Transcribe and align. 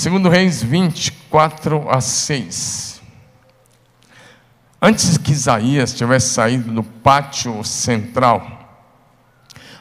Segundo 0.00 0.30
Reis 0.30 0.62
24 0.62 1.86
a 1.90 2.00
6. 2.00 3.02
Antes 4.80 5.18
que 5.18 5.30
Isaías 5.30 5.92
tivesse 5.92 6.30
saído 6.30 6.72
do 6.72 6.82
pátio 6.82 7.62
central, 7.62 8.80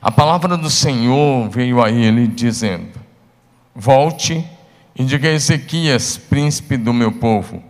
a 0.02 0.12
palavra 0.12 0.58
do 0.58 0.70
Senhor 0.70 1.50
veio 1.50 1.82
a 1.82 1.90
ele 1.90 2.28
dizendo: 2.28 3.00
Volte 3.74 4.46
e 4.94 5.06
diga 5.06 5.30
a 5.30 5.32
Ezequias, 5.32 6.18
príncipe 6.18 6.76
do 6.76 6.92
meu 6.92 7.14
povo: 7.14 7.64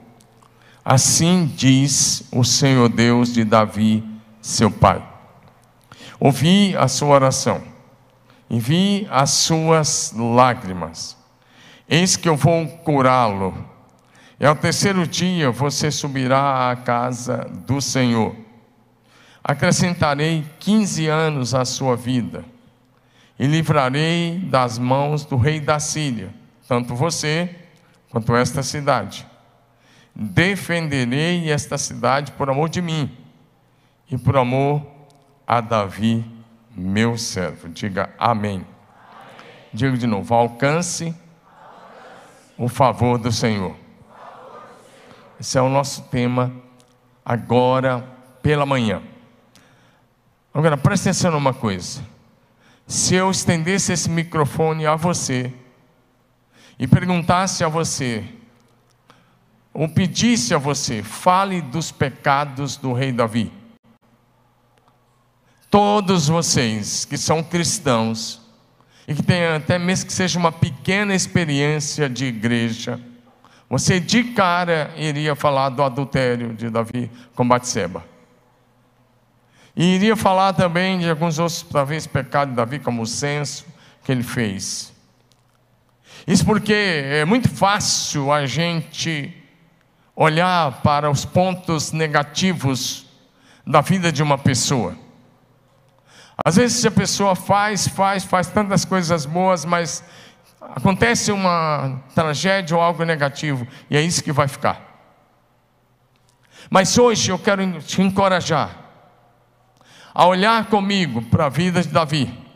Assim 0.84 1.46
diz 1.56 2.24
o 2.32 2.44
Senhor 2.44 2.90
Deus 2.90 3.32
de 3.32 3.44
Davi, 3.44 4.04
seu 4.42 4.72
pai. 4.72 5.08
Ouvi 6.20 6.76
a 6.76 6.88
sua 6.88 7.10
oração 7.10 7.62
e 8.50 8.60
vi 8.60 9.08
as 9.12 9.30
suas 9.30 10.16
lágrimas. 10.18 11.19
Eis 11.90 12.16
que 12.16 12.30
eu 12.30 12.36
vou 12.36 12.68
curá-lo. 12.68 13.58
E 14.40 14.46
ao 14.46 14.56
terceiro 14.56 15.08
dia 15.08 15.52
você 15.52 15.90
subirá 15.92 16.70
à 16.70 16.76
casa 16.76 17.50
do 17.66 17.82
Senhor. 17.82 18.36
Acrescentarei 19.44 20.46
quinze 20.60 21.08
anos 21.08 21.54
à 21.54 21.66
sua 21.66 21.96
vida 21.96 22.46
e 23.38 23.48
livrarei 23.48 24.38
das 24.38 24.78
mãos 24.78 25.26
do 25.26 25.36
rei 25.36 25.60
da 25.60 25.80
Síria 25.80 26.40
tanto 26.70 26.94
você 26.94 27.56
quanto 28.12 28.36
esta 28.36 28.62
cidade. 28.62 29.26
Defenderei 30.14 31.50
esta 31.50 31.80
cidade 31.80 32.32
por 32.34 32.48
amor 32.48 32.70
de 32.70 32.80
mim 32.80 33.12
e 34.10 34.16
por 34.20 34.38
amor 34.38 34.86
a 35.48 35.62
Davi, 35.62 36.24
meu 36.70 37.18
servo. 37.18 37.68
Diga 37.70 38.12
amém. 38.20 38.58
amém. 38.58 38.68
Diga 39.74 39.98
de 39.98 40.06
novo: 40.06 40.32
alcance 40.36 41.16
o 42.60 42.68
favor 42.68 43.18
do 43.18 43.32
Senhor. 43.32 43.74
Esse 45.40 45.58
é 45.58 45.62
o 45.62 45.70
nosso 45.70 46.04
tema 46.04 46.52
agora 47.24 48.06
pela 48.44 48.66
manhã. 48.66 49.02
Agora 50.54 50.76
preste 50.76 51.08
atenção 51.08 51.32
numa 51.32 51.54
coisa. 51.54 52.04
Se 52.86 53.16
eu 53.16 53.32
estendesse 53.32 53.94
esse 53.94 54.10
microfone 54.10 54.86
a 54.86 54.96
você, 54.96 55.54
e 56.78 56.86
perguntasse 56.86 57.64
a 57.64 57.70
você, 57.70 58.26
ou 59.74 59.88
pedisse 59.88 60.54
a 60.54 60.58
você, 60.58 61.02
fale 61.02 61.62
dos 61.62 61.92
pecados 61.92 62.76
do 62.76 62.92
rei 62.92 63.14
Davi. 63.14 63.54
Todos 65.70 66.28
vocês 66.28 67.06
que 67.06 67.18
são 67.18 67.44
cristãos, 67.44 68.39
e 69.10 69.16
que 69.16 69.24
têm 69.24 69.44
até 69.44 69.80
mesmo 69.80 70.06
que 70.06 70.14
seja 70.14 70.38
uma 70.38 70.52
pequena 70.52 71.16
experiência 71.16 72.08
de 72.08 72.26
igreja, 72.26 73.00
você 73.68 74.00
de 74.00 74.24
cara 74.24 74.92
iria 74.96 75.36
falar 75.36 75.70
do 75.70 75.82
adultério 75.82 76.54
de 76.54 76.70
Davi 76.70 77.10
com 77.34 77.48
Batseba. 77.48 78.06
E 79.76 79.96
iria 79.96 80.16
falar 80.16 80.54
também 80.54 81.00
de 81.00 81.10
alguns 81.10 81.40
outros, 81.40 81.64
talvez, 81.64 82.06
pecados 82.06 82.52
de 82.52 82.58
Davi, 82.58 82.78
como 82.78 83.02
o 83.02 83.08
censo 83.08 83.66
que 84.04 84.12
ele 84.12 84.22
fez. 84.22 84.94
Isso 86.28 86.46
porque 86.46 86.74
é 86.74 87.26
muito 87.26 87.50
fácil 87.50 88.32
a 88.32 88.46
gente 88.46 89.36
olhar 90.16 90.84
para 90.84 91.10
os 91.10 91.26
pontos 91.26 91.92
negativos 91.92 93.08
da 93.66 93.82
vida 93.82 94.12
de 94.12 94.22
uma 94.22 94.38
pessoa. 94.38 94.96
Às 96.44 96.56
vezes 96.56 96.86
a 96.86 96.92
pessoa 96.92 97.36
faz, 97.36 97.88
faz, 97.88 98.24
faz 98.24 98.48
tantas 98.48 98.86
coisas 98.86 99.26
boas, 99.26 99.66
mas 99.66 100.04
acontece 100.62 101.32
uma 101.32 102.02
tragédia 102.16 102.76
ou 102.76 102.82
algo 102.82 103.04
negativo, 103.04 103.68
e 103.90 103.98
é 103.98 104.02
isso 104.02 104.24
que 104.24 104.32
vai 104.32 104.48
ficar. 104.48 104.88
Mas 106.70 106.98
hoje 106.98 107.32
eu 107.32 107.40
quero 107.40 107.82
te 107.82 108.02
encorajar 108.02 108.76
a 110.14 110.26
olhar 110.26 110.66
comigo 110.66 111.22
para 111.24 111.46
a 111.46 111.50
vida 111.50 111.82
de 111.82 111.90
Davi 111.90 112.50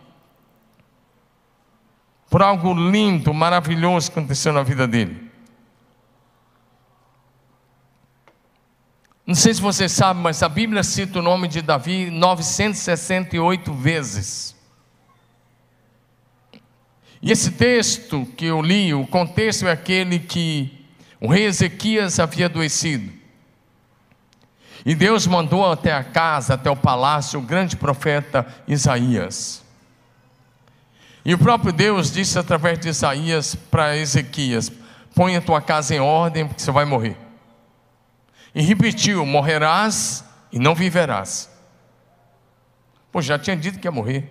por 2.33 2.41
algo 2.41 2.73
lindo, 2.73 3.31
maravilhoso 3.31 4.11
que 4.11 4.17
aconteceu 4.17 4.51
na 4.51 4.63
vida 4.63 4.87
dele. 4.87 5.22
Não 9.25 9.35
sei 9.35 9.53
se 9.53 9.61
você 9.61 9.87
sabe, 9.87 10.19
mas 10.19 10.43
a 10.43 10.49
Bíblia 10.49 10.83
cita 10.83 11.19
o 11.19 11.21
nome 11.21 11.47
de 11.47 11.61
Davi 11.61 12.09
968 12.09 13.73
vezes. 13.73 14.53
E 17.21 17.31
esse 17.31 17.51
texto 17.51 18.25
que 18.35 18.45
eu 18.45 18.61
li, 18.61 18.93
o 18.93 19.07
contexto 19.07 19.65
é 19.65 19.71
aquele 19.71 20.19
que 20.19 20.85
o 21.21 21.27
rei 21.29 21.45
Ezequias 21.45 22.19
havia 22.19 22.47
adoecido. 22.47 23.13
E 24.85 24.93
Deus 24.93 25.25
mandou 25.25 25.71
até 25.71 25.93
a 25.93 26.03
casa, 26.03 26.55
até 26.55 26.69
o 26.69 26.75
palácio, 26.75 27.39
o 27.39 27.43
grande 27.43 27.77
profeta 27.77 28.45
Isaías. 28.67 29.63
E 31.23 31.33
o 31.33 31.37
próprio 31.37 31.71
Deus 31.71 32.11
disse 32.11 32.37
através 32.37 32.77
de 32.77 32.89
Isaías 32.89 33.55
para 33.55 33.95
Ezequias: 33.95 34.69
Põe 35.15 35.37
a 35.37 35.41
tua 35.41 35.61
casa 35.61 35.95
em 35.95 36.01
ordem, 36.01 36.45
porque 36.45 36.61
você 36.61 36.71
vai 36.71 36.83
morrer. 36.83 37.22
E 38.53 38.61
repetiu: 38.61 39.25
Morrerás 39.25 40.23
e 40.51 40.59
não 40.59 40.75
viverás. 40.75 41.49
Pô, 43.11 43.21
já 43.21 43.37
tinha 43.37 43.55
dito 43.55 43.79
que 43.79 43.87
ia 43.87 43.91
morrer. 43.91 44.29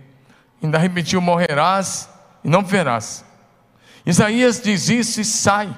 Ainda 0.63 0.79
repetiu: 0.79 1.21
Morrerás 1.21 2.09
e 2.45 2.49
não 2.49 2.63
viverás. 2.63 3.25
Isaías 4.05 4.61
diz 4.61 4.89
isso 4.89 5.21
e 5.21 5.25
sai. 5.25 5.75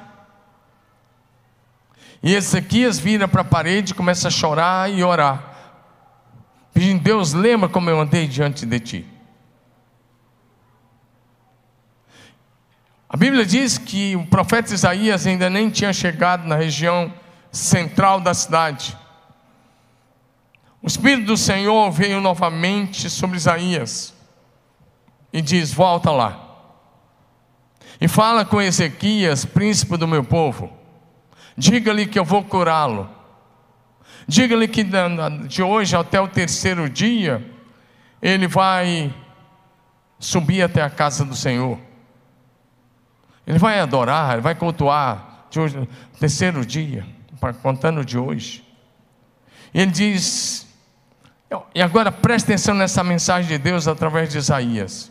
E 2.23 2.35
Ezequias 2.35 2.99
vira 2.99 3.29
para 3.29 3.43
a 3.43 3.45
parede 3.45 3.93
começa 3.95 4.29
a 4.29 4.31
chorar 4.31 4.91
e 4.91 5.05
orar. 5.05 5.53
Pedindo, 6.73 7.03
Deus, 7.03 7.35
lembra 7.35 7.69
como 7.69 7.91
eu 7.91 8.01
andei 8.01 8.27
diante 8.27 8.65
de 8.65 8.81
ti. 8.81 9.07
A 13.07 13.17
Bíblia 13.17 13.45
diz 13.45 13.79
que 13.79 14.17
o 14.17 14.27
profeta 14.27 14.75
Isaías 14.75 15.27
ainda 15.27 15.49
nem 15.51 15.71
tinha 15.71 15.93
chegado 15.93 16.49
na 16.49 16.57
região 16.57 17.13
central 17.55 18.21
da 18.21 18.35
cidade. 18.35 18.99
O 20.83 20.87
Espírito 20.87 21.27
do 21.27 21.37
Senhor 21.37 21.91
veio 21.91 22.21
novamente 22.21 23.09
sobre 23.09 23.37
Isaías 23.37 24.13
e 25.33 25.41
diz: 25.41 25.73
Volta 25.73 26.11
lá. 26.11 26.41
E 28.01 28.09
fala 28.09 28.45
com 28.45 28.61
Ezequias, 28.61 29.45
príncipe 29.45 29.97
do 29.97 30.09
meu 30.09 30.25
povo. 30.25 30.71
Diga-lhe 31.57 32.07
que 32.07 32.19
eu 32.19 32.25
vou 32.25 32.43
curá-lo. 32.43 33.09
Diga-lhe 34.27 34.67
que 34.67 34.85
de 35.49 35.63
hoje 35.63 35.97
até 35.97 36.21
o 36.21 36.27
terceiro 36.27 36.91
dia, 36.91 37.45
ele 38.21 38.49
vai 38.49 39.15
subir 40.19 40.63
até 40.63 40.83
a 40.83 40.91
casa 40.91 41.25
do 41.25 41.37
Senhor. 41.37 41.79
Ele 43.47 43.59
vai 43.59 43.79
adorar, 43.79 44.33
ele 44.33 44.43
vai 44.43 44.55
cultuar 44.55 45.47
de 45.51 45.61
hoje, 45.61 45.89
terceiro 46.19 46.67
dia, 46.67 47.07
contando 47.63 48.05
de 48.05 48.19
hoje. 48.19 48.65
Ele 49.73 49.91
diz, 49.91 50.67
e 51.75 51.83
agora 51.83 52.11
preste 52.11 52.47
atenção 52.47 52.75
nessa 52.75 53.03
mensagem 53.05 53.49
de 53.49 53.59
Deus 53.59 53.87
através 53.87 54.31
de 54.31 54.39
Isaías. 54.39 55.11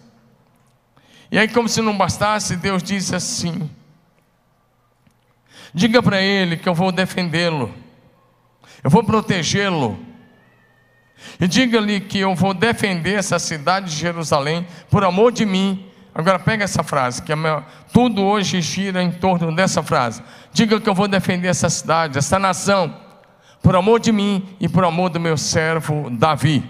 E 1.32 1.38
aí, 1.38 1.48
como 1.48 1.68
se 1.68 1.82
não 1.82 1.98
bastasse, 1.98 2.56
Deus 2.56 2.84
disse 2.84 3.16
assim: 3.16 3.70
Diga 5.74 6.02
para 6.02 6.22
ele 6.22 6.58
que 6.58 6.70
eu 6.70 6.76
vou 6.76 6.92
defendê-lo, 6.92 7.74
eu 8.84 8.90
vou 8.90 9.04
protegê-lo, 9.04 9.98
e 11.40 11.48
diga-lhe 11.48 12.02
que 12.02 12.20
eu 12.20 12.36
vou 12.36 12.54
defender 12.54 13.16
essa 13.16 13.40
cidade 13.40 13.90
de 13.92 13.98
Jerusalém 13.98 14.68
por 14.90 15.04
amor 15.04 15.32
de 15.32 15.46
mim 15.46 15.90
Agora 16.16 16.38
pega 16.38 16.64
essa 16.64 16.84
frase, 16.84 17.22
que 17.22 17.32
é 17.32 17.36
meu, 17.36 17.64
tudo 17.92 18.22
hoje 18.22 18.62
gira 18.62 19.02
em 19.02 19.12
torno 19.12 19.54
dessa 19.56 19.82
frase. 19.82 20.22
Diga 20.52 20.80
que 20.80 20.88
eu 20.88 20.94
vou 20.94 21.08
defender 21.08 21.48
essa 21.48 21.70
cidade, 21.70 22.20
essa 22.20 22.38
nação, 22.38 22.96
por 23.62 23.76
amor 23.76 24.00
de 24.00 24.12
mim 24.12 24.56
e 24.60 24.70
por 24.70 24.84
amor 24.84 25.10
do 25.10 25.20
meu 25.20 25.38
servo 25.38 26.10
Davi. 26.12 26.64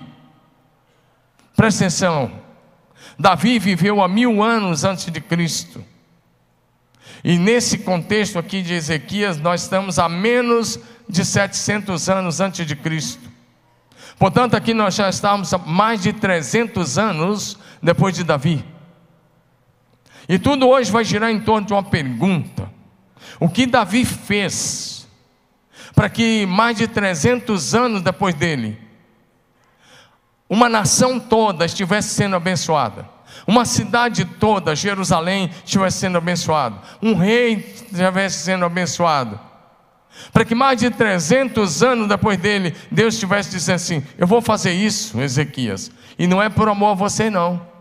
Presta 1.55 1.83
atenção. 1.83 2.31
Davi 3.19 3.59
viveu 3.59 4.01
há 4.01 4.07
mil 4.07 4.41
anos 4.41 4.85
antes 4.85 5.11
de 5.11 5.19
Cristo. 5.19 5.83
E 7.23 7.37
nesse 7.37 7.79
contexto 7.79 8.39
aqui 8.39 8.61
de 8.61 8.73
Ezequias, 8.73 9.37
nós 9.37 9.63
estamos 9.63 9.99
a 9.99 10.07
menos 10.07 10.79
de 11.07 11.23
700 11.25 12.09
anos 12.09 12.39
antes 12.39 12.65
de 12.65 12.75
Cristo. 12.75 13.29
Portanto, 14.17 14.55
aqui 14.55 14.73
nós 14.73 14.95
já 14.95 15.09
estamos 15.09 15.53
a 15.53 15.57
mais 15.57 16.01
de 16.01 16.13
300 16.13 16.97
anos 16.97 17.57
depois 17.81 18.15
de 18.15 18.23
Davi. 18.23 18.72
E 20.27 20.39
tudo 20.39 20.67
hoje 20.67 20.91
vai 20.91 21.03
girar 21.03 21.29
em 21.29 21.39
torno 21.39 21.67
de 21.67 21.73
uma 21.73 21.83
pergunta: 21.83 22.69
o 23.39 23.49
que 23.49 23.65
Davi 23.65 24.05
fez 24.05 25.07
para 25.95 26.09
que 26.09 26.45
mais 26.45 26.77
de 26.77 26.87
300 26.87 27.75
anos 27.75 28.01
depois 28.01 28.33
dele, 28.33 28.79
uma 30.49 30.67
nação 30.67 31.19
toda 31.19 31.65
estivesse 31.65 32.09
sendo 32.09 32.35
abençoada? 32.35 33.13
uma 33.47 33.65
cidade 33.65 34.25
toda, 34.25 34.75
Jerusalém, 34.75 35.49
estivesse 35.65 35.97
sendo 35.97 36.17
abençoado, 36.17 36.79
um 37.01 37.15
rei 37.15 37.75
estivesse 37.91 38.43
sendo 38.43 38.65
abençoado, 38.65 39.39
para 40.31 40.45
que 40.45 40.55
mais 40.55 40.79
de 40.79 40.89
300 40.89 41.83
anos 41.83 42.07
depois 42.07 42.37
dele, 42.37 42.75
Deus 42.91 43.15
estivesse 43.15 43.49
dizendo 43.49 43.75
assim: 43.75 44.03
Eu 44.17 44.27
vou 44.27 44.41
fazer 44.41 44.71
isso, 44.71 45.19
Ezequias, 45.19 45.91
e 46.17 46.27
não 46.27 46.41
é 46.41 46.49
por 46.49 46.69
amor 46.69 46.91
a 46.91 46.95
você, 46.95 47.29
não. 47.29 47.72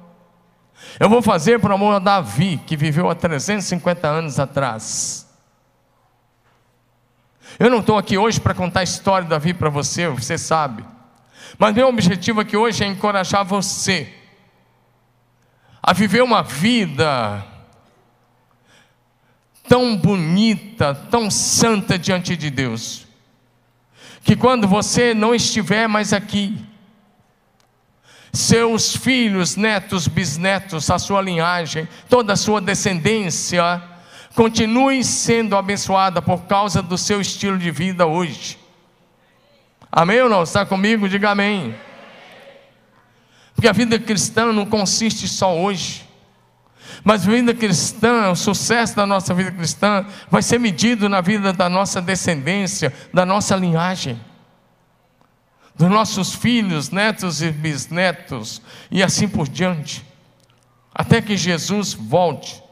Eu 0.99 1.09
vou 1.09 1.23
fazer 1.23 1.59
por 1.59 1.73
amor 1.73 1.95
a 1.95 1.99
Davi, 1.99 2.61
que 2.67 2.77
viveu 2.77 3.09
há 3.11 3.15
350 3.15 4.07
anos 4.07 4.39
atrás. 4.39 5.29
Eu 7.59 7.71
não 7.71 7.81
estou 7.81 7.99
aqui 7.99 8.17
hoje 8.17 8.41
para 8.41 8.55
contar 8.55 8.81
a 8.81 8.85
história 8.85 9.25
de 9.25 9.31
Davi 9.31 9.55
para 9.55 9.69
você, 9.69 10.09
você 10.09 10.39
sabe. 10.39 10.85
Mas 11.59 11.75
meu 11.75 11.89
objetivo 11.89 12.41
aqui 12.41 12.57
hoje 12.57 12.85
é 12.85 12.87
encorajar 12.87 13.45
você 13.45 14.13
a 15.83 15.93
viver 15.93 16.23
uma 16.23 16.43
vida 16.43 17.45
tão 19.69 19.97
bonita, 19.97 20.95
tão 21.11 21.31
santa 21.31 21.99
diante 21.99 22.37
de 22.37 22.51
Deus, 22.51 23.07
que 24.23 24.37
quando 24.37 24.69
você 24.69 25.13
não 25.15 25.35
estiver 25.35 25.89
mais 25.89 26.13
aqui, 26.13 26.65
seus 28.33 28.97
filhos, 28.97 29.57
netos, 29.57 30.09
bisnetos, 30.09 30.91
a 30.91 30.99
sua 30.99 31.21
linhagem, 31.21 31.87
toda 32.09 32.33
a 32.33 32.37
sua 32.37 32.61
descendência, 32.61 33.83
continue 34.35 35.05
sendo 35.05 35.55
abençoada 35.55 36.23
por 36.23 36.45
causa 36.45 36.81
do 36.81 36.97
seu 36.97 37.21
estilo 37.21 37.59
de 37.59 37.71
vida 37.71 38.07
hoje. 38.07 38.59
Amém 39.91 40.23
ou 40.23 40.31
não? 40.31 40.43
Está 40.43 40.65
comigo? 40.65 41.09
Diga 41.09 41.31
amém. 41.31 41.75
Porque 43.55 43.69
a 43.69 43.73
vida 43.73 43.99
cristã 43.99 44.51
não 44.51 44.65
consiste 44.65 45.29
só 45.29 45.55
hoje. 45.55 46.09
Mas 47.05 47.27
a 47.27 47.31
vida 47.31 47.53
cristã, 47.53 48.31
o 48.31 48.37
sucesso 48.37 48.97
da 48.97 49.05
nossa 49.05 49.35
vida 49.35 49.51
cristã, 49.51 50.07
vai 50.31 50.43
ser 50.43 50.59
medido 50.59 51.09
na 51.09 51.21
vida 51.21 51.53
da 51.53 51.69
nossa 51.69 52.01
descendência, 52.01 52.93
da 53.13 53.27
nossa 53.27 53.55
linhagem, 53.57 54.19
dos 55.75 55.89
nossos 55.89 56.35
filhos, 56.35 56.91
netos 56.91 57.43
e 57.43 57.51
bisnetos, 57.51 58.61
e 58.91 59.03
assim 59.03 59.29
por 59.29 59.49
diante, 59.49 60.05
até 60.95 61.21
que 61.23 61.37
Jesus 61.37 61.95
volte. 61.95 62.63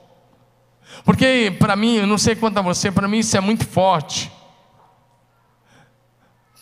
Porque 1.05 1.55
para 1.59 1.77
mim, 1.77 1.97
eu 1.97 2.07
não 2.07 2.19
sei 2.19 2.35
quanto 2.35 2.59
a 2.59 2.63
você, 2.63 2.91
para 2.91 3.09
mim 3.09 3.19
isso 3.19 3.37
é 3.37 3.41
muito 3.41 3.67
forte. 3.67 4.31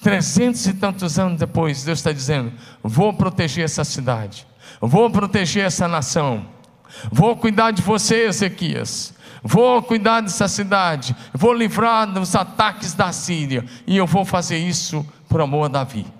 Trezentos 0.01 0.65
e 0.67 0.75
tantos 0.75 1.19
anos 1.19 1.41
depois, 1.41 1.83
Deus 1.83 1.99
está 1.99 2.13
dizendo: 2.13 2.53
vou 2.83 3.13
proteger 3.13 3.65
essa 3.65 3.83
cidade, 3.83 4.47
vou 4.81 5.11
proteger 5.11 5.65
essa 5.65 5.89
nação, 5.89 6.47
vou 7.11 7.37
cuidar 7.37 7.73
de 7.73 7.83
você, 7.83 8.27
Ezequias, 8.27 9.13
vou 9.43 9.83
cuidar 9.83 10.21
dessa 10.21 10.47
cidade, 10.47 11.17
vou 11.35 11.53
livrar 11.53 12.07
dos 12.07 12.37
ataques 12.37 12.95
da 12.95 13.11
Síria, 13.11 13.65
e 13.89 13.97
eu 13.97 14.07
vou 14.07 14.25
fazer 14.25 14.59
isso 14.59 15.05
por 15.29 15.41
amor 15.41 15.65
a 15.65 15.69
Davi. 15.69 16.18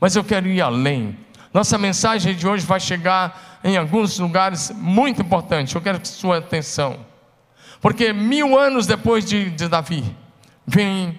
Mas 0.00 0.16
eu 0.16 0.24
quero 0.24 0.48
ir 0.48 0.60
além. 0.60 1.16
Nossa 1.52 1.76
mensagem 1.76 2.34
de 2.34 2.48
hoje 2.48 2.64
vai 2.64 2.80
chegar 2.80 3.60
em 3.62 3.76
alguns 3.76 4.18
lugares 4.18 4.72
muito 4.74 5.20
importantes. 5.20 5.74
Eu 5.74 5.80
quero 5.80 6.00
que 6.00 6.08
sua 6.08 6.38
atenção, 6.38 7.04
porque 7.80 8.12
mil 8.12 8.58
anos 8.58 8.86
depois 8.86 9.24
de, 9.24 9.50
de 9.50 9.68
Davi, 9.68 10.04
vem 10.66 11.18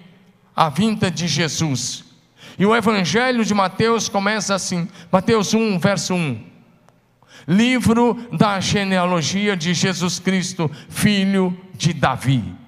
a 0.56 0.68
vinda 0.68 1.10
de 1.10 1.28
Jesus. 1.28 2.04
E 2.58 2.66
o 2.66 2.74
Evangelho 2.74 3.44
de 3.44 3.54
Mateus 3.54 4.08
começa 4.08 4.54
assim, 4.54 4.88
Mateus 5.10 5.54
1, 5.54 5.78
verso 5.78 6.14
1. 6.14 6.52
Livro 7.46 8.28
da 8.32 8.60
genealogia 8.60 9.56
de 9.56 9.74
Jesus 9.74 10.18
Cristo, 10.18 10.70
filho 10.88 11.56
de 11.74 11.92
Davi. 11.92 12.61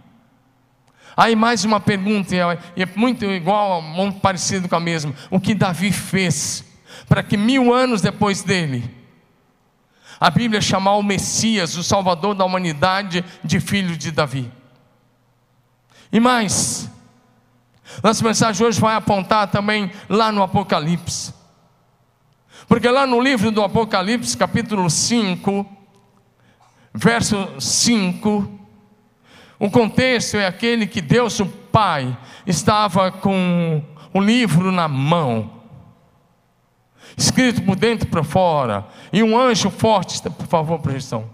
Aí 1.17 1.37
mais 1.37 1.65
uma 1.65 1.79
pergunta, 1.79 2.35
e 2.35 2.83
é 2.83 2.87
muito 2.97 3.25
igual, 3.25 3.81
muito 3.81 4.19
parecido 4.21 4.69
com 4.69 4.75
a 4.75 4.81
mesma. 4.81 5.15
O 5.31 5.39
que 5.39 5.55
Davi 5.55 5.93
fez 5.93 6.65
para 7.09 7.23
que 7.23 7.37
mil 7.37 7.73
anos 7.73 8.01
depois 8.01 8.43
dele, 8.43 8.91
a 10.19 10.31
Bíblia 10.31 10.61
chamar 10.61 10.97
o 10.97 11.03
Messias, 11.03 11.77
o 11.77 11.85
Salvador 11.85 12.35
da 12.35 12.45
humanidade, 12.45 13.25
de 13.45 13.61
filho 13.61 13.97
de 13.97 14.11
Davi? 14.11 14.51
E 16.11 16.19
mais, 16.19 16.91
nossa 18.03 18.25
mensagem 18.25 18.67
hoje 18.67 18.81
vai 18.81 18.97
apontar 18.97 19.49
também 19.49 19.91
lá 20.09 20.33
no 20.33 20.43
Apocalipse. 20.43 21.33
Porque 22.67 22.89
lá 22.89 23.07
no 23.07 23.21
livro 23.21 23.51
do 23.51 23.63
Apocalipse, 23.63 24.37
capítulo 24.37 24.89
5, 24.89 25.67
verso 26.93 27.61
5, 27.61 28.64
o 29.65 29.71
contexto 29.71 30.37
é 30.37 30.47
aquele 30.47 30.87
que 30.87 31.01
Deus, 31.01 31.41
o 31.41 31.47
Pai, 31.47 32.15
estava 32.47 33.11
com 33.11 33.83
o 34.13 34.21
livro 34.21 34.71
na 34.71 34.87
mão, 34.87 35.63
escrito 37.17 37.63
por 37.63 37.75
dentro 37.75 38.07
e 38.07 38.11
por 38.11 38.23
fora, 38.27 38.87
e 39.11 39.23
um 39.23 39.39
anjo 39.39 39.71
forte, 39.71 40.21
por 40.21 40.47
favor, 40.47 40.79
projeção. 40.81 41.31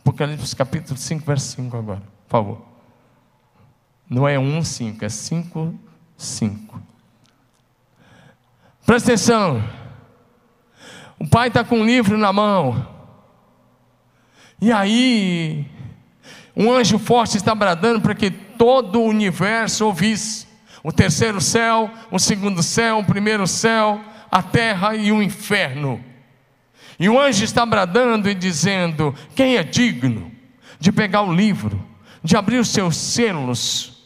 Apocalipse 0.00 0.54
capítulo 0.54 0.98
5, 0.98 1.24
verso 1.24 1.56
5 1.56 1.74
agora, 1.78 2.02
por 2.28 2.30
favor. 2.30 2.62
Não 4.06 4.28
é 4.28 4.38
1, 4.38 4.62
5, 4.62 5.02
é 5.02 5.08
5, 5.08 5.74
5. 6.14 6.82
Presta 8.84 9.12
atenção. 9.12 9.64
O 11.18 11.26
pai 11.26 11.48
está 11.48 11.64
com 11.64 11.78
um 11.78 11.86
livro 11.86 12.18
na 12.18 12.34
mão. 12.34 12.86
E 14.60 14.70
aí, 14.70 15.74
um 16.56 16.72
anjo 16.72 16.98
forte 16.98 17.36
está 17.36 17.54
bradando 17.54 18.00
para 18.00 18.14
que 18.14 18.30
todo 18.30 19.00
o 19.00 19.06
universo 19.06 19.86
ouvisse. 19.86 20.46
O 20.82 20.92
terceiro 20.92 21.40
céu, 21.40 21.90
o 22.10 22.18
segundo 22.18 22.62
céu, 22.62 22.98
o 22.98 23.04
primeiro 23.04 23.46
céu, 23.46 24.00
a 24.30 24.42
terra 24.42 24.94
e 24.94 25.12
o 25.12 25.22
inferno. 25.22 26.02
E 26.98 27.08
o 27.08 27.20
anjo 27.20 27.44
está 27.44 27.66
bradando 27.66 28.30
e 28.30 28.34
dizendo: 28.34 29.14
Quem 29.34 29.56
é 29.56 29.62
digno 29.62 30.30
de 30.78 30.92
pegar 30.92 31.22
o 31.22 31.34
livro, 31.34 31.84
de 32.22 32.36
abrir 32.36 32.58
os 32.58 32.68
seus 32.68 32.96
selos 32.96 33.96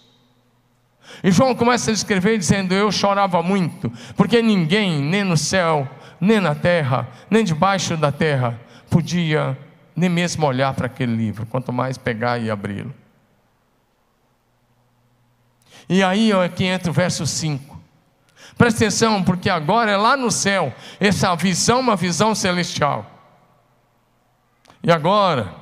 e 1.22 1.30
João 1.30 1.54
começa 1.54 1.90
a 1.90 1.94
escrever 1.94 2.38
dizendo: 2.38 2.72
Eu 2.72 2.90
chorava 2.90 3.42
muito, 3.42 3.92
porque 4.16 4.40
ninguém, 4.40 5.00
nem 5.00 5.22
no 5.22 5.36
céu, 5.36 5.88
nem 6.20 6.40
na 6.40 6.54
terra, 6.54 7.08
nem 7.30 7.44
debaixo 7.44 7.96
da 7.96 8.10
terra, 8.10 8.58
podia 8.88 9.56
nem 10.00 10.08
mesmo 10.08 10.46
olhar 10.46 10.72
para 10.72 10.86
aquele 10.86 11.14
livro, 11.14 11.44
quanto 11.46 11.72
mais 11.72 11.98
pegar 11.98 12.38
e 12.38 12.50
abri-lo. 12.50 12.92
E 15.88 16.02
aí 16.02 16.32
aqui 16.32 16.64
entra 16.64 16.90
o 16.90 16.94
verso 16.94 17.26
5. 17.26 17.78
Presta 18.56 18.84
atenção, 18.84 19.22
porque 19.22 19.50
agora 19.50 19.90
é 19.90 19.96
lá 19.96 20.16
no 20.16 20.30
céu, 20.30 20.74
essa 20.98 21.34
visão 21.36 21.78
é 21.78 21.80
uma 21.80 21.96
visão 21.96 22.34
celestial. 22.34 23.06
E 24.82 24.90
agora, 24.90 25.54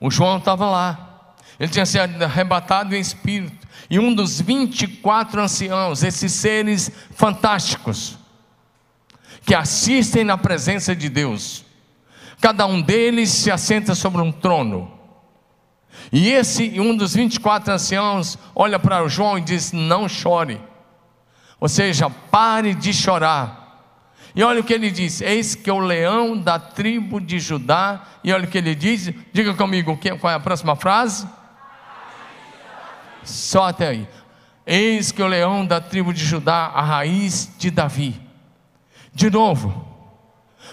o 0.00 0.10
João 0.10 0.38
estava 0.38 0.68
lá. 0.68 1.34
Ele 1.58 1.70
tinha 1.70 1.86
sido 1.86 2.22
arrebatado 2.22 2.94
em 2.94 3.00
espírito. 3.00 3.66
E 3.88 3.98
um 4.00 4.12
dos 4.12 4.40
24 4.40 5.40
anciãos, 5.40 6.02
esses 6.02 6.32
seres 6.32 6.90
fantásticos, 7.12 8.18
que 9.46 9.54
assistem 9.54 10.24
na 10.24 10.36
presença 10.36 10.94
de 10.94 11.08
Deus, 11.08 11.64
cada 12.40 12.66
um 12.66 12.82
deles 12.82 13.30
se 13.30 13.48
assenta 13.48 13.94
sobre 13.94 14.20
um 14.20 14.32
trono. 14.32 14.90
E 16.12 16.30
esse, 16.30 16.80
um 16.80 16.96
dos 16.96 17.14
24 17.14 17.72
anciãos, 17.72 18.36
olha 18.54 18.78
para 18.78 19.06
João 19.06 19.38
e 19.38 19.40
diz: 19.40 19.70
Não 19.70 20.08
chore. 20.08 20.60
Ou 21.60 21.68
seja, 21.68 22.10
pare 22.10 22.74
de 22.74 22.92
chorar. 22.92 23.64
E 24.34 24.42
olha 24.42 24.60
o 24.60 24.64
que 24.64 24.74
ele 24.74 24.90
diz: 24.90 25.20
Eis 25.20 25.54
que 25.54 25.70
o 25.70 25.78
leão 25.78 26.36
da 26.36 26.58
tribo 26.58 27.20
de 27.20 27.38
Judá. 27.38 28.02
E 28.24 28.32
olha 28.32 28.44
o 28.44 28.48
que 28.48 28.58
ele 28.58 28.74
diz. 28.74 29.12
Diga 29.32 29.54
comigo 29.54 29.98
qual 30.20 30.32
é 30.32 30.36
a 30.36 30.40
próxima 30.40 30.74
frase. 30.74 31.26
Só 33.22 33.68
até 33.68 33.88
aí. 33.88 34.08
Eis 34.66 35.12
que 35.12 35.22
o 35.22 35.26
leão 35.26 35.64
da 35.64 35.80
tribo 35.80 36.12
de 36.12 36.24
Judá, 36.24 36.72
a 36.74 36.82
raiz 36.82 37.48
de 37.56 37.70
Davi. 37.70 38.25
De 39.16 39.30
novo, 39.30 39.82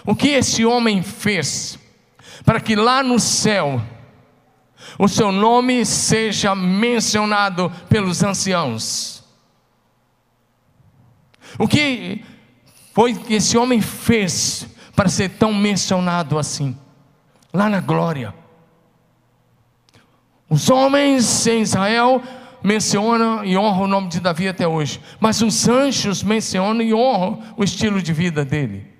o 0.04 0.14
que 0.14 0.28
esse 0.28 0.66
homem 0.66 1.02
fez 1.02 1.78
para 2.44 2.60
que 2.60 2.76
lá 2.76 3.02
no 3.02 3.18
céu 3.18 3.80
o 4.98 5.08
seu 5.08 5.32
nome 5.32 5.86
seja 5.86 6.54
mencionado 6.54 7.72
pelos 7.88 8.22
anciãos? 8.22 9.24
O 11.58 11.66
que 11.66 12.22
foi 12.92 13.14
que 13.14 13.32
esse 13.32 13.56
homem 13.56 13.80
fez 13.80 14.66
para 14.94 15.08
ser 15.08 15.30
tão 15.30 15.50
mencionado 15.50 16.38
assim? 16.38 16.78
Lá 17.50 17.70
na 17.70 17.80
glória. 17.80 18.34
Os 20.50 20.68
homens 20.68 21.46
em 21.46 21.62
Israel 21.62 22.22
menciona 22.64 23.44
e 23.44 23.58
honra 23.58 23.82
o 23.82 23.86
nome 23.86 24.08
de 24.08 24.18
Davi 24.18 24.48
até 24.48 24.66
hoje, 24.66 24.98
mas 25.20 25.42
os 25.42 25.68
anjos 25.68 26.22
mencionam 26.22 26.80
e 26.80 26.94
honram 26.94 27.42
o 27.58 27.62
estilo 27.62 28.00
de 28.00 28.10
vida 28.10 28.42
dele. 28.42 28.90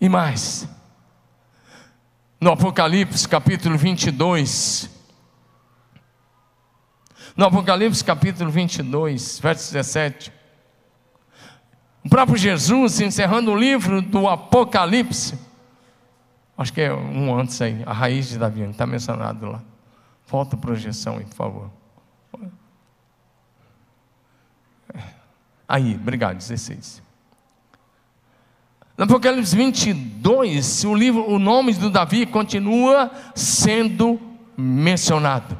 E 0.00 0.08
mais, 0.08 0.66
no 2.40 2.50
Apocalipse 2.52 3.28
capítulo 3.28 3.76
22, 3.76 4.88
no 7.36 7.44
Apocalipse 7.44 8.02
capítulo 8.02 8.50
22, 8.50 9.38
verso 9.40 9.70
17, 9.74 10.32
o 12.02 12.08
próprio 12.08 12.38
Jesus, 12.38 12.98
encerrando 13.00 13.50
o 13.50 13.58
livro 13.58 14.00
do 14.00 14.26
Apocalipse, 14.26 15.38
acho 16.56 16.72
que 16.72 16.80
é 16.80 16.94
um 16.94 17.38
antes 17.38 17.60
aí, 17.60 17.82
a 17.84 17.92
raiz 17.92 18.30
de 18.30 18.38
Davi, 18.38 18.62
está 18.62 18.86
mencionado 18.86 19.46
lá. 19.46 19.73
Volta 20.26 20.56
a 20.56 20.58
projeção 20.58 21.18
aí, 21.18 21.24
por 21.24 21.34
favor. 21.34 21.70
Aí, 25.68 25.94
obrigado, 25.94 26.36
16. 26.36 27.02
No 28.96 29.04
Apocalipse 29.04 29.56
22, 29.56 30.84
o 30.84 30.94
livro, 30.94 31.28
o 31.28 31.38
nome 31.38 31.74
do 31.74 31.90
Davi 31.90 32.26
continua 32.26 33.10
sendo 33.34 34.20
mencionado. 34.56 35.58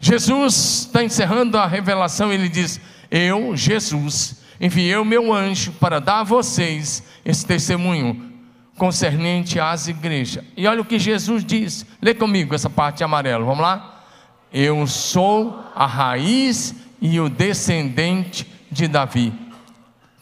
Jesus 0.00 0.86
está 0.86 1.04
encerrando 1.04 1.58
a 1.58 1.66
revelação, 1.66 2.32
ele 2.32 2.48
diz: 2.48 2.80
Eu, 3.10 3.54
Jesus, 3.56 4.42
enviei 4.60 4.96
o 4.96 5.04
meu 5.04 5.32
anjo 5.32 5.72
para 5.72 6.00
dar 6.00 6.20
a 6.20 6.24
vocês 6.24 7.02
esse 7.24 7.44
testemunho 7.44 8.31
concernente 8.76 9.60
às 9.60 9.88
igrejas. 9.88 10.44
E 10.56 10.66
olha 10.66 10.80
o 10.80 10.84
que 10.84 10.98
Jesus 10.98 11.44
diz. 11.44 11.86
Lê 12.00 12.14
comigo 12.14 12.54
essa 12.54 12.70
parte 12.70 13.04
amarela. 13.04 13.44
Vamos 13.44 13.62
lá? 13.62 14.04
Eu 14.52 14.86
sou 14.86 15.64
a 15.74 15.86
raiz 15.86 16.74
e 17.00 17.18
o 17.20 17.28
descendente 17.28 18.46
de 18.70 18.86
Davi. 18.86 19.32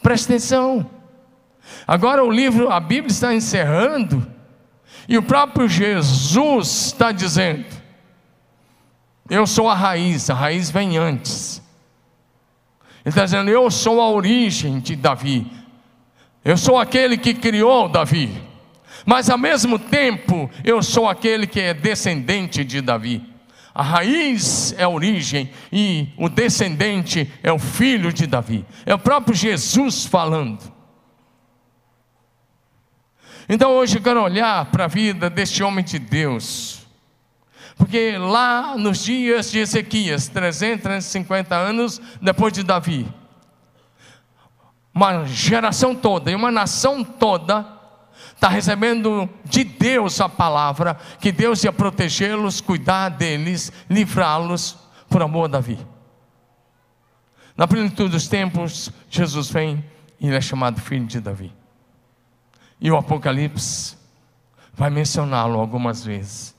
Presta 0.01 0.33
atenção. 0.33 0.89
Agora 1.87 2.23
o 2.23 2.31
livro, 2.31 2.71
a 2.71 2.79
Bíblia 2.79 3.11
está 3.11 3.33
encerrando 3.33 4.25
e 5.07 5.17
o 5.17 5.23
próprio 5.23 5.67
Jesus 5.67 6.87
está 6.87 7.11
dizendo: 7.11 7.65
Eu 9.29 9.45
sou 9.45 9.69
a 9.69 9.75
raiz, 9.75 10.29
a 10.29 10.33
raiz 10.33 10.69
vem 10.69 10.97
antes. 10.97 11.61
Ele 13.03 13.09
está 13.09 13.25
dizendo: 13.25 13.49
Eu 13.49 13.69
sou 13.69 13.99
a 14.01 14.09
origem 14.09 14.79
de 14.79 14.95
Davi. 14.95 15.51
Eu 16.43 16.57
sou 16.57 16.77
aquele 16.77 17.17
que 17.17 17.33
criou 17.33 17.87
Davi. 17.87 18.41
Mas 19.05 19.29
ao 19.29 19.37
mesmo 19.37 19.79
tempo, 19.79 20.49
eu 20.63 20.81
sou 20.83 21.07
aquele 21.07 21.47
que 21.47 21.59
é 21.59 21.73
descendente 21.73 22.63
de 22.63 22.81
Davi. 22.81 23.23
A 23.73 23.81
raiz 23.81 24.73
é 24.77 24.83
a 24.83 24.89
origem 24.89 25.49
e 25.71 26.09
o 26.17 26.27
descendente 26.27 27.31
é 27.41 27.51
o 27.51 27.59
filho 27.59 28.11
de 28.11 28.27
Davi. 28.27 28.65
É 28.85 28.93
o 28.93 28.99
próprio 28.99 29.33
Jesus 29.33 30.05
falando. 30.05 30.59
Então 33.47 33.71
hoje 33.71 33.97
eu 33.97 34.01
quero 34.01 34.21
olhar 34.21 34.65
para 34.65 34.85
a 34.85 34.87
vida 34.87 35.29
deste 35.29 35.63
homem 35.63 35.83
de 35.83 35.97
Deus 35.97 36.81
porque 37.81 38.15
lá 38.15 38.77
nos 38.77 39.03
dias 39.03 39.49
de 39.49 39.57
Ezequias, 39.57 40.27
350 40.27 41.55
anos 41.55 41.99
depois 42.21 42.53
de 42.53 42.61
Davi, 42.61 43.07
uma 44.93 45.25
geração 45.25 45.95
toda 45.95 46.31
e 46.31 46.35
uma 46.35 46.51
nação 46.51 47.03
toda 47.03 47.79
está 48.33 48.49
recebendo 48.49 49.29
de 49.45 49.63
Deus 49.63 50.19
a 50.19 50.27
palavra 50.27 50.95
que 51.19 51.31
Deus 51.31 51.63
ia 51.63 51.71
protegê-los, 51.71 52.59
cuidar 52.59 53.09
deles, 53.09 53.71
livrá-los 53.89 54.77
por 55.07 55.21
amor 55.21 55.45
a 55.45 55.47
Davi. 55.47 55.79
Na 57.55 57.67
plenitude 57.67 58.09
dos 58.09 58.27
tempos, 58.27 58.91
Jesus 59.09 59.49
vem 59.49 59.85
e 60.19 60.27
ele 60.27 60.35
é 60.35 60.41
chamado 60.41 60.81
filho 60.81 61.05
de 61.05 61.19
Davi. 61.19 61.53
E 62.79 62.89
o 62.89 62.97
Apocalipse 62.97 63.95
vai 64.73 64.89
mencioná-lo 64.89 65.59
algumas 65.59 66.03
vezes. 66.03 66.55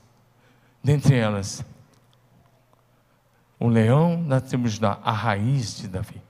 Dentre 0.81 1.15
elas, 1.15 1.65
o 3.59 3.67
leão 3.67 4.25
da 4.25 4.39
tribo 4.39 4.67
de 4.67 4.75
Judá, 4.75 4.99
a 5.03 5.11
raiz 5.11 5.77
de 5.77 5.87
Davi. 5.87 6.21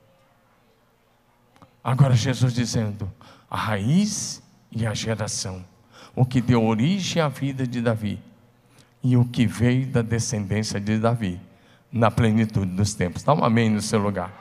Agora 1.83 2.15
Jesus 2.15 2.53
dizendo, 2.53 3.11
a 3.49 3.57
raiz 3.57 4.41
e 4.71 4.87
a 4.87 4.93
geração, 4.93 5.65
o 6.15 6.25
que 6.25 6.39
deu 6.39 6.63
origem 6.63 7.21
à 7.21 7.27
vida 7.27 7.67
de 7.67 7.81
Davi 7.81 8.19
e 9.03 9.17
o 9.17 9.25
que 9.25 9.45
veio 9.45 9.85
da 9.87 10.01
descendência 10.01 10.79
de 10.79 10.97
Davi 10.97 11.39
na 11.91 12.09
plenitude 12.09 12.71
dos 12.71 12.93
tempos. 12.93 13.21
Dá 13.21 13.33
um 13.33 13.43
amém 13.43 13.69
no 13.69 13.81
seu 13.81 13.99
lugar. 13.99 14.31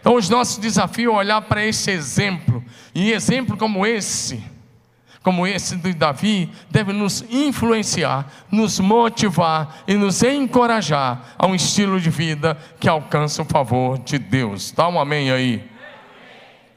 Então, 0.00 0.14
o 0.14 0.30
nosso 0.30 0.60
desafio 0.60 1.12
é 1.12 1.14
olhar 1.14 1.42
para 1.42 1.64
esse 1.64 1.90
exemplo, 1.90 2.64
e 2.94 3.12
exemplo 3.12 3.56
como 3.56 3.86
esse, 3.86 4.42
como 5.22 5.46
esse 5.46 5.76
de 5.76 5.92
Davi, 5.92 6.50
deve 6.70 6.92
nos 6.92 7.22
influenciar, 7.30 8.26
nos 8.50 8.80
motivar 8.80 9.82
e 9.86 9.94
nos 9.94 10.22
encorajar 10.22 11.34
a 11.38 11.46
um 11.46 11.54
estilo 11.54 12.00
de 12.00 12.08
vida 12.08 12.56
que 12.80 12.88
alcança 12.88 13.42
o 13.42 13.44
favor 13.44 13.98
de 13.98 14.18
Deus. 14.18 14.72
Dá 14.72 14.88
um 14.88 14.98
amém 14.98 15.30
aí. 15.30 15.70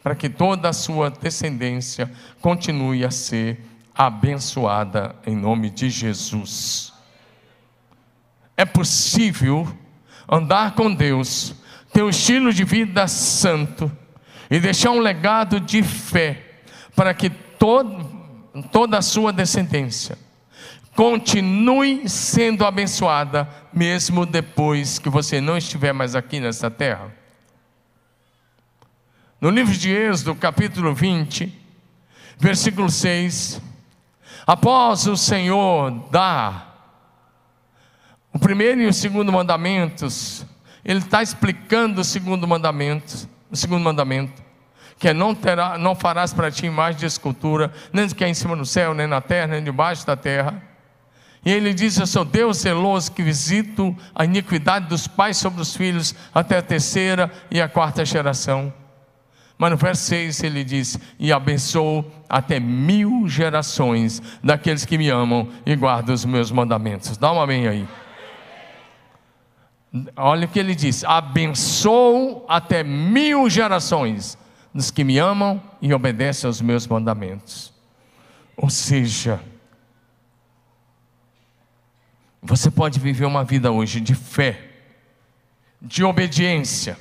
Para 0.03 0.15
que 0.15 0.29
toda 0.29 0.69
a 0.69 0.73
sua 0.73 1.09
descendência 1.09 2.11
continue 2.41 3.05
a 3.05 3.11
ser 3.11 3.63
abençoada 3.95 5.15
em 5.25 5.35
nome 5.35 5.69
de 5.69 5.89
Jesus. 5.89 6.91
É 8.57 8.65
possível 8.65 9.67
andar 10.29 10.75
com 10.75 10.93
Deus, 10.93 11.55
ter 11.93 12.03
um 12.03 12.09
estilo 12.09 12.51
de 12.51 12.63
vida 12.63 13.07
santo 13.07 13.91
e 14.51 14.59
deixar 14.59 14.91
um 14.91 14.99
legado 14.99 15.59
de 15.59 15.81
fé 15.81 16.61
para 16.95 17.13
que 17.13 17.29
todo 17.29 18.11
toda 18.71 18.99
a 18.99 19.01
sua 19.01 19.33
descendência 19.33 20.15
continue 20.95 22.07
sendo 22.07 22.65
abençoada, 22.65 23.49
mesmo 23.73 24.25
depois 24.25 24.99
que 24.99 25.09
você 25.09 25.41
não 25.41 25.57
estiver 25.57 25.91
mais 25.91 26.15
aqui 26.15 26.39
nessa 26.39 26.69
terra. 26.69 27.11
No 29.43 29.49
livro 29.49 29.73
de 29.73 29.91
Êxodo, 29.91 30.35
capítulo 30.35 30.95
20, 30.95 31.53
versículo 32.37 32.89
6, 32.89 33.61
após 34.47 35.05
o 35.05 35.17
Senhor 35.17 35.91
dar 36.09 37.03
o 38.31 38.39
primeiro 38.39 38.79
e 38.79 38.87
o 38.87 38.93
segundo 38.93 39.33
mandamentos, 39.33 40.45
ele 40.85 40.99
está 40.99 41.21
explicando 41.21 41.99
o 41.99 42.03
segundo 42.05 42.47
mandamento, 42.47 43.27
o 43.51 43.57
segundo 43.57 43.83
mandamento 43.83 44.41
que 44.97 45.09
é 45.09 45.13
não, 45.13 45.35
terá, 45.35 45.77
não 45.77 45.93
farás 45.93 46.33
para 46.33 46.49
ti 46.49 46.65
imagem 46.65 47.01
de 47.01 47.05
escultura, 47.05 47.69
nem 47.91 48.07
que 48.07 48.23
é 48.23 48.29
em 48.29 48.33
cima 48.33 48.55
do 48.55 48.65
céu, 48.65 48.93
nem 48.93 49.07
na 49.07 49.19
terra, 49.19 49.47
nem 49.47 49.61
debaixo 49.61 50.07
da 50.07 50.15
terra. 50.15 50.63
E 51.43 51.51
ele 51.51 51.73
diz: 51.73 51.97
Eu 51.97 52.07
sou 52.07 52.23
Deus 52.23 52.59
zeloso 52.59 53.11
que 53.11 53.21
visito 53.21 53.93
a 54.15 54.23
iniquidade 54.23 54.87
dos 54.87 55.05
pais 55.05 55.35
sobre 55.35 55.61
os 55.61 55.75
filhos 55.75 56.15
até 56.33 56.59
a 56.59 56.61
terceira 56.61 57.29
e 57.51 57.59
a 57.59 57.67
quarta 57.67 58.05
geração. 58.05 58.73
Mas 59.57 59.71
no 59.71 59.77
verso 59.77 60.03
6 60.03 60.43
ele 60.43 60.63
diz: 60.63 60.99
E 61.19 61.31
abençoo 61.31 62.05
até 62.27 62.59
mil 62.59 63.27
gerações 63.27 64.21
daqueles 64.43 64.85
que 64.85 64.97
me 64.97 65.09
amam 65.09 65.47
e 65.65 65.75
guardam 65.75 66.13
os 66.13 66.25
meus 66.25 66.51
mandamentos. 66.51 67.17
Dá 67.17 67.31
um 67.31 67.39
amém 67.39 67.67
aí. 67.67 67.87
Olha 70.15 70.45
o 70.45 70.49
que 70.49 70.59
ele 70.59 70.73
diz: 70.73 71.03
Abençoo 71.03 72.43
até 72.47 72.83
mil 72.83 73.49
gerações 73.49 74.37
dos 74.73 74.89
que 74.89 75.03
me 75.03 75.19
amam 75.19 75.61
e 75.81 75.93
obedecem 75.93 76.47
aos 76.47 76.59
meus 76.59 76.87
mandamentos. 76.87 77.71
Ou 78.57 78.69
seja, 78.69 79.39
você 82.41 82.71
pode 82.71 82.99
viver 82.99 83.25
uma 83.25 83.43
vida 83.43 83.71
hoje 83.71 84.01
de 84.01 84.15
fé, 84.15 84.71
de 85.81 86.03
obediência, 86.03 86.97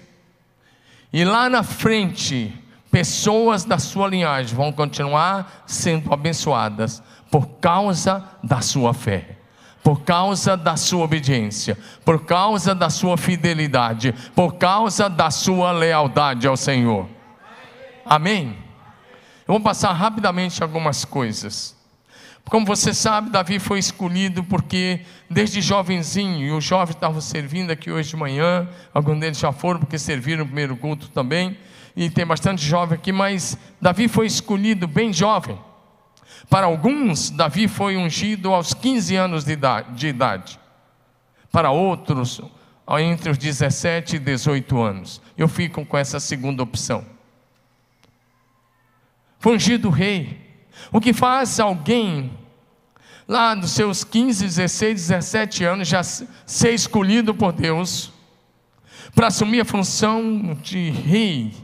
e 1.12 1.25
lá 1.25 1.49
na 1.49 1.62
frente, 1.62 2.52
pessoas 2.90 3.64
da 3.64 3.78
sua 3.78 4.09
linhagem 4.09 4.57
vão 4.57 4.73
continuar 4.73 5.64
sendo 5.66 6.12
abençoadas 6.12 7.02
por 7.31 7.47
causa 7.61 8.25
da 8.42 8.61
sua 8.61 8.95
fé 8.95 9.38
por 9.83 10.02
causa 10.02 10.57
da 10.57 10.76
sua 10.76 11.04
obediência, 11.04 11.76
por 12.04 12.25
causa 12.25 12.75
da 12.75 12.88
sua 12.88 13.16
fidelidade, 13.16 14.14
por 14.35 14.54
causa 14.54 15.09
da 15.09 15.31
sua 15.31 15.73
lealdade 15.73 16.47
ao 16.47 16.57
Senhor. 16.57 17.09
Amém? 18.04 18.57
Eu 19.47 19.54
vou 19.54 19.61
passar 19.61 19.92
rapidamente 19.92 20.62
algumas 20.62 21.04
coisas. 21.04 21.76
Como 22.45 22.67
você 22.67 22.93
sabe, 22.93 23.31
Davi 23.31 23.59
foi 23.59 23.79
escolhido 23.79 24.45
porque 24.45 25.01
desde 25.31 25.61
jovenzinho, 25.61 26.47
e 26.47 26.51
os 26.51 26.65
jovens 26.65 26.95
estavam 26.95 27.21
servindo 27.21 27.71
aqui 27.71 27.91
hoje 27.91 28.11
de 28.11 28.17
manhã, 28.17 28.69
alguns 28.93 29.19
deles 29.21 29.39
já 29.39 29.53
foram 29.53 29.81
porque 29.81 29.99
serviram 29.99 30.41
no 30.41 30.47
primeiro 30.47 30.77
culto 30.77 31.09
também, 31.09 31.57
e 31.97 32.11
tem 32.11 32.27
bastante 32.27 32.65
jovem 32.65 32.99
aqui, 32.99 33.13
mas 33.13 33.57
Davi 33.81 34.09
foi 34.09 34.27
escolhido 34.27 34.87
bem 34.87 35.13
jovem. 35.13 35.59
Para 36.51 36.67
alguns, 36.67 37.31
Davi 37.31 37.69
foi 37.69 37.97
ungido 37.97 38.53
aos 38.53 38.75
15 38.75 39.17
anos 39.17 39.45
de 39.45 40.09
idade. 40.09 40.59
para 41.51 41.71
outros 41.71 42.41
entre 43.01 43.31
os 43.31 43.39
17 43.39 44.17
e 44.17 44.19
18 44.19 44.81
anos. 44.81 45.21
Eu 45.37 45.49
fico 45.49 45.85
com 45.85 45.97
essa 45.97 46.19
segunda 46.19 46.63
opção. 46.63 47.05
Foi 49.39 49.55
ungido 49.55 49.89
rei. 49.91 50.42
O 50.93 51.00
que 51.00 51.12
faz 51.12 51.59
alguém 51.61 52.33
lá 53.26 53.55
dos 53.55 53.71
seus 53.71 54.05
15, 54.05 54.45
16, 54.45 55.09
17 55.09 55.64
anos 55.64 55.88
já 55.88 56.02
ser 56.02 56.75
escolhido 56.75 57.35
por 57.35 57.52
Deus 57.52 58.12
para 59.14 59.29
assumir 59.29 59.61
a 59.61 59.64
função 59.64 60.57
de 60.62 60.91
rei. 60.91 61.55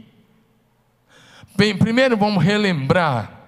Bem, 1.55 1.75
primeiro 1.75 2.15
vamos 2.15 2.43
relembrar 2.43 3.39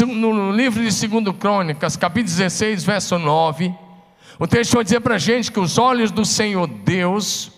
no 0.00 0.52
livro 0.52 0.82
de 0.82 1.08
2 1.08 1.36
Crônicas, 1.36 1.96
capítulo 1.96 2.36
16, 2.36 2.84
verso 2.84 3.18
9, 3.18 3.74
o 4.38 4.46
texto 4.46 4.74
vai 4.74 4.84
dizer 4.84 5.00
para 5.00 5.16
a 5.16 5.18
gente 5.18 5.52
que 5.52 5.60
os 5.60 5.76
olhos 5.76 6.10
do 6.10 6.24
Senhor 6.24 6.66
Deus 6.66 7.52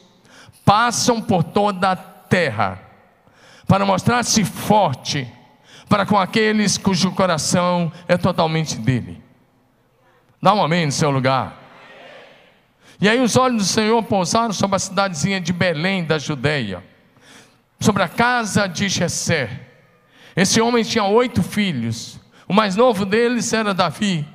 passam 0.64 1.20
por 1.20 1.44
toda 1.44 1.92
a 1.92 1.96
terra, 1.96 2.80
para 3.66 3.86
mostrar-se 3.86 4.44
forte 4.44 5.30
para 5.94 6.04
com 6.04 6.18
aqueles 6.18 6.76
cujo 6.76 7.12
coração 7.12 7.92
é 8.08 8.16
totalmente 8.16 8.76
dele. 8.76 9.22
Dá 10.42 10.52
um 10.52 10.60
amém 10.60 10.86
no 10.86 10.90
seu 10.90 11.08
lugar. 11.08 11.56
E 13.00 13.08
aí 13.08 13.20
os 13.20 13.36
olhos 13.36 13.58
do 13.58 13.64
Senhor 13.64 14.02
pousaram 14.02 14.52
sobre 14.52 14.74
a 14.74 14.80
cidadezinha 14.80 15.40
de 15.40 15.52
Belém 15.52 16.04
da 16.04 16.18
Judéia, 16.18 16.82
sobre 17.78 18.02
a 18.02 18.08
casa 18.08 18.66
de 18.66 18.88
Jessé. 18.88 19.68
Esse 20.34 20.60
homem 20.60 20.82
tinha 20.82 21.04
oito 21.04 21.44
filhos. 21.44 22.18
O 22.48 22.52
mais 22.52 22.74
novo 22.74 23.06
deles 23.06 23.52
era 23.52 23.72
Davi. 23.72 24.26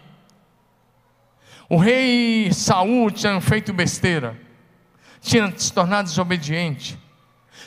O 1.67 1.75
rei 1.75 2.53
Saul 2.53 3.11
tinha 3.11 3.41
feito 3.41 3.73
besteira, 3.73 4.39
tinha 5.19 5.53
se 5.57 5.73
tornado 5.73 6.07
desobediente. 6.07 6.97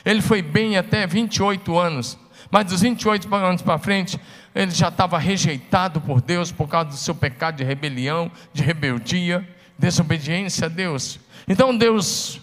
Ele 0.03 0.19
foi 0.19 0.41
bem 0.41 0.77
até 0.77 1.05
28 1.05 1.77
anos, 1.77 2.17
mas 2.53 2.67
dos 2.67 2.81
28 2.81 3.33
anos 3.33 3.63
para 3.63 3.79
frente, 3.79 4.19
ele 4.53 4.69
já 4.69 4.89
estava 4.89 5.17
rejeitado 5.17 5.99
por 5.99 6.21
Deus 6.21 6.51
por 6.51 6.67
causa 6.67 6.89
do 6.89 6.95
seu 6.95 7.15
pecado 7.15 7.55
de 7.55 7.63
rebelião, 7.63 8.31
de 8.53 8.61
rebeldia, 8.61 9.43
desobediência 9.75 10.67
a 10.67 10.69
Deus. 10.69 11.19
Então 11.47 11.75
Deus 11.75 12.39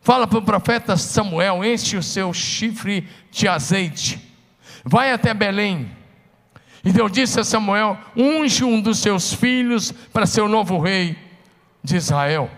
fala 0.00 0.26
para 0.26 0.40
o 0.40 0.42
profeta 0.42 0.96
Samuel: 0.96 1.64
enche 1.64 1.96
o 1.96 2.02
seu 2.02 2.34
chifre 2.34 3.08
de 3.30 3.46
azeite, 3.46 4.20
vai 4.84 5.12
até 5.12 5.32
Belém 5.32 5.88
e 6.84 6.90
Deus 6.90 7.12
disse 7.12 7.38
a 7.38 7.44
Samuel: 7.44 7.96
unge 8.16 8.64
um 8.64 8.80
dos 8.80 8.98
seus 8.98 9.32
filhos 9.32 9.92
para 10.12 10.26
ser 10.26 10.40
o 10.40 10.48
novo 10.48 10.80
rei 10.80 11.16
de 11.80 11.94
Israel. 11.94 12.50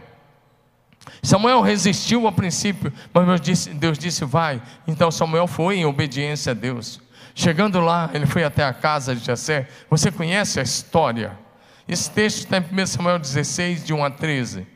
Samuel 1.23 1.61
resistiu 1.61 2.27
ao 2.27 2.33
princípio, 2.33 2.93
mas 3.13 3.27
Deus 3.27 3.41
disse, 3.41 3.71
Deus 3.71 3.99
disse: 3.99 4.25
vai. 4.25 4.63
Então 4.87 5.11
Samuel 5.11 5.47
foi 5.47 5.77
em 5.77 5.85
obediência 5.85 6.53
a 6.53 6.55
Deus. 6.55 7.01
Chegando 7.35 7.81
lá, 7.81 8.11
ele 8.15 8.27
foi 8.27 8.45
até 8.45 8.65
a 8.65 8.73
casa 8.73 9.15
de 9.15 9.25
Jessé. 9.25 9.69
Você 9.91 10.11
conhece 10.11 10.59
a 10.59 10.63
história? 10.63 11.39
Esse 11.87 12.11
texto 12.11 12.39
está 12.39 12.59
em 12.59 12.83
1 12.83 12.87
Samuel 12.87 13.19
16, 13.19 13.85
de 13.85 13.93
1 13.93 14.05
a 14.05 14.11
13. 14.11 14.67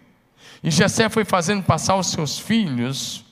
E 0.63 0.71
Jessé 0.71 1.09
foi 1.09 1.25
fazendo 1.25 1.63
passar 1.63 1.97
os 1.97 2.09
seus 2.09 2.39
filhos, 2.39 3.25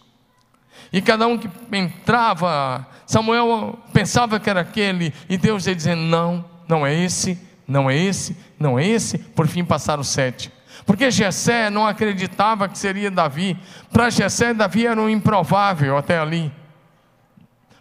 e 0.93 1.03
cada 1.03 1.27
um 1.27 1.37
que 1.37 1.49
entrava 1.73 2.87
Samuel 3.07 3.79
pensava 3.93 4.41
que 4.41 4.49
era 4.51 4.61
aquele, 4.61 5.13
e 5.29 5.37
Deus 5.37 5.67
ia 5.67 5.75
dizendo: 5.75 6.03
não, 6.03 6.45
não 6.69 6.87
é 6.87 6.95
esse, 6.95 7.39
não 7.67 7.91
é 7.91 7.97
esse, 7.97 8.37
não 8.59 8.79
é 8.79 8.87
esse. 8.87 9.19
Por 9.19 9.47
fim 9.47 9.65
passaram 9.65 10.03
sete. 10.03 10.53
Porque 10.89 11.11
Jessé 11.11 11.69
não 11.69 11.87
acreditava 11.87 12.67
que 12.67 12.79
seria 12.79 13.11
Davi. 13.11 13.61
Para 13.93 14.09
Jessé, 14.09 14.55
Davi 14.55 14.87
era 14.87 14.99
um 14.99 15.07
improvável 15.07 15.99
até 15.99 16.19
ali. 16.19 16.51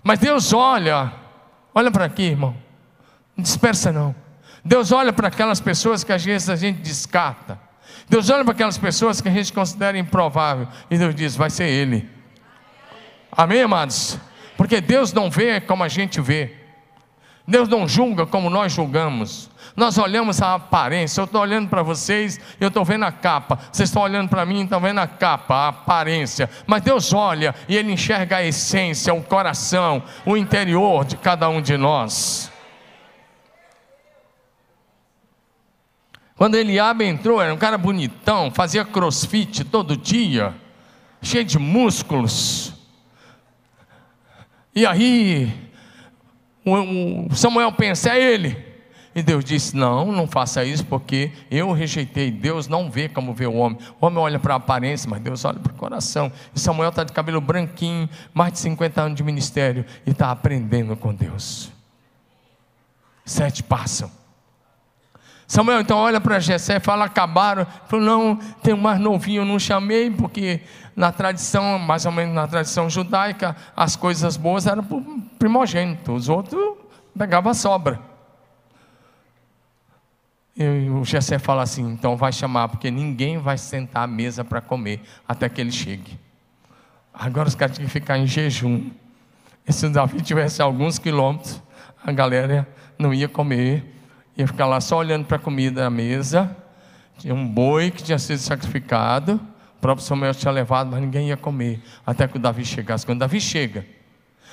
Mas 0.04 0.20
Deus 0.20 0.52
olha, 0.52 1.14
olha 1.74 1.90
para 1.90 2.04
aqui, 2.04 2.24
irmão. 2.24 2.54
Não 3.34 3.42
dispersa 3.42 3.94
não. 3.94 4.14
Deus 4.62 4.92
olha 4.92 5.14
para 5.14 5.30
aquelas 5.30 5.62
pessoas 5.62 6.04
que 6.04 6.12
às 6.12 6.22
vezes 6.26 6.50
a 6.50 6.58
gente 6.58 6.82
descarta. 6.82 7.58
Deus 8.10 8.30
olha 8.30 8.44
para 8.44 8.52
aquelas 8.52 8.78
pessoas 8.78 9.22
que 9.22 9.30
a 9.30 9.32
gente 9.32 9.54
considera 9.54 9.98
improvável. 9.98 10.68
E 10.92 10.98
Deus 10.98 11.16
diz: 11.16 11.34
vai 11.34 11.50
ser 11.50 11.70
ele. 11.70 12.10
Amém, 13.32 13.62
amados? 13.62 14.20
Porque 14.58 14.82
Deus 14.82 15.14
não 15.14 15.32
vê 15.32 15.62
como 15.62 15.82
a 15.82 15.88
gente 15.88 16.20
vê. 16.20 16.58
Deus 17.48 17.70
não 17.70 17.88
julga 17.88 18.26
como 18.26 18.50
nós 18.50 18.74
julgamos. 18.74 19.50
Nós 19.78 20.00
olhamos 20.00 20.42
a 20.42 20.56
aparência. 20.56 21.22
Eu 21.22 21.26
estou 21.26 21.40
olhando 21.40 21.70
para 21.70 21.84
vocês, 21.84 22.40
eu 22.60 22.70
estou 22.70 22.84
vendo 22.84 23.06
a 23.06 23.12
capa. 23.12 23.60
Vocês 23.72 23.90
estão 23.90 24.02
olhando 24.02 24.28
para 24.28 24.44
mim, 24.44 24.64
estão 24.64 24.82
vendo 24.82 25.00
a 25.00 25.06
capa, 25.06 25.54
a 25.54 25.68
aparência. 25.68 26.50
Mas 26.66 26.82
Deus 26.82 27.14
olha 27.14 27.54
e 27.70 27.78
Ele 27.78 27.92
enxerga 27.92 28.38
a 28.38 28.44
essência, 28.44 29.14
o 29.14 29.22
coração, 29.22 30.02
o 30.26 30.36
interior 30.36 31.06
de 31.06 31.16
cada 31.16 31.48
um 31.48 31.62
de 31.62 31.78
nós. 31.78 32.52
Quando 36.36 36.56
Eliabe 36.56 37.06
entrou, 37.06 37.40
era 37.40 37.54
um 37.54 37.58
cara 37.58 37.78
bonitão, 37.78 38.50
fazia 38.50 38.84
crossfit 38.84 39.64
todo 39.64 39.96
dia, 39.96 40.56
cheio 41.22 41.46
de 41.46 41.60
músculos. 41.60 42.74
E 44.74 44.88
aí, 44.88 45.72
o 46.66 47.36
Samuel 47.36 47.72
pensa, 47.74 48.10
é 48.10 48.20
ele. 48.20 48.67
E 49.18 49.24
Deus 49.24 49.44
disse: 49.44 49.76
Não, 49.76 50.12
não 50.12 50.28
faça 50.28 50.64
isso, 50.64 50.86
porque 50.86 51.32
eu 51.50 51.72
rejeitei. 51.72 52.30
Deus 52.30 52.68
não 52.68 52.88
vê 52.88 53.10
como 53.10 53.34
vê 53.34 53.48
o 53.48 53.56
homem. 53.56 53.80
O 54.00 54.06
homem 54.06 54.20
olha 54.20 54.38
para 54.38 54.54
a 54.54 54.58
aparência, 54.58 55.10
mas 55.10 55.20
Deus 55.20 55.44
olha 55.44 55.58
para 55.58 55.74
o 55.74 55.76
coração. 55.76 56.32
E 56.54 56.60
Samuel 56.60 56.90
está 56.90 57.04
de 57.04 57.12
cabelo 57.12 57.42
branquinho, 57.42 58.08
mais 58.32 58.54
de 58.54 58.60
50 58.60 59.02
anos 59.02 59.18
de 59.18 59.24
ministério, 59.24 59.84
e 60.06 60.12
está 60.12 60.30
aprendendo 60.30 60.96
com 60.96 61.16
Deus. 61.16 61.72
Sete 63.26 63.64
passam. 63.64 64.12
Samuel 65.48 65.82
então 65.82 65.98
olha 65.98 66.22
para 66.22 66.40
Jessé 66.40 66.76
e 66.76 66.80
fala: 66.80 67.06
acabaram. 67.06 67.66
Falou: 67.88 68.06
não, 68.06 68.36
tem 68.62 68.76
um 68.76 68.78
mais 68.78 69.00
novinho, 69.00 69.42
eu 69.42 69.46
não 69.46 69.58
chamei, 69.58 70.12
porque 70.12 70.62
na 70.96 71.12
tradição, 71.12 71.80
mais 71.80 72.06
ou 72.06 72.12
menos 72.12 72.36
na 72.36 72.46
tradição 72.46 72.88
judaica, 72.88 73.56
as 73.76 73.96
coisas 73.96 74.38
boas 74.38 74.68
eram 74.68 74.84
para 74.84 75.00
primogênito, 75.40 76.14
os 76.14 76.30
outros 76.30 76.78
pegavam 77.18 77.50
a 77.50 77.56
sobra. 77.56 78.17
E 80.58 80.90
o 80.90 81.04
Jessé 81.06 81.38
fala 81.38 81.64
assim: 81.64 81.84
então 81.92 82.18
vai 82.18 82.32
chamar, 82.32 82.70
porque 82.70 82.90
ninguém 82.90 83.38
vai 83.38 83.58
sentar 83.58 84.04
à 84.04 84.08
mesa 84.08 84.44
para 84.44 84.60
comer 84.62 85.02
até 85.28 85.48
que 85.48 85.62
ele 85.62 85.72
chegue. 85.72 86.20
Agora 87.14 87.48
os 87.48 87.56
caras 87.56 87.76
tinham 87.76 87.88
que 87.88 87.94
ficar 87.94 88.18
em 88.18 88.28
jejum. 88.28 88.90
E 89.68 89.74
se 89.74 89.86
o 89.86 89.92
Davi 89.92 90.22
tivesse 90.22 90.62
alguns 90.62 90.98
quilômetros, 90.98 91.62
a 92.04 92.12
galera 92.12 92.68
não 92.98 93.14
ia 93.14 93.28
comer 93.28 93.98
ia 94.38 94.46
ficar 94.46 94.68
lá 94.68 94.80
só 94.80 94.98
olhando 94.98 95.26
para 95.26 95.38
a 95.38 95.40
comida 95.40 95.82
na 95.82 95.90
mesa. 95.90 96.56
Tinha 97.18 97.34
um 97.34 97.48
boi 97.48 97.90
que 97.90 98.04
tinha 98.04 98.20
sido 98.20 98.38
sacrificado. 98.38 99.42
O 99.78 99.82
próprio 99.82 100.06
Samuel 100.06 100.34
tinha 100.36 100.52
levado, 100.52 100.92
mas 100.92 101.02
ninguém 101.02 101.30
ia 101.30 101.38
comer. 101.38 101.82
Até 102.06 102.28
que 102.28 102.38
o 102.38 102.40
Davi 102.40 102.64
chegasse. 102.64 103.06
Quando 103.06 103.20
Davi 103.20 103.42
chega, 103.42 103.86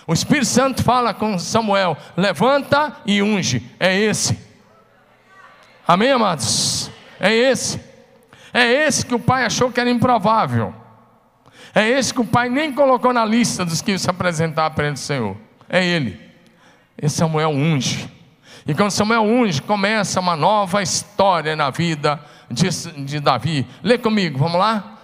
o 0.06 0.14
Espírito 0.14 0.46
Santo 0.46 0.82
fala 0.82 1.12
com 1.12 1.38
Samuel: 1.38 1.96
levanta 2.16 2.96
e 3.04 3.22
unge. 3.22 3.70
É 3.78 3.94
esse. 3.94 4.38
Amém, 5.86 6.10
amados? 6.10 6.90
É 7.20 7.32
esse. 7.32 7.80
É 8.52 8.64
esse 8.86 9.04
que 9.04 9.14
o 9.14 9.18
pai 9.18 9.44
achou 9.44 9.70
que 9.70 9.80
era 9.80 9.90
improvável. 9.90 10.74
É 11.74 11.88
esse 11.88 12.14
que 12.14 12.20
o 12.20 12.24
pai 12.24 12.48
nem 12.48 12.72
colocou 12.72 13.12
na 13.12 13.24
lista 13.24 13.64
dos 13.64 13.82
que 13.82 13.90
iam 13.90 13.98
se 13.98 14.08
apresentar 14.08 14.70
perante 14.70 14.96
o 14.96 15.00
Senhor. 15.00 15.36
É 15.68 15.84
ele. 15.84 16.20
Esse 16.96 17.16
Samuel 17.16 17.50
unge. 17.50 18.08
E 18.66 18.74
quando 18.74 18.92
Samuel 18.92 19.24
unge, 19.24 19.60
começa 19.60 20.20
uma 20.20 20.36
nova 20.36 20.82
história 20.82 21.56
na 21.56 21.70
vida 21.70 22.20
de, 22.50 22.68
de 23.04 23.20
Davi. 23.20 23.66
Lê 23.82 23.98
comigo, 23.98 24.38
vamos 24.38 24.58
lá? 24.58 24.98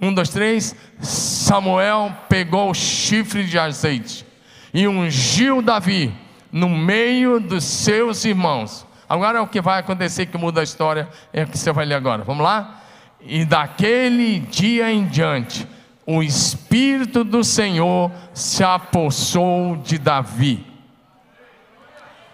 Um, 0.00 0.12
dois, 0.12 0.30
três. 0.30 0.74
Samuel 1.00 2.12
pegou 2.28 2.70
o 2.70 2.74
chifre 2.74 3.44
de 3.44 3.58
azeite 3.58 4.26
e 4.72 4.88
ungiu 4.88 5.62
Davi 5.62 6.12
no 6.50 6.68
meio 6.68 7.38
dos 7.38 7.64
seus 7.64 8.24
irmãos. 8.24 8.85
Agora 9.08 9.38
é 9.38 9.40
o 9.40 9.46
que 9.46 9.60
vai 9.60 9.80
acontecer 9.80 10.26
que 10.26 10.38
muda 10.38 10.60
a 10.60 10.64
história, 10.64 11.08
é 11.32 11.44
o 11.44 11.46
que 11.46 11.58
você 11.58 11.72
vai 11.72 11.84
ler 11.84 11.94
agora. 11.94 12.24
Vamos 12.24 12.44
lá? 12.44 12.82
E 13.20 13.44
daquele 13.44 14.40
dia 14.40 14.90
em 14.92 15.06
diante, 15.06 15.66
o 16.06 16.22
Espírito 16.22 17.24
do 17.24 17.42
Senhor 17.42 18.10
se 18.32 18.62
apossou 18.62 19.76
de 19.76 19.98
Davi 19.98 20.76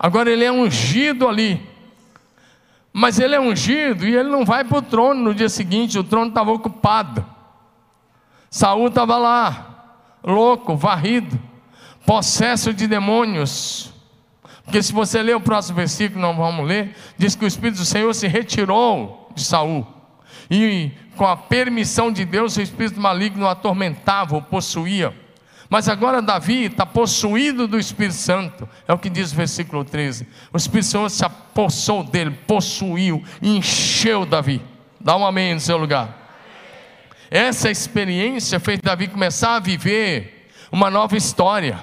Agora 0.03 0.29
ele 0.29 0.43
é 0.43 0.51
ungido 0.51 1.29
ali. 1.29 1.65
Mas 2.93 3.21
ele 3.21 3.37
é 3.37 3.41
ungido 3.41 4.05
e 4.05 4.17
ele 4.17 4.29
não 4.29 4.45
vai 4.45 4.65
para 4.65 4.79
o 4.79 4.83
trono 4.83 5.23
no 5.23 5.35
dia 5.35 5.49
seguinte, 5.49 5.97
o 5.97 6.03
trono 6.03 6.27
estava 6.27 6.51
ocupado. 6.51 7.25
Saul 8.51 8.89
estava 8.89 9.17
lá, 9.17 9.95
louco, 10.25 10.77
varrido, 10.77 11.41
possesso 12.05 12.75
de 12.75 12.89
demônios. 12.89 13.92
Porque 14.64 14.83
se 14.83 14.92
você 14.92 15.22
ler 15.22 15.37
o 15.37 15.40
próximo 15.40 15.77
versículo, 15.77 16.20
não 16.20 16.37
vamos 16.37 16.66
ler, 16.66 16.94
diz 17.18 17.35
que 17.35 17.44
o 17.44 17.48
Espírito 17.48 17.79
do 17.79 17.85
Senhor 17.85 18.14
se 18.14 18.27
retirou 18.29 19.31
de 19.35 19.44
Saul. 19.44 19.87
E 20.51 20.92
com 21.16 21.27
a 21.27 21.37
permissão 21.37 22.12
de 22.12 22.25
Deus, 22.25 22.57
o 22.57 22.62
espírito 22.62 23.01
maligno 23.01 23.44
o 23.44 23.48
atormentava, 23.48 24.37
o 24.37 24.42
possuía. 24.42 25.14
Mas 25.68 25.88
agora 25.88 26.20
Davi 26.20 26.64
está 26.64 26.85
possuído 26.85 27.66
do 27.66 27.79
Espírito 27.79 28.14
Santo, 28.14 28.68
é 28.87 28.92
o 28.92 28.98
que 28.98 29.09
diz 29.09 29.33
o 29.33 29.37
versículo 29.37 29.85
13. 29.85 30.29
O 30.53 30.57
Espírito 30.57 30.87
Santo 30.87 31.11
se 31.11 31.25
apossou 31.25 32.05
dele, 32.05 32.37
possuiu, 32.46 33.25
encheu 33.40 34.27
Davi. 34.27 34.61
Dá 35.01 35.16
um 35.16 35.25
amém 35.25 35.55
no 35.55 35.61
seu 35.61 35.79
lugar. 35.79 36.18
Essa 37.31 37.70
experiência 37.70 38.61
fez 38.61 38.81
Davi 38.81 39.09
começar 39.09 39.57
a 39.57 39.61
viver 39.61 40.51
uma 40.70 40.90
nova 40.90 41.16
história, 41.16 41.81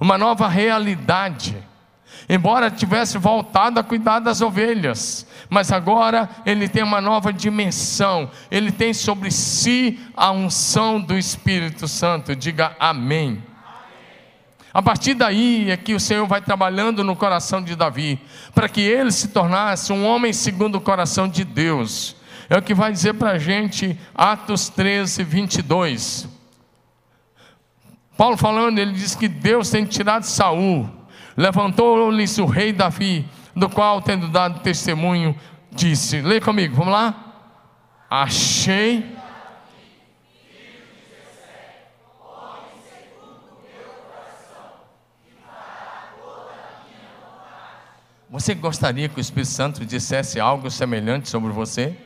uma 0.00 0.16
nova 0.16 0.48
realidade. 0.48 1.54
Embora 2.28 2.70
tivesse 2.70 3.18
voltado 3.18 3.78
a 3.78 3.84
cuidar 3.84 4.18
das 4.18 4.40
ovelhas, 4.40 5.26
mas 5.48 5.70
agora 5.70 6.28
ele 6.46 6.68
tem 6.68 6.82
uma 6.82 7.00
nova 7.00 7.32
dimensão, 7.32 8.30
ele 8.50 8.72
tem 8.72 8.94
sobre 8.94 9.30
si 9.30 10.00
a 10.16 10.30
unção 10.30 11.00
do 11.00 11.16
Espírito 11.16 11.86
Santo. 11.86 12.34
Diga 12.34 12.74
amém. 12.80 13.42
A 14.72 14.82
partir 14.82 15.14
daí 15.14 15.70
é 15.70 15.76
que 15.76 15.94
o 15.94 16.00
Senhor 16.00 16.26
vai 16.26 16.40
trabalhando 16.40 17.04
no 17.04 17.14
coração 17.14 17.62
de 17.62 17.76
Davi, 17.76 18.18
para 18.52 18.68
que 18.68 18.80
ele 18.80 19.12
se 19.12 19.28
tornasse 19.28 19.92
um 19.92 20.04
homem 20.04 20.32
segundo 20.32 20.76
o 20.76 20.80
coração 20.80 21.28
de 21.28 21.44
Deus. 21.44 22.16
É 22.50 22.58
o 22.58 22.62
que 22.62 22.74
vai 22.74 22.90
dizer 22.90 23.14
para 23.14 23.32
a 23.32 23.38
gente 23.38 23.96
Atos 24.14 24.68
13, 24.68 25.22
22. 25.22 26.28
Paulo 28.16 28.36
falando, 28.36 28.78
ele 28.78 28.92
diz 28.92 29.14
que 29.14 29.28
Deus 29.28 29.70
tem 29.70 29.84
tirado 29.84 30.24
Saul, 30.24 30.88
levantou-lhes 31.36 32.38
o 32.38 32.46
rei 32.46 32.72
Davi, 32.72 33.28
do 33.54 33.68
qual, 33.68 34.02
tendo 34.02 34.28
dado 34.28 34.60
testemunho, 34.60 35.36
disse: 35.70 36.20
Lê 36.20 36.40
comigo, 36.40 36.74
vamos 36.74 36.92
lá? 36.92 37.14
Achei. 38.10 39.14
Você 48.30 48.52
gostaria 48.52 49.08
que 49.08 49.16
o 49.16 49.20
Espírito 49.20 49.50
Santo 49.50 49.84
dissesse 49.84 50.40
algo 50.40 50.68
semelhante 50.68 51.28
sobre 51.28 51.52
você? 51.52 51.96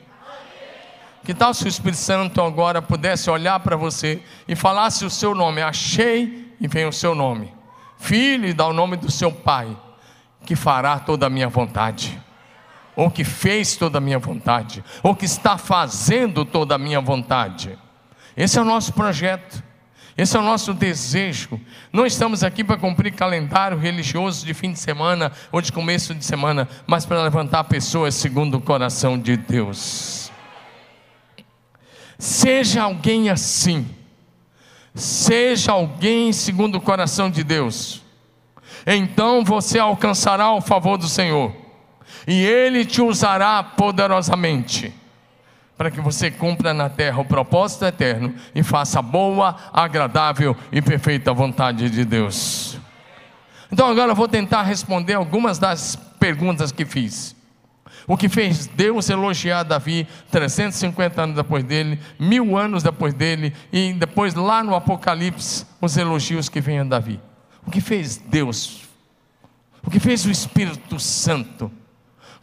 Que 1.23 1.33
tal 1.33 1.53
se 1.53 1.65
o 1.65 1.67
Espírito 1.67 1.97
Santo 1.97 2.41
agora 2.41 2.81
pudesse 2.81 3.29
olhar 3.29 3.59
para 3.59 3.75
você 3.75 4.21
e 4.47 4.55
falasse 4.55 5.03
o 5.03 5.09
seu 5.09 5.33
nome? 5.33 5.61
Achei 5.61 6.55
e 6.61 6.67
vem 6.67 6.85
o 6.85 6.93
seu 6.93 7.15
nome. 7.15 7.58
Filho, 7.99 8.53
dá 8.55 8.65
o 8.65 8.73
nome 8.73 8.97
do 8.97 9.11
seu 9.11 9.31
pai, 9.31 9.77
que 10.45 10.55
fará 10.55 10.97
toda 10.97 11.27
a 11.27 11.29
minha 11.29 11.47
vontade 11.47 12.19
ou 12.99 13.09
que 13.09 13.23
fez 13.23 13.77
toda 13.77 13.97
a 13.97 14.01
minha 14.01 14.19
vontade, 14.19 14.83
ou 15.01 15.15
que 15.15 15.23
está 15.23 15.57
fazendo 15.57 16.43
toda 16.43 16.75
a 16.75 16.77
minha 16.77 16.99
vontade. 16.99 17.79
Esse 18.35 18.59
é 18.59 18.61
o 18.61 18.65
nosso 18.65 18.91
projeto, 18.91 19.63
esse 20.17 20.35
é 20.35 20.39
o 20.39 20.43
nosso 20.43 20.73
desejo. 20.73 21.61
Não 21.93 22.05
estamos 22.05 22.43
aqui 22.43 22.61
para 22.61 22.75
cumprir 22.75 23.13
calendário 23.13 23.77
religioso 23.77 24.45
de 24.45 24.53
fim 24.53 24.73
de 24.73 24.79
semana 24.79 25.31
ou 25.49 25.61
de 25.61 25.71
começo 25.71 26.13
de 26.13 26.25
semana, 26.25 26.67
mas 26.85 27.05
para 27.05 27.23
levantar 27.23 27.63
pessoas 27.63 28.15
segundo 28.15 28.57
o 28.57 28.61
coração 28.61 29.17
de 29.17 29.37
Deus. 29.37 30.29
Seja 32.17 32.83
alguém 32.83 33.29
assim, 33.29 33.87
seja 34.99 35.71
alguém 35.71 36.31
segundo 36.33 36.75
o 36.75 36.81
coração 36.81 37.29
de 37.29 37.43
Deus, 37.43 38.03
então 38.85 39.43
você 39.43 39.79
alcançará 39.79 40.51
o 40.51 40.61
favor 40.61 40.97
do 40.97 41.07
Senhor 41.07 41.53
e 42.27 42.43
Ele 42.45 42.85
te 42.85 43.01
usará 43.01 43.63
poderosamente 43.63 44.93
para 45.79 45.89
que 45.89 46.01
você 46.01 46.29
cumpra 46.29 46.73
na 46.73 46.89
terra 46.89 47.21
o 47.21 47.25
propósito 47.25 47.85
eterno 47.85 48.35
e 48.53 48.61
faça 48.61 49.01
boa, 49.01 49.55
agradável 49.71 50.53
e 50.73 50.81
perfeita 50.81 51.33
vontade 51.33 51.89
de 51.89 52.03
Deus. 52.03 52.77
Então 53.71 53.87
agora 53.87 54.11
eu 54.11 54.15
vou 54.15 54.27
tentar 54.27 54.63
responder 54.63 55.13
algumas 55.13 55.57
das 55.57 55.95
perguntas 56.19 56.73
que 56.73 56.85
fiz. 56.85 57.38
O 58.09 58.17
que 58.17 58.27
fez 58.27 58.67
Deus 58.67 59.09
elogiar 59.09 59.63
Davi 59.63 60.05
350 60.31 61.21
anos 61.21 61.35
depois 61.35 61.63
dele, 61.63 61.97
mil 62.19 62.57
anos 62.57 62.83
depois 62.83 63.13
dele, 63.13 63.53
e 63.71 63.93
depois 63.93 64.33
lá 64.33 64.61
no 64.61 64.75
Apocalipse, 64.75 65.65
os 65.79 65.95
elogios 65.95 66.49
que 66.49 66.59
vêm 66.59 66.79
a 66.79 66.83
Davi. 66.83 67.21
O 67.65 67.71
que 67.71 67.79
fez 67.79 68.17
Deus? 68.17 68.81
O 69.85 69.89
que 69.89 69.99
fez 69.99 70.25
o 70.25 70.31
Espírito 70.31 70.99
Santo? 70.99 71.71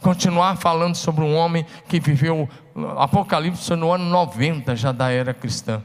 continuar 0.01 0.57
falando 0.57 0.95
sobre 0.95 1.25
um 1.25 1.35
homem 1.35 1.67
que 1.89 1.99
viveu 1.99 2.49
Apocalipse 2.97 3.75
no 3.75 3.93
ano 3.93 4.05
90 4.05 4.77
já 4.77 4.93
da 4.93 5.11
era 5.11 5.33
cristã. 5.33 5.83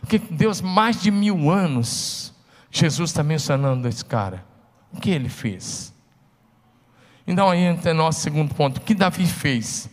Porque 0.00 0.18
Deus, 0.18 0.60
mais 0.60 1.00
de 1.00 1.10
mil 1.10 1.50
anos, 1.50 2.34
Jesus 2.70 3.10
está 3.10 3.22
mencionando 3.22 3.88
esse 3.88 4.04
cara. 4.04 4.44
O 4.92 5.00
que 5.00 5.10
ele 5.10 5.28
fez? 5.28 5.91
Então 7.26 7.48
aí 7.48 7.60
entra 7.60 7.94
nosso 7.94 8.20
segundo 8.20 8.54
ponto. 8.54 8.78
O 8.78 8.80
que 8.80 8.94
Davi 8.94 9.26
fez 9.26 9.88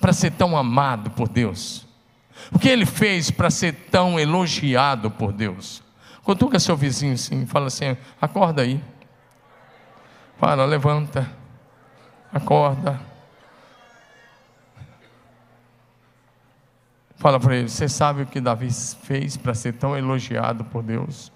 para 0.00 0.12
ser 0.12 0.32
tão 0.32 0.56
amado 0.56 1.10
por 1.10 1.28
Deus? 1.28 1.86
O 2.52 2.58
que 2.58 2.68
ele 2.68 2.86
fez 2.86 3.30
para 3.30 3.50
ser 3.50 3.72
tão 3.90 4.18
elogiado 4.18 5.10
por 5.10 5.32
Deus? 5.32 5.82
Cutuca 6.22 6.58
seu 6.58 6.76
vizinho 6.76 7.14
assim, 7.14 7.46
fala 7.46 7.66
assim: 7.66 7.96
acorda 8.20 8.62
aí. 8.62 8.82
Para, 10.38 10.64
levanta. 10.64 11.30
Acorda. 12.32 13.00
Fala 17.16 17.38
para 17.38 17.56
ele: 17.56 17.68
Você 17.68 17.88
sabe 17.88 18.22
o 18.22 18.26
que 18.26 18.40
Davi 18.40 18.70
fez 19.02 19.36
para 19.36 19.54
ser 19.54 19.74
tão 19.74 19.96
elogiado 19.96 20.64
por 20.64 20.82
Deus? 20.82 21.30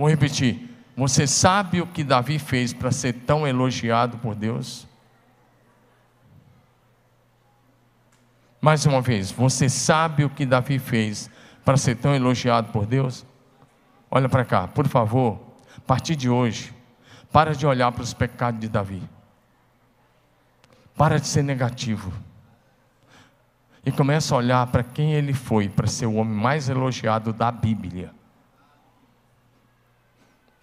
Vou 0.00 0.08
repetir. 0.08 0.66
Você 0.96 1.26
sabe 1.26 1.82
o 1.82 1.86
que 1.86 2.02
Davi 2.02 2.38
fez 2.38 2.72
para 2.72 2.90
ser 2.90 3.12
tão 3.12 3.46
elogiado 3.46 4.16
por 4.16 4.34
Deus? 4.34 4.88
Mais 8.62 8.86
uma 8.86 9.02
vez, 9.02 9.30
você 9.30 9.68
sabe 9.68 10.24
o 10.24 10.30
que 10.30 10.46
Davi 10.46 10.78
fez 10.78 11.28
para 11.66 11.76
ser 11.76 11.96
tão 11.96 12.14
elogiado 12.14 12.72
por 12.72 12.86
Deus? 12.86 13.26
Olha 14.10 14.26
para 14.26 14.42
cá, 14.42 14.66
por 14.66 14.88
favor, 14.88 15.38
a 15.76 15.80
partir 15.82 16.16
de 16.16 16.30
hoje, 16.30 16.72
para 17.30 17.54
de 17.54 17.66
olhar 17.66 17.92
para 17.92 18.02
os 18.02 18.14
pecados 18.14 18.58
de 18.58 18.70
Davi. 18.70 19.02
Para 20.96 21.20
de 21.20 21.26
ser 21.26 21.42
negativo. 21.42 22.10
E 23.84 23.92
começa 23.92 24.34
a 24.34 24.38
olhar 24.38 24.66
para 24.68 24.82
quem 24.82 25.12
ele 25.12 25.34
foi, 25.34 25.68
para 25.68 25.86
ser 25.86 26.06
o 26.06 26.14
homem 26.14 26.32
mais 26.32 26.70
elogiado 26.70 27.34
da 27.34 27.52
Bíblia. 27.52 28.18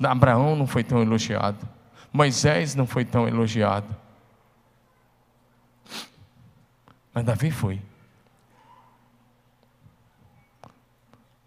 Abraão 0.01 0.55
não 0.55 0.67
foi 0.67 0.83
tão 0.83 1.01
elogiado. 1.01 1.67
Moisés 2.11 2.75
não 2.75 2.85
foi 2.85 3.03
tão 3.05 3.27
elogiado. 3.27 3.95
Mas 7.13 7.25
Davi 7.25 7.51
foi. 7.51 7.81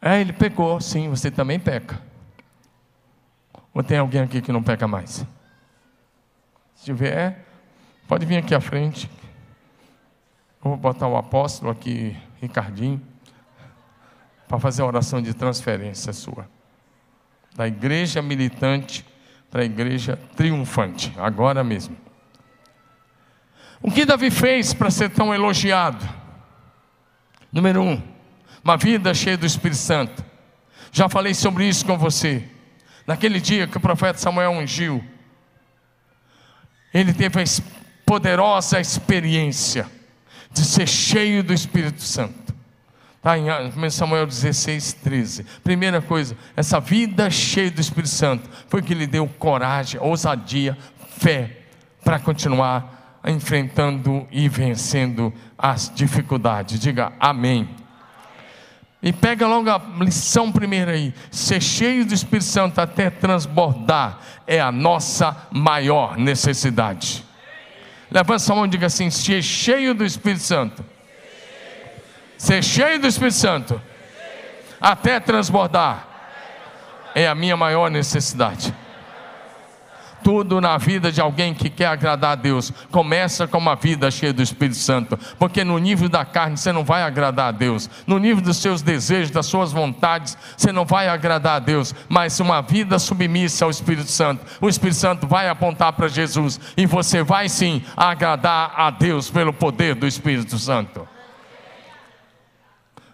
É, 0.03 0.21
ele 0.21 0.33
pecou, 0.33 0.81
sim, 0.81 1.09
você 1.09 1.31
também 1.31 1.61
peca. 1.61 2.01
Ou 3.73 3.83
tem 3.83 3.99
alguém 3.99 4.23
aqui 4.23 4.41
que 4.41 4.51
não 4.51 4.63
peca 4.63 4.89
mais? 4.89 5.25
Se 6.75 6.85
tiver, 6.85 7.45
Pode 8.11 8.27
vir 8.27 8.39
aqui 8.39 8.57
à 8.57 8.61
frente. 8.61 9.09
Eu 10.65 10.71
vou 10.71 10.77
botar 10.77 11.07
o 11.07 11.17
apóstolo 11.17 11.71
aqui, 11.71 12.17
Ricardinho, 12.41 13.01
para 14.49 14.59
fazer 14.59 14.83
a 14.83 14.87
oração 14.87 15.23
de 15.23 15.33
transferência 15.33 16.13
sua. 16.13 16.49
Da 17.55 17.67
igreja 17.67 18.23
militante 18.23 19.05
para 19.51 19.63
a 19.63 19.65
igreja 19.65 20.19
triunfante, 20.37 21.13
agora 21.19 21.65
mesmo. 21.65 21.97
O 23.83 23.91
que 23.91 24.05
Davi 24.05 24.31
fez 24.31 24.73
para 24.73 24.91
ser 24.91 25.11
tão 25.11 25.35
elogiado? 25.35 26.07
Número 27.53 27.83
um, 27.83 28.01
uma 28.63 28.77
vida 28.77 29.13
cheia 29.15 29.37
do 29.37 29.47
Espírito 29.47 29.79
Santo. 29.79 30.25
Já 30.93 31.09
falei 31.09 31.35
sobre 31.35 31.67
isso 31.69 31.85
com 31.85 31.97
você. 31.97 32.45
Naquele 33.07 33.41
dia 33.41 33.67
que 33.67 33.77
o 33.77 33.81
profeta 33.81 34.19
Samuel 34.19 34.53
ungiu, 34.53 35.03
ele 36.93 37.13
teve 37.13 37.41
a 37.41 37.45
poderosa 38.05 38.81
experiência 38.81 39.87
de 40.53 40.65
ser 40.65 40.87
cheio 40.87 41.43
do 41.43 41.53
Espírito 41.53 42.03
Santo. 42.03 42.50
Está 43.21 43.37
em 43.37 43.45
1 43.51 43.91
Samuel 43.91 44.27
16, 44.27 44.95
13. 44.95 45.45
Primeira 45.63 46.01
coisa, 46.01 46.35
essa 46.57 46.81
vida 46.81 47.29
cheia 47.29 47.71
do 47.71 47.79
Espírito 47.79 48.09
Santo 48.09 48.49
foi 48.67 48.81
que 48.81 48.95
lhe 48.95 49.07
deu 49.07 49.29
coragem, 49.39 50.01
ousadia, 50.01 50.77
fé 51.19 51.59
para 52.03 52.19
continuar 52.19 53.21
enfrentando 53.23 54.27
e 54.31 54.49
vencendo 54.49 55.31
as 55.59 55.93
dificuldades. 55.95 56.81
Diga 56.81 57.13
amém. 57.21 57.69
E 59.03 59.13
pega 59.13 59.47
logo 59.47 59.69
a 59.69 59.83
lição 60.01 60.51
primeira 60.51 60.93
aí. 60.93 61.13
Ser 61.31 61.63
cheio 61.63 62.07
do 62.07 62.15
Espírito 62.15 62.47
Santo 62.47 62.81
até 62.81 63.11
transbordar 63.11 64.19
é 64.47 64.59
a 64.59 64.73
nossa 64.73 65.37
maior 65.51 66.17
necessidade. 66.17 67.23
Levanta 68.11 68.39
sua 68.39 68.57
mão 68.57 68.65
e 68.65 68.69
diga 68.69 68.87
assim: 68.87 69.11
ser 69.11 69.43
cheio 69.43 69.93
do 69.93 70.07
Espírito 70.07 70.43
Santo. 70.43 70.83
Ser 72.41 72.65
cheio 72.65 72.99
do 72.99 73.07
Espírito 73.07 73.37
Santo. 73.37 73.83
Até 74.81 75.21
transbordar. 75.21 76.09
É 77.15 77.29
a 77.29 77.35
minha 77.35 77.55
maior 77.55 77.91
necessidade. 77.91 78.75
Tudo 80.25 80.59
na 80.59 80.79
vida 80.79 81.13
de 81.13 81.21
alguém 81.21 81.53
que 81.53 81.69
quer 81.69 81.89
agradar 81.89 82.33
a 82.33 82.35
Deus 82.35 82.73
começa 82.91 83.47
com 83.47 83.59
uma 83.59 83.77
vida 83.77 84.11
cheia 84.11 84.33
do 84.33 84.43
Espírito 84.43 84.79
Santo, 84.79 85.19
porque 85.39 85.65
no 85.65 85.77
nível 85.77 86.09
da 86.09 86.25
carne 86.25 86.57
você 86.57 86.73
não 86.73 86.83
vai 86.83 87.03
agradar 87.03 87.49
a 87.49 87.53
Deus, 87.53 87.91
no 88.07 88.19
nível 88.19 88.43
dos 88.43 88.57
seus 88.57 88.81
desejos, 88.81 89.31
das 89.31 89.45
suas 89.45 89.71
vontades, 89.71 90.37
você 90.57 90.73
não 90.73 90.87
vai 90.87 91.09
agradar 91.09 91.57
a 91.57 91.59
Deus, 91.59 91.95
mas 92.09 92.41
uma 92.41 92.63
vida 92.63 92.99
submissa 92.99 93.67
ao 93.67 93.71
Espírito 93.71 94.11
Santo, 94.11 94.47
o 94.63 94.69
Espírito 94.69 94.97
Santo 94.97 95.27
vai 95.27 95.47
apontar 95.47 95.93
para 95.93 96.09
Jesus 96.09 96.59
e 96.75 96.87
você 96.87 97.23
vai 97.23 97.51
sim 97.51 97.83
agradar 97.95 98.73
a 98.77 98.91
Deus 98.91 99.29
pelo 99.29 99.53
poder 99.53 99.95
do 99.95 100.07
Espírito 100.07 100.59
Santo. 100.59 101.07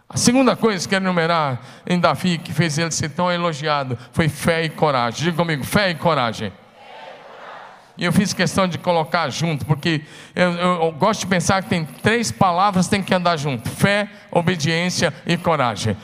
A 0.09 0.17
segunda 0.17 0.55
coisa 0.55 0.85
que 0.85 0.91
quero 0.91 1.05
enumerar 1.05 1.61
em 1.87 1.99
Davi, 1.99 2.39
que 2.39 2.53
fez 2.53 2.79
ele 2.79 2.93
ser 2.93 3.11
tão 3.11 3.31
elogiado, 3.31 3.99
foi 4.13 4.29
fé 4.29 4.65
e 4.65 4.69
coragem. 4.69 5.25
Diga 5.25 5.37
comigo, 5.37 5.65
fé 5.65 5.91
e 5.91 5.95
coragem. 5.95 6.53
E 7.99 8.05
eu 8.05 8.13
fiz 8.13 8.33
questão 8.33 8.69
de 8.69 8.79
colocar 8.79 9.29
junto, 9.31 9.65
porque 9.65 10.03
eu, 10.35 10.53
eu, 10.53 10.83
eu, 10.83 10.93
gosto 10.93 11.21
de 11.21 11.27
pensar 11.27 11.63
que 11.63 11.71
tem 11.71 11.85
três 11.85 12.31
palavras 12.31 12.87
que 12.87 12.91
tem 12.91 13.03
que 13.03 13.13
andar 13.13 13.37
junto: 13.37 13.69
fé, 13.69 14.09
obediência 14.31 15.13
e 15.27 15.37
coragem. 15.37 15.97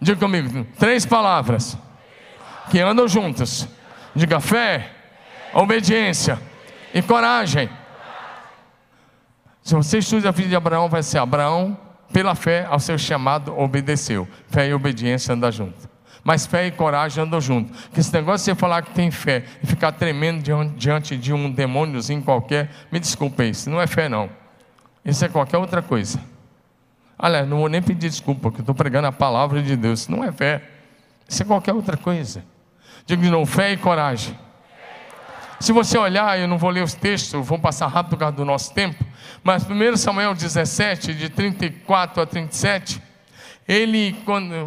Diga 0.00 0.18
comigo, 0.18 0.66
três 0.78 1.04
palavras 1.04 1.76
que 2.70 2.80
andam 2.80 3.06
juntas. 3.06 3.68
Diga 4.14 4.40
fé, 4.40 4.90
obediência 5.52 6.40
e 6.94 7.02
coragem. 7.02 7.68
Se 9.62 9.74
você 9.74 9.98
estuda 9.98 10.30
a 10.30 10.32
vida 10.32 10.48
de 10.48 10.56
Abraão, 10.56 10.88
vai 10.88 11.02
ser 11.02 11.18
Abraão, 11.18 11.78
pela 12.12 12.34
fé, 12.34 12.66
ao 12.68 12.80
seu 12.80 12.98
chamado, 12.98 13.56
obedeceu. 13.58 14.26
Fé 14.48 14.68
e 14.68 14.74
obediência 14.74 15.34
andam 15.34 15.52
junto. 15.52 15.88
Mas 16.24 16.46
fé 16.46 16.66
e 16.66 16.70
coragem 16.70 17.24
andam 17.24 17.40
juntos. 17.40 17.88
Que 17.92 18.00
esse 18.00 18.12
negócio 18.12 18.44
de 18.44 18.52
você 18.52 18.54
falar 18.54 18.82
que 18.82 18.90
tem 18.90 19.10
fé 19.10 19.44
e 19.62 19.66
ficar 19.66 19.92
tremendo 19.92 20.42
diante 20.76 21.16
de 21.16 21.32
um 21.32 21.50
demôniozinho 21.50 22.22
qualquer, 22.22 22.70
me 22.90 22.98
desculpe, 22.98 23.48
isso 23.48 23.70
não 23.70 23.80
é 23.80 23.86
fé, 23.86 24.08
não. 24.08 24.28
Isso 25.04 25.24
é 25.24 25.28
qualquer 25.28 25.58
outra 25.58 25.80
coisa. 25.80 26.20
Olha, 27.18 27.44
não 27.44 27.58
vou 27.58 27.68
nem 27.68 27.82
pedir 27.82 28.08
desculpa, 28.08 28.42
porque 28.42 28.60
estou 28.60 28.74
pregando 28.74 29.06
a 29.06 29.12
palavra 29.12 29.62
de 29.62 29.76
Deus. 29.76 30.00
Isso 30.00 30.10
não 30.10 30.22
é 30.22 30.30
fé. 30.30 30.62
Isso 31.28 31.42
é 31.42 31.46
qualquer 31.46 31.72
outra 31.72 31.96
coisa. 31.96 32.44
Digo 33.06 33.22
de 33.22 33.30
novo, 33.30 33.50
fé 33.50 33.72
e 33.72 33.76
coragem. 33.76 34.38
Se 35.60 35.72
você 35.72 35.98
olhar, 35.98 36.38
eu 36.38 36.46
não 36.46 36.56
vou 36.56 36.70
ler 36.70 36.84
os 36.84 36.94
textos, 36.94 37.46
vou 37.46 37.58
passar 37.58 37.88
rápido 37.88 38.10
por 38.10 38.18
causa 38.18 38.36
do 38.36 38.44
nosso 38.44 38.72
tempo, 38.72 39.04
mas 39.42 39.66
1 39.68 39.96
Samuel 39.96 40.34
17, 40.34 41.14
de 41.14 41.28
34 41.28 42.22
a 42.22 42.26
37, 42.26 43.02
ele 43.66 44.16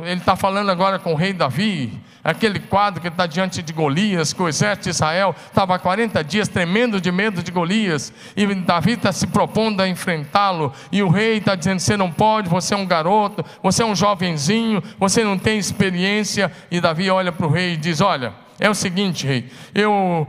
está 0.05 0.35
falando 0.35 0.69
agora 0.69 0.99
com 0.99 1.13
o 1.13 1.15
rei 1.15 1.33
Davi, 1.33 1.99
aquele 2.23 2.59
quadro 2.59 3.01
que 3.01 3.07
está 3.07 3.25
diante 3.25 3.63
de 3.63 3.73
Golias, 3.73 4.33
que 4.33 4.41
o 4.41 4.49
exército 4.49 4.83
de 4.83 4.89
Israel 4.89 5.33
estava 5.47 5.75
há 5.75 5.79
40 5.79 6.23
dias 6.23 6.49
tremendo 6.49 6.99
de 6.99 7.11
medo 7.11 7.41
de 7.41 7.51
Golias, 7.51 8.13
e 8.35 8.45
Davi 8.53 8.91
está 8.91 9.11
se 9.13 9.27
propondo 9.27 9.81
a 9.81 9.87
enfrentá-lo, 9.87 10.73
e 10.91 11.01
o 11.01 11.09
rei 11.09 11.37
está 11.37 11.55
dizendo: 11.55 11.79
Você 11.79 11.97
não 11.97 12.11
pode, 12.11 12.49
você 12.49 12.73
é 12.73 12.77
um 12.77 12.85
garoto, 12.85 13.43
você 13.63 13.81
é 13.81 13.85
um 13.85 13.95
jovenzinho, 13.95 14.83
você 14.99 15.23
não 15.23 15.37
tem 15.37 15.57
experiência. 15.57 16.51
E 16.69 16.79
Davi 16.79 17.09
olha 17.09 17.31
para 17.31 17.47
o 17.47 17.49
rei 17.49 17.73
e 17.73 17.77
diz: 17.77 18.01
Olha. 18.01 18.50
É 18.61 18.69
o 18.69 18.75
seguinte, 18.75 19.25
rei, 19.25 19.49
eu 19.73 20.27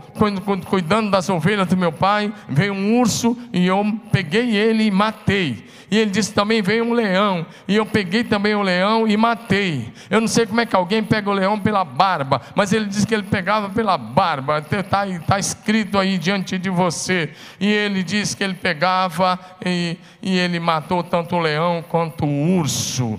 cuidando 0.70 1.10
das 1.10 1.28
ovelhas 1.28 1.68
do 1.68 1.76
meu 1.76 1.92
pai, 1.92 2.32
veio 2.48 2.72
um 2.72 2.98
urso 2.98 3.36
e 3.52 3.66
eu 3.66 3.84
peguei 4.10 4.56
ele 4.56 4.84
e 4.84 4.90
matei. 4.90 5.66
E 5.90 5.98
ele 5.98 6.10
disse 6.10 6.32
também 6.32 6.62
veio 6.62 6.82
um 6.82 6.94
leão, 6.94 7.44
e 7.68 7.76
eu 7.76 7.84
peguei 7.84 8.24
também 8.24 8.54
o 8.54 8.62
leão 8.62 9.06
e 9.06 9.14
matei. 9.18 9.92
Eu 10.08 10.18
não 10.18 10.28
sei 10.28 10.46
como 10.46 10.62
é 10.62 10.64
que 10.64 10.74
alguém 10.74 11.04
pega 11.04 11.28
o 11.28 11.34
leão 11.34 11.60
pela 11.60 11.84
barba, 11.84 12.40
mas 12.54 12.72
ele 12.72 12.86
disse 12.86 13.06
que 13.06 13.12
ele 13.12 13.24
pegava 13.24 13.68
pela 13.68 13.98
barba. 13.98 14.60
Está 14.60 15.04
tá 15.26 15.38
escrito 15.38 15.98
aí 15.98 16.16
diante 16.16 16.56
de 16.56 16.70
você. 16.70 17.34
E 17.60 17.70
ele 17.70 18.02
disse 18.02 18.34
que 18.34 18.42
ele 18.42 18.54
pegava 18.54 19.38
e, 19.62 19.98
e 20.22 20.38
ele 20.38 20.58
matou 20.58 21.02
tanto 21.02 21.36
o 21.36 21.38
leão 21.38 21.84
quanto 21.86 22.24
o 22.24 22.56
urso. 22.56 23.18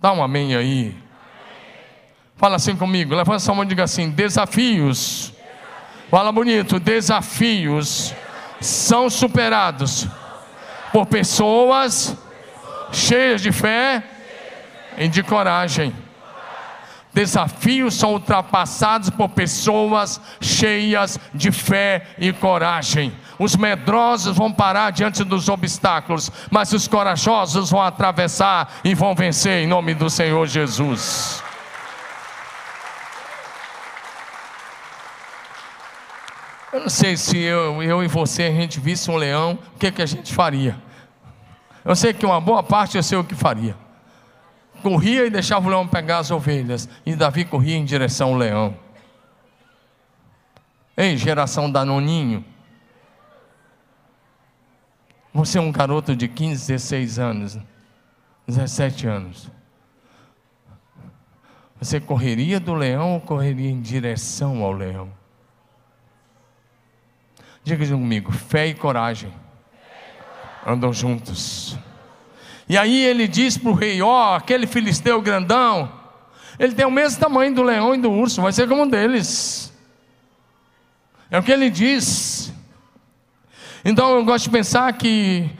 Dá 0.00 0.12
um 0.12 0.22
amém 0.22 0.54
aí. 0.54 1.07
Fala 2.38 2.54
assim 2.54 2.76
comigo, 2.76 3.16
levanta 3.16 3.40
sua 3.40 3.52
mão 3.52 3.64
e 3.64 3.66
diga 3.66 3.82
assim: 3.82 4.10
desafios. 4.10 5.32
Fala 6.08 6.30
bonito, 6.30 6.78
desafios 6.78 8.14
são 8.60 9.10
superados 9.10 10.06
por 10.92 11.04
pessoas 11.06 12.16
cheias 12.92 13.42
de 13.42 13.50
fé 13.50 14.04
e 14.96 15.08
de 15.08 15.22
coragem. 15.22 15.92
Desafios 17.12 17.94
são 17.94 18.12
ultrapassados 18.12 19.10
por 19.10 19.30
pessoas 19.30 20.20
cheias 20.40 21.18
de 21.34 21.50
fé 21.50 22.06
e 22.18 22.32
coragem. 22.32 23.12
Os 23.36 23.56
medrosos 23.56 24.36
vão 24.36 24.52
parar 24.52 24.92
diante 24.92 25.24
dos 25.24 25.48
obstáculos, 25.48 26.30
mas 26.50 26.72
os 26.72 26.86
corajosos 26.86 27.70
vão 27.70 27.82
atravessar 27.82 28.78
e 28.84 28.94
vão 28.94 29.14
vencer 29.14 29.64
em 29.64 29.66
nome 29.66 29.92
do 29.94 30.08
Senhor 30.08 30.46
Jesus. 30.46 31.42
Eu 36.78 36.82
não 36.82 36.88
sei 36.88 37.16
se 37.16 37.36
eu, 37.36 37.82
eu 37.82 38.04
e 38.04 38.06
você 38.06 38.44
a 38.44 38.52
gente 38.52 38.78
visse 38.78 39.10
um 39.10 39.16
leão, 39.16 39.58
o 39.74 39.78
que, 39.80 39.90
que 39.90 40.00
a 40.00 40.06
gente 40.06 40.32
faria? 40.32 40.80
Eu 41.84 41.96
sei 41.96 42.14
que 42.14 42.24
uma 42.24 42.40
boa 42.40 42.62
parte 42.62 42.96
eu 42.96 43.02
sei 43.02 43.18
o 43.18 43.24
que 43.24 43.34
faria. 43.34 43.76
Corria 44.80 45.26
e 45.26 45.30
deixava 45.30 45.66
o 45.66 45.70
leão 45.70 45.88
pegar 45.88 46.18
as 46.18 46.30
ovelhas. 46.30 46.88
E 47.04 47.16
Davi 47.16 47.44
corria 47.44 47.74
em 47.74 47.84
direção 47.84 48.28
ao 48.28 48.36
leão. 48.36 48.76
Ei, 50.96 51.16
geração 51.16 51.68
danoninho. 51.68 52.44
Você 55.34 55.58
é 55.58 55.60
um 55.60 55.72
garoto 55.72 56.14
de 56.14 56.28
15, 56.28 56.64
16 56.68 57.18
anos, 57.18 57.58
17 58.46 59.04
anos. 59.08 59.50
Você 61.80 61.98
correria 61.98 62.60
do 62.60 62.72
leão 62.72 63.14
ou 63.14 63.20
correria 63.20 63.68
em 63.68 63.80
direção 63.80 64.62
ao 64.62 64.70
leão? 64.70 65.17
Diga 67.68 67.86
comigo, 67.86 68.32
fé 68.32 68.68
e 68.68 68.72
coragem 68.72 69.30
andam 70.66 70.90
juntos. 70.90 71.76
E 72.66 72.78
aí 72.78 73.04
ele 73.04 73.28
diz 73.28 73.58
para 73.58 73.68
o 73.68 73.74
rei: 73.74 74.00
Ó, 74.00 74.08
oh, 74.08 74.34
aquele 74.36 74.66
filisteu 74.66 75.20
grandão, 75.20 75.92
ele 76.58 76.74
tem 76.74 76.86
o 76.86 76.90
mesmo 76.90 77.20
tamanho 77.20 77.54
do 77.54 77.62
leão 77.62 77.94
e 77.94 77.98
do 77.98 78.10
urso, 78.10 78.40
vai 78.40 78.52
ser 78.52 78.66
como 78.66 78.84
um 78.84 78.88
deles. 78.88 79.70
É 81.30 81.38
o 81.38 81.42
que 81.42 81.52
ele 81.52 81.68
diz. 81.68 82.50
Então 83.84 84.14
eu 84.14 84.24
gosto 84.24 84.44
de 84.44 84.50
pensar 84.50 84.90
que 84.94 85.50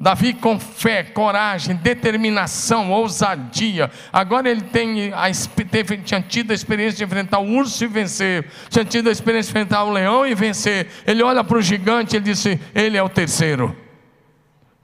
Davi 0.00 0.34
com 0.34 0.58
fé, 0.58 1.02
coragem, 1.02 1.76
determinação, 1.76 2.90
ousadia. 2.90 3.90
Agora 4.12 4.50
ele 4.50 4.62
tem 4.62 5.12
a, 5.12 5.30
teve, 5.70 5.98
tinha 5.98 6.20
tido 6.20 6.50
a 6.50 6.54
experiência 6.54 6.98
de 6.98 7.04
enfrentar 7.04 7.38
o 7.38 7.50
urso 7.50 7.84
e 7.84 7.86
vencer, 7.86 8.46
tinha 8.68 8.84
tido 8.84 9.08
a 9.08 9.12
experiência 9.12 9.52
de 9.52 9.58
enfrentar 9.58 9.84
o 9.84 9.90
leão 9.90 10.26
e 10.26 10.34
vencer. 10.34 10.88
Ele 11.06 11.22
olha 11.22 11.44
para 11.44 11.58
o 11.58 11.62
gigante 11.62 12.16
e 12.16 12.20
disse: 12.20 12.60
Ele 12.74 12.96
é 12.96 13.02
o 13.02 13.08
terceiro 13.08 13.76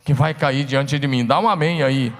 que 0.04 0.14
vai 0.14 0.34
cair 0.34 0.64
diante 0.64 0.98
de 0.98 1.06
mim. 1.06 1.24
Dá 1.24 1.38
um 1.38 1.48
amém 1.48 1.82
aí. 1.82 2.12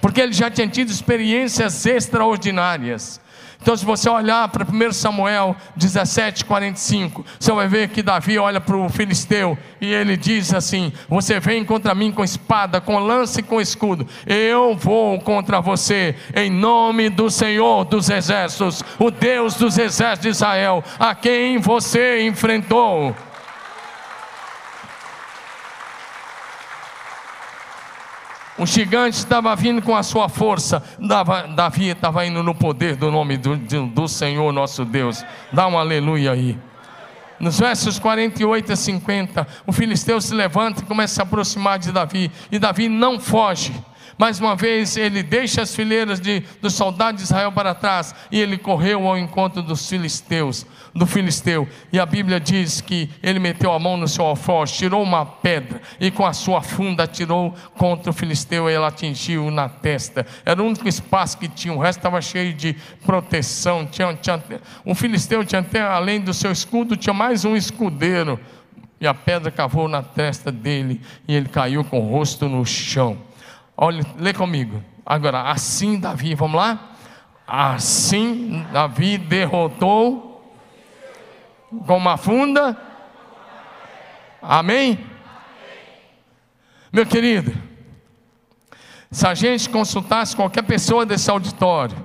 Porque 0.00 0.20
ele 0.20 0.32
já 0.32 0.50
tinha 0.50 0.66
tido 0.66 0.90
experiências 0.90 1.86
extraordinárias. 1.86 3.20
Então, 3.62 3.76
se 3.76 3.84
você 3.84 4.10
olhar 4.10 4.48
para 4.48 4.64
1 4.64 4.92
Samuel 4.92 5.54
17, 5.76 6.44
45, 6.44 7.24
você 7.38 7.52
vai 7.52 7.68
ver 7.68 7.90
que 7.90 8.02
Davi 8.02 8.36
olha 8.36 8.60
para 8.60 8.76
o 8.76 8.88
filisteu 8.88 9.56
e 9.80 9.86
ele 9.86 10.16
diz 10.16 10.52
assim: 10.52 10.92
Você 11.08 11.38
vem 11.38 11.64
contra 11.64 11.94
mim 11.94 12.10
com 12.10 12.24
espada, 12.24 12.80
com 12.80 12.98
lança 12.98 13.38
e 13.38 13.42
com 13.44 13.60
escudo. 13.60 14.04
Eu 14.26 14.74
vou 14.74 15.20
contra 15.20 15.60
você, 15.60 16.16
em 16.34 16.50
nome 16.50 17.08
do 17.08 17.30
Senhor 17.30 17.84
dos 17.84 18.10
exércitos, 18.10 18.82
o 18.98 19.12
Deus 19.12 19.54
dos 19.54 19.78
exércitos 19.78 20.22
de 20.22 20.28
Israel, 20.30 20.82
a 20.98 21.14
quem 21.14 21.58
você 21.58 22.26
enfrentou. 22.26 23.14
O 28.62 28.66
gigante 28.66 29.16
estava 29.16 29.56
vindo 29.56 29.82
com 29.82 29.96
a 29.96 30.04
sua 30.04 30.28
força, 30.28 30.80
Davi 31.56 31.88
estava 31.88 32.24
indo 32.24 32.44
no 32.44 32.54
poder 32.54 32.94
do 32.94 33.10
nome 33.10 33.36
do, 33.36 33.56
do 33.56 34.06
Senhor 34.06 34.52
nosso 34.52 34.84
Deus. 34.84 35.24
Dá 35.52 35.66
um 35.66 35.76
aleluia 35.76 36.30
aí. 36.30 36.56
Nos 37.40 37.58
versos 37.58 37.98
48 37.98 38.72
a 38.72 38.76
50, 38.76 39.48
o 39.66 39.72
filisteu 39.72 40.20
se 40.20 40.32
levanta 40.32 40.80
e 40.80 40.86
começa 40.86 41.12
a 41.12 41.14
se 41.16 41.22
aproximar 41.22 41.76
de 41.76 41.90
Davi, 41.90 42.30
e 42.52 42.58
Davi 42.60 42.88
não 42.88 43.18
foge, 43.18 43.74
Mais 44.18 44.38
uma 44.38 44.54
vez, 44.54 44.96
ele 44.96 45.22
deixa 45.22 45.62
as 45.62 45.74
fileiras 45.74 46.20
de, 46.20 46.40
dos 46.60 46.74
soldados 46.74 47.20
de 47.20 47.24
Israel 47.24 47.50
para 47.52 47.74
trás 47.74 48.14
e 48.30 48.40
ele 48.40 48.58
correu 48.58 49.08
ao 49.08 49.16
encontro 49.16 49.62
dos 49.62 49.88
filisteus, 49.88 50.66
do 50.94 51.06
filisteu. 51.06 51.66
E 51.92 51.98
a 51.98 52.04
Bíblia 52.06 52.38
diz 52.38 52.80
que 52.80 53.10
ele 53.22 53.38
meteu 53.38 53.72
a 53.72 53.78
mão 53.78 53.96
no 53.96 54.06
seu 54.06 54.24
alfoz, 54.24 54.70
tirou 54.72 55.02
uma 55.02 55.24
pedra 55.24 55.80
e 55.98 56.10
com 56.10 56.26
a 56.26 56.32
sua 56.32 56.60
funda 56.60 57.04
atirou 57.04 57.54
contra 57.76 58.10
o 58.10 58.12
filisteu 58.12 58.68
e 58.68 58.72
ela 58.72 58.88
atingiu 58.88 59.50
na 59.50 59.68
testa. 59.68 60.26
Era 60.44 60.62
o 60.62 60.66
único 60.66 60.86
espaço 60.86 61.38
que 61.38 61.48
tinha, 61.48 61.72
o 61.72 61.78
resto 61.78 61.98
estava 61.98 62.20
cheio 62.20 62.52
de 62.52 62.76
proteção. 63.04 63.86
Tinha, 63.86 64.14
tinha, 64.14 64.42
o 64.84 64.94
filisteu 64.94 65.44
tinha 65.44 65.60
até, 65.60 65.80
além 65.80 66.20
do 66.20 66.34
seu 66.34 66.52
escudo, 66.52 66.96
tinha 66.96 67.14
mais 67.14 67.44
um 67.44 67.56
escudeiro. 67.56 68.38
E 69.00 69.06
a 69.06 69.12
pedra 69.12 69.50
cavou 69.50 69.88
na 69.88 70.00
testa 70.00 70.52
dele 70.52 71.00
e 71.26 71.34
ele 71.34 71.48
caiu 71.48 71.82
com 71.82 71.98
o 71.98 72.08
rosto 72.08 72.48
no 72.48 72.64
chão. 72.64 73.18
Olha, 73.76 74.04
lê 74.18 74.32
comigo. 74.32 74.82
Agora, 75.04 75.50
assim 75.50 75.98
Davi, 75.98 76.34
vamos 76.34 76.56
lá? 76.56 76.90
Assim 77.46 78.64
Davi 78.72 79.18
derrotou 79.18 80.32
com 81.86 81.96
uma 81.96 82.16
funda. 82.16 82.76
Amém? 84.40 84.98
Meu 86.92 87.06
querido, 87.06 87.52
se 89.10 89.26
a 89.26 89.34
gente 89.34 89.70
consultasse 89.70 90.36
qualquer 90.36 90.62
pessoa 90.62 91.06
desse 91.06 91.30
auditório 91.30 91.96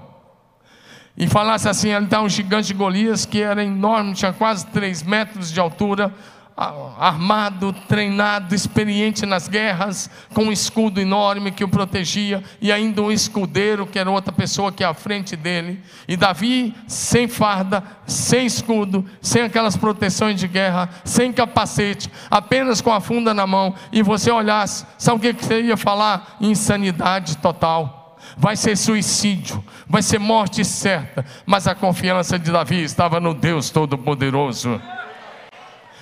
e 1.15 1.27
falasse 1.27 1.67
assim, 1.67 1.91
ali 1.91 2.05
está 2.05 2.21
um 2.21 2.29
gigante 2.29 2.67
de 2.67 2.73
Golias 2.73 3.25
que 3.25 3.41
era 3.41 3.63
enorme, 3.63 4.13
tinha 4.13 4.31
quase 4.31 4.65
3 4.67 5.03
metros 5.03 5.51
de 5.51 5.59
altura, 5.59 6.13
armado, 6.57 7.71
treinado, 7.87 8.55
experiente 8.55 9.27
nas 9.27 9.47
guerras, 9.47 10.09
com 10.33 10.45
um 10.45 10.51
escudo 10.51 10.99
enorme 10.99 11.51
que 11.51 11.63
o 11.63 11.69
protegia, 11.69 12.43
e 12.59 12.71
ainda 12.71 13.03
um 13.03 13.11
escudeiro, 13.11 13.85
que 13.85 13.99
era 13.99 14.09
outra 14.09 14.33
pessoa 14.33 14.71
que 14.71 14.81
ia 14.81 14.89
à 14.89 14.93
frente 14.95 15.35
dele. 15.35 15.79
E 16.07 16.17
Davi, 16.17 16.73
sem 16.87 17.27
farda, 17.27 17.83
sem 18.07 18.47
escudo, 18.47 19.05
sem 19.21 19.43
aquelas 19.43 19.77
proteções 19.77 20.39
de 20.39 20.47
guerra, 20.47 20.89
sem 21.05 21.31
capacete, 21.31 22.09
apenas 22.31 22.81
com 22.81 22.91
a 22.91 22.99
funda 22.99 23.35
na 23.35 23.45
mão, 23.45 23.75
e 23.91 24.01
você 24.01 24.31
olhasse, 24.31 24.83
sabe 24.97 25.29
o 25.29 25.33
que 25.35 25.45
você 25.45 25.61
ia 25.61 25.77
falar? 25.77 26.37
Insanidade 26.41 27.37
total. 27.37 28.17
Vai 28.35 28.55
ser 28.55 28.75
suicídio, 28.75 29.63
vai 29.87 30.01
ser 30.01 30.19
morte 30.19 30.65
certa, 30.65 31.23
mas 31.45 31.67
a 31.67 31.75
confiança 31.75 32.37
de 32.37 32.51
Davi 32.51 32.81
estava 32.83 33.19
no 33.19 33.33
Deus 33.33 33.69
Todo-Poderoso. 33.69 34.81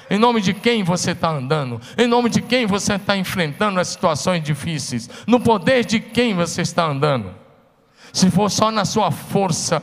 Em 0.09 0.19
nome 0.19 0.39
de 0.39 0.53
quem 0.53 0.83
você 0.83 1.11
está 1.11 1.29
andando? 1.29 1.81
Em 1.97 2.07
nome 2.07 2.29
de 2.29 2.41
quem 2.41 2.65
você 2.65 2.93
está 2.93 3.17
enfrentando 3.17 3.79
as 3.79 3.87
situações 3.87 4.43
difíceis? 4.43 5.09
No 5.25 5.39
poder 5.39 5.85
de 5.85 5.99
quem 5.99 6.33
você 6.33 6.61
está 6.61 6.85
andando? 6.85 7.33
Se 8.13 8.29
for 8.29 8.49
só 8.49 8.71
na 8.71 8.85
sua 8.85 9.11
força, 9.11 9.81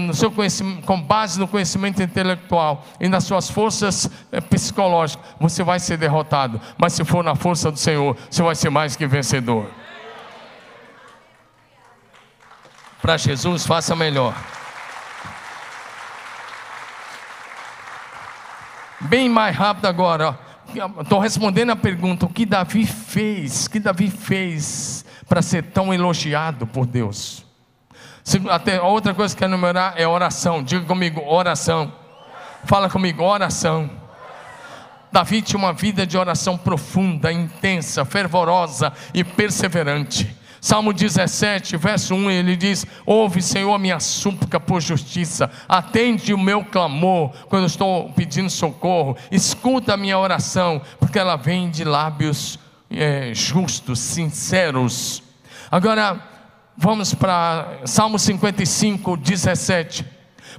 no 0.00 0.14
seu 0.14 0.30
conhecimento, 0.30 0.84
com 0.84 1.00
base 1.00 1.38
no 1.38 1.46
conhecimento 1.46 2.02
intelectual 2.02 2.84
e 2.98 3.08
nas 3.08 3.24
suas 3.24 3.48
forças 3.48 4.10
eh, 4.32 4.40
psicológicas, 4.40 5.24
você 5.38 5.62
vai 5.62 5.78
ser 5.78 5.96
derrotado. 5.96 6.60
Mas 6.76 6.94
se 6.94 7.04
for 7.04 7.22
na 7.22 7.36
força 7.36 7.70
do 7.70 7.78
Senhor, 7.78 8.16
você 8.28 8.42
vai 8.42 8.54
ser 8.54 8.70
mais 8.70 8.96
que 8.96 9.06
vencedor. 9.06 9.70
Para 13.00 13.16
Jesus, 13.16 13.64
faça 13.64 13.94
melhor. 13.94 14.34
Bem 19.00 19.28
mais 19.28 19.56
rápido 19.56 19.86
agora. 19.86 20.38
Estou 21.00 21.20
respondendo 21.20 21.70
a 21.70 21.76
pergunta: 21.76 22.26
o 22.26 22.28
que 22.28 22.44
Davi 22.44 22.84
fez? 22.84 23.66
O 23.66 23.70
que 23.70 23.78
Davi 23.78 24.10
fez 24.10 25.04
para 25.28 25.40
ser 25.40 25.64
tão 25.64 25.94
elogiado 25.94 26.66
por 26.66 26.84
Deus? 26.86 27.44
Até 28.50 28.80
outra 28.80 29.14
coisa 29.14 29.34
que 29.34 29.38
quero 29.38 29.52
enumerar 29.52 29.94
é 29.96 30.06
oração. 30.06 30.62
Diga 30.62 30.84
comigo, 30.84 31.22
oração. 31.26 31.92
Fala 32.64 32.90
comigo, 32.90 33.22
oração. 33.22 33.90
Davi 35.10 35.40
tinha 35.40 35.58
uma 35.58 35.72
vida 35.72 36.06
de 36.06 36.18
oração 36.18 36.58
profunda, 36.58 37.32
intensa, 37.32 38.04
fervorosa 38.04 38.92
e 39.14 39.24
perseverante. 39.24 40.37
Salmo 40.68 40.92
17, 40.92 41.78
verso 41.78 42.14
1, 42.14 42.30
ele 42.30 42.54
diz: 42.54 42.84
Ouve, 43.06 43.40
Senhor, 43.40 43.78
minha 43.78 43.98
súplica 43.98 44.60
por 44.60 44.82
justiça, 44.82 45.50
atende 45.66 46.34
o 46.34 46.38
meu 46.38 46.62
clamor 46.62 47.30
quando 47.48 47.66
estou 47.66 48.12
pedindo 48.12 48.50
socorro, 48.50 49.16
escuta 49.32 49.94
a 49.94 49.96
minha 49.96 50.18
oração, 50.18 50.82
porque 51.00 51.18
ela 51.18 51.36
vem 51.36 51.70
de 51.70 51.84
lábios 51.84 52.58
é, 52.90 53.32
justos, 53.32 53.98
sinceros. 53.98 55.22
Agora, 55.70 56.22
vamos 56.76 57.14
para 57.14 57.78
Salmo 57.86 58.18
55, 58.18 59.16
17. 59.16 60.04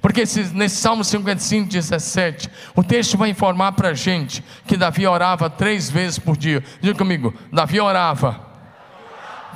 Porque 0.01 0.23
nesse 0.55 0.77
Salmo 0.77 1.03
55, 1.03 1.69
17, 1.69 2.49
o 2.75 2.83
texto 2.83 3.15
vai 3.15 3.29
informar 3.29 3.73
para 3.73 3.89
a 3.89 3.93
gente 3.93 4.43
que 4.65 4.75
Davi 4.75 5.05
orava 5.05 5.51
três 5.51 5.87
vezes 5.87 6.17
por 6.17 6.35
dia. 6.35 6.63
Diga 6.81 6.97
comigo, 6.97 7.31
Davi 7.51 7.79
orava 7.79 8.48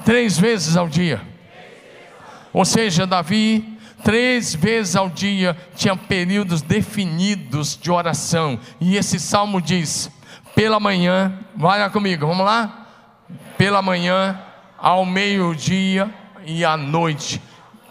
três 0.05 0.37
vezes 0.37 0.77
ao 0.77 0.87
dia. 0.87 1.21
Ou 2.51 2.63
seja, 2.65 3.07
Davi, 3.07 3.77
três 4.03 4.53
vezes 4.53 4.95
ao 4.95 5.09
dia, 5.09 5.57
tinha 5.75 5.95
períodos 5.95 6.61
definidos 6.61 7.77
de 7.81 7.89
oração. 7.91 8.59
E 8.79 8.95
esse 8.95 9.19
salmo 9.19 9.61
diz: 9.61 10.09
pela 10.55 10.79
manhã, 10.79 11.39
vai 11.55 11.79
lá 11.79 11.89
comigo, 11.89 12.27
vamos 12.27 12.45
lá? 12.45 12.87
Pela 13.57 13.81
manhã, 13.81 14.39
ao 14.77 15.05
meio-dia 15.05 16.13
e 16.45 16.63
à 16.63 16.77
noite, 16.77 17.41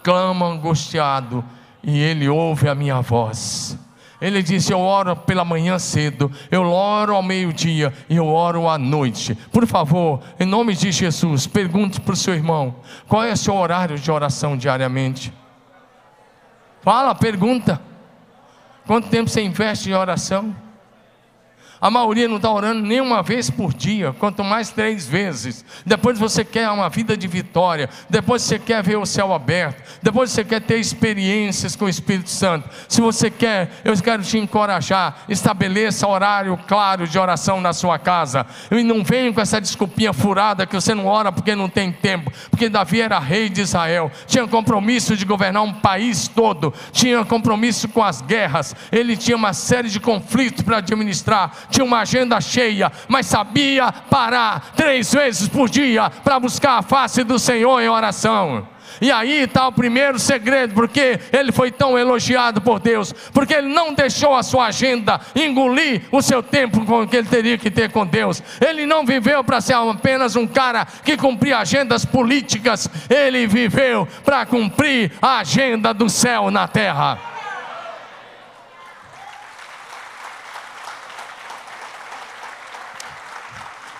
clama 0.01 0.45
angustiado, 0.45 1.43
e 1.83 1.99
ele 1.99 2.29
ouve 2.29 2.69
a 2.69 2.75
minha 2.75 3.01
voz. 3.01 3.77
Ele 4.23 4.41
disse: 4.41 4.71
Eu 4.71 4.79
oro 4.79 5.17
pela 5.17 5.43
manhã 5.43 5.77
cedo, 5.77 6.31
eu 6.49 6.63
oro 6.63 7.13
ao 7.13 7.21
meio-dia 7.21 7.93
e 8.09 8.15
eu 8.15 8.25
oro 8.25 8.69
à 8.69 8.77
noite. 8.77 9.35
Por 9.51 9.67
favor, 9.67 10.21
em 10.39 10.45
nome 10.45 10.73
de 10.73 10.93
Jesus, 10.93 11.45
pergunte 11.45 11.99
para 11.99 12.13
o 12.13 12.15
seu 12.15 12.33
irmão: 12.33 12.73
qual 13.05 13.25
é 13.25 13.33
o 13.33 13.37
seu 13.37 13.53
horário 13.53 13.99
de 13.99 14.09
oração 14.09 14.55
diariamente? 14.55 15.33
Fala, 16.81 17.13
pergunta. 17.13 17.81
Quanto 18.87 19.09
tempo 19.09 19.29
você 19.29 19.41
investe 19.41 19.89
em 19.89 19.93
oração? 19.93 20.55
A 21.83 21.91
maioria 21.91 22.29
não 22.29 22.37
está 22.37 22.49
orando 22.49 22.81
nem 22.81 23.01
uma 23.01 23.21
vez 23.21 23.49
por 23.49 23.73
dia, 23.73 24.15
quanto 24.17 24.41
mais 24.41 24.69
três 24.69 25.05
vezes. 25.05 25.65
Depois 25.85 26.17
você 26.17 26.45
quer 26.45 26.69
uma 26.69 26.87
vida 26.87 27.17
de 27.17 27.27
vitória, 27.27 27.89
depois 28.09 28.41
você 28.41 28.57
quer 28.57 28.81
ver 28.81 28.95
o 28.95 29.05
céu 29.05 29.33
aberto, 29.33 29.83
depois 30.01 30.31
você 30.31 30.45
quer 30.45 30.61
ter 30.61 30.77
experiências 30.77 31.75
com 31.75 31.83
o 31.83 31.89
Espírito 31.89 32.29
Santo. 32.29 32.69
Se 32.87 33.01
você 33.01 33.29
quer, 33.29 33.69
eu 33.83 33.93
quero 34.01 34.23
te 34.23 34.37
encorajar, 34.37 35.25
estabeleça 35.27 36.07
horário 36.07 36.57
claro 36.69 37.05
de 37.05 37.19
oração 37.19 37.59
na 37.59 37.73
sua 37.73 37.99
casa. 37.99 38.45
E 38.71 38.81
não 38.81 39.03
venha 39.03 39.33
com 39.33 39.41
essa 39.41 39.59
desculpinha 39.59 40.13
furada 40.13 40.65
que 40.65 40.75
você 40.75 40.95
não 40.95 41.05
ora 41.05 41.33
porque 41.33 41.53
não 41.53 41.67
tem 41.67 41.91
tempo. 41.91 42.31
Porque 42.49 42.69
Davi 42.69 43.01
era 43.01 43.19
rei 43.19 43.49
de 43.49 43.59
Israel, 43.59 44.09
tinha 44.25 44.47
compromisso 44.47 45.17
de 45.17 45.25
governar 45.25 45.63
um 45.63 45.73
país 45.73 46.29
todo, 46.29 46.73
tinha 46.93 47.25
compromisso 47.25 47.89
com 47.89 48.01
as 48.01 48.21
guerras, 48.21 48.73
ele 48.89 49.17
tinha 49.17 49.35
uma 49.35 49.51
série 49.51 49.89
de 49.89 49.99
conflitos 49.99 50.63
para 50.63 50.77
administrar 50.77 51.51
tinha 51.73 51.83
uma 51.83 52.01
agenda 52.01 52.39
cheia, 52.39 52.91
mas 53.07 53.25
sabia 53.25 53.91
parar 53.91 54.73
três 54.75 55.11
vezes 55.11 55.47
por 55.47 55.67
dia 55.67 56.09
para 56.23 56.39
buscar 56.39 56.77
a 56.77 56.81
face 56.83 57.23
do 57.23 57.39
Senhor 57.39 57.81
em 57.81 57.89
oração. 57.89 58.67
E 59.01 59.11
aí 59.11 59.41
está 59.41 59.67
o 59.67 59.71
primeiro 59.71 60.19
segredo, 60.19 60.75
porque 60.75 61.19
ele 61.31 61.51
foi 61.51 61.71
tão 61.71 61.97
elogiado 61.97 62.61
por 62.61 62.79
Deus, 62.79 63.11
porque 63.33 63.55
ele 63.55 63.67
não 63.67 63.91
deixou 63.91 64.35
a 64.35 64.43
sua 64.43 64.67
agenda 64.67 65.19
engolir 65.35 66.03
o 66.11 66.21
seu 66.21 66.43
tempo 66.43 66.85
com 66.85 67.07
que 67.07 67.17
ele 67.17 67.27
teria 67.27 67.57
que 67.57 67.71
ter 67.71 67.91
com 67.91 68.05
Deus. 68.05 68.43
Ele 68.61 68.85
não 68.85 69.03
viveu 69.03 69.43
para 69.43 69.61
ser 69.61 69.73
apenas 69.73 70.35
um 70.35 70.45
cara 70.45 70.85
que 71.03 71.17
cumpria 71.17 71.57
agendas 71.57 72.05
políticas, 72.05 72.87
ele 73.09 73.47
viveu 73.47 74.07
para 74.23 74.45
cumprir 74.45 75.11
a 75.19 75.39
agenda 75.39 75.91
do 75.91 76.07
céu 76.07 76.51
na 76.51 76.67
terra. 76.67 77.32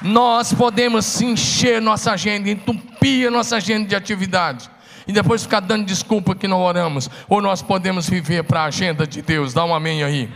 Nós 0.03 0.53
podemos 0.53 1.21
encher 1.21 1.81
nossa 1.81 2.11
agenda, 2.11 2.49
entupir 2.49 3.29
a 3.29 3.31
nossa 3.31 3.55
agenda 3.55 3.87
de 3.87 3.95
atividade 3.95 4.69
e 5.07 5.13
depois 5.13 5.43
ficar 5.43 5.61
dando 5.61 5.85
desculpa 5.85 6.35
que 6.35 6.47
não 6.47 6.61
oramos, 6.61 7.09
ou 7.29 7.41
nós 7.41 7.61
podemos 7.61 8.09
viver 8.09 8.43
para 8.43 8.61
a 8.61 8.65
agenda 8.65 9.07
de 9.07 9.21
Deus. 9.21 9.53
Dá 9.53 9.63
um 9.63 9.73
amém 9.73 10.03
aí. 10.03 10.29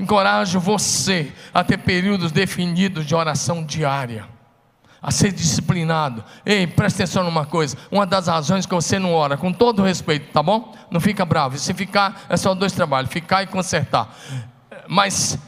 Encorajo 0.00 0.58
você 0.58 1.32
a 1.54 1.62
ter 1.62 1.78
períodos 1.78 2.32
definidos 2.32 3.06
de 3.06 3.14
oração 3.14 3.62
diária, 3.64 4.26
a 5.00 5.12
ser 5.12 5.30
disciplinado. 5.30 6.24
Ei, 6.44 6.66
presta 6.66 7.04
atenção 7.04 7.22
numa 7.22 7.46
coisa: 7.46 7.76
uma 7.88 8.04
das 8.04 8.26
razões 8.26 8.66
que 8.66 8.74
você 8.74 8.98
não 8.98 9.14
ora, 9.14 9.36
com 9.36 9.52
todo 9.52 9.82
respeito, 9.82 10.32
tá 10.32 10.42
bom? 10.42 10.74
Não 10.90 11.00
fica 11.00 11.24
bravo. 11.24 11.56
Se 11.56 11.72
ficar, 11.72 12.22
é 12.28 12.36
só 12.36 12.52
dois 12.54 12.72
trabalhos: 12.72 13.12
ficar 13.12 13.44
e 13.44 13.46
consertar. 13.46 14.08
Mas, 14.88 15.38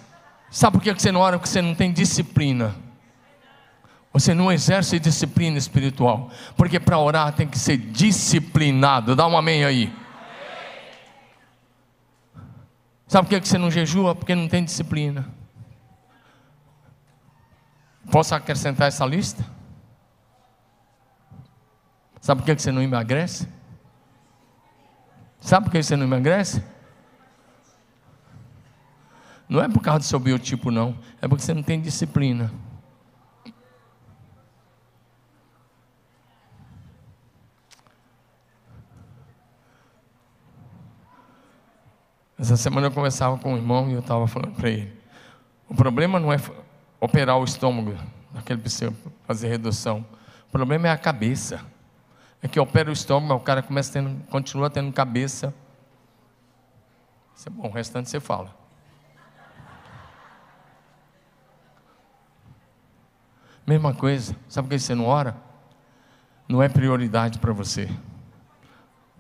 sabe 0.51 0.77
por 0.77 0.83
que 0.85 0.93
você 0.93 1.11
não 1.11 1.21
ora? 1.21 1.37
Porque 1.39 1.49
você 1.49 1.63
não 1.63 1.75
tem 1.75 1.93
disciplina. 1.93 2.92
Você 4.13 4.35
não 4.35 4.53
exerce 4.53 4.99
disciplina 4.99 5.57
espiritual, 5.57 6.31
porque 6.57 6.79
para 6.79 6.99
orar 6.99 7.33
tem 7.33 7.47
que 7.47 7.59
ser 7.59 7.79
disciplinado. 7.79 9.17
Dá 9.17 9.27
um 9.27 9.37
amém 9.37 9.65
aí. 9.65 9.93
Sabe 13.09 13.29
por 13.29 13.41
que 13.41 13.49
você 13.49 13.59
não 13.59 13.71
jejua? 13.71 14.15
Porque 14.15 14.35
não 14.35 14.49
tem 14.49 14.65
disciplina. 14.65 15.29
Posso 18.11 18.35
acrescentar 18.35 18.89
essa 18.89 19.07
lista? 19.07 19.45
Sabe 22.21 22.43
por 22.43 22.47
que 22.47 22.61
você 22.61 22.71
não 22.71 22.83
emagrece? 22.83 23.49
Sabe 25.41 25.65
por 25.65 25.73
que 25.73 25.83
você 25.83 25.97
não 25.97 26.05
emagrece? 26.05 26.63
Não 29.49 29.63
é 29.63 29.69
por 29.69 29.83
causa 29.83 30.01
do 30.01 30.05
seu 30.05 30.21
biotipo, 30.21 30.71
não. 30.71 30.97
É 31.21 31.27
porque 31.27 31.43
você 31.43 31.53
não 31.53 31.63
tem 31.63 31.81
disciplina. 31.81 32.51
Essa 42.39 42.57
semana 42.57 42.87
eu 42.89 42.91
conversava 42.91 43.39
com 43.39 43.55
um 43.55 43.57
irmão 43.57 43.89
e 43.89 43.93
eu 43.93 44.01
estava 44.01 44.27
falando 44.27 44.55
para 44.55 44.69
ele: 44.69 44.93
o 45.69 45.75
problema 45.75 46.19
não 46.19 46.33
é 46.33 46.37
operar 47.01 47.39
o 47.39 47.45
estômago, 47.45 47.97
daquele 48.33 48.61
precisa 48.61 48.93
fazer 49.27 49.49
redução. 49.49 50.05
O 50.49 50.53
problema 50.53 50.89
é 50.89 50.91
a 50.91 50.99
cabeça. 50.99 51.61
É 52.43 52.49
que 52.49 52.59
opera 52.59 52.91
o 52.91 52.93
estômago, 52.93 53.35
o 53.35 53.45
cara 53.45 53.63
começa 53.63 53.93
tendo, 53.93 54.25
continua 54.25 54.69
tendo 54.69 54.93
cabeça. 54.93 55.55
Isso 57.37 57.49
é 57.49 57.53
bom, 57.53 57.69
o 57.69 57.71
restante 57.71 58.11
você 58.11 58.19
fala. 58.19 58.55
Mesma 63.65 63.95
coisa, 63.95 64.37
sabe 64.49 64.67
por 64.67 64.75
que 64.75 64.81
você 64.81 64.95
não 64.95 65.07
ora? 65.07 65.37
Não 66.49 66.61
é 66.61 66.69
prioridade 66.69 67.39
para 67.39 67.53
você. 67.53 67.89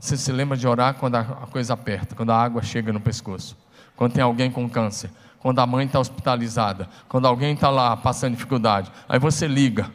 Você 0.02 0.16
se 0.16 0.32
lembra 0.32 0.56
de 0.56 0.66
orar 0.66 0.94
quando 0.94 1.14
a 1.14 1.24
coisa 1.48 1.74
aperta, 1.74 2.16
quando 2.16 2.30
a 2.30 2.36
água 2.36 2.60
chega 2.60 2.92
no 2.92 2.98
pescoço, 2.98 3.56
quando 3.94 4.14
tem 4.14 4.22
alguém 4.24 4.50
com 4.50 4.68
câncer, 4.68 5.08
quando 5.38 5.60
a 5.60 5.64
mãe 5.64 5.86
está 5.86 6.00
hospitalizada, 6.00 6.88
quando 7.08 7.28
alguém 7.28 7.54
está 7.54 7.70
lá 7.70 7.96
passando 7.96 8.34
dificuldade. 8.34 8.90
Aí 9.08 9.20
você 9.20 9.46
liga. 9.46 9.88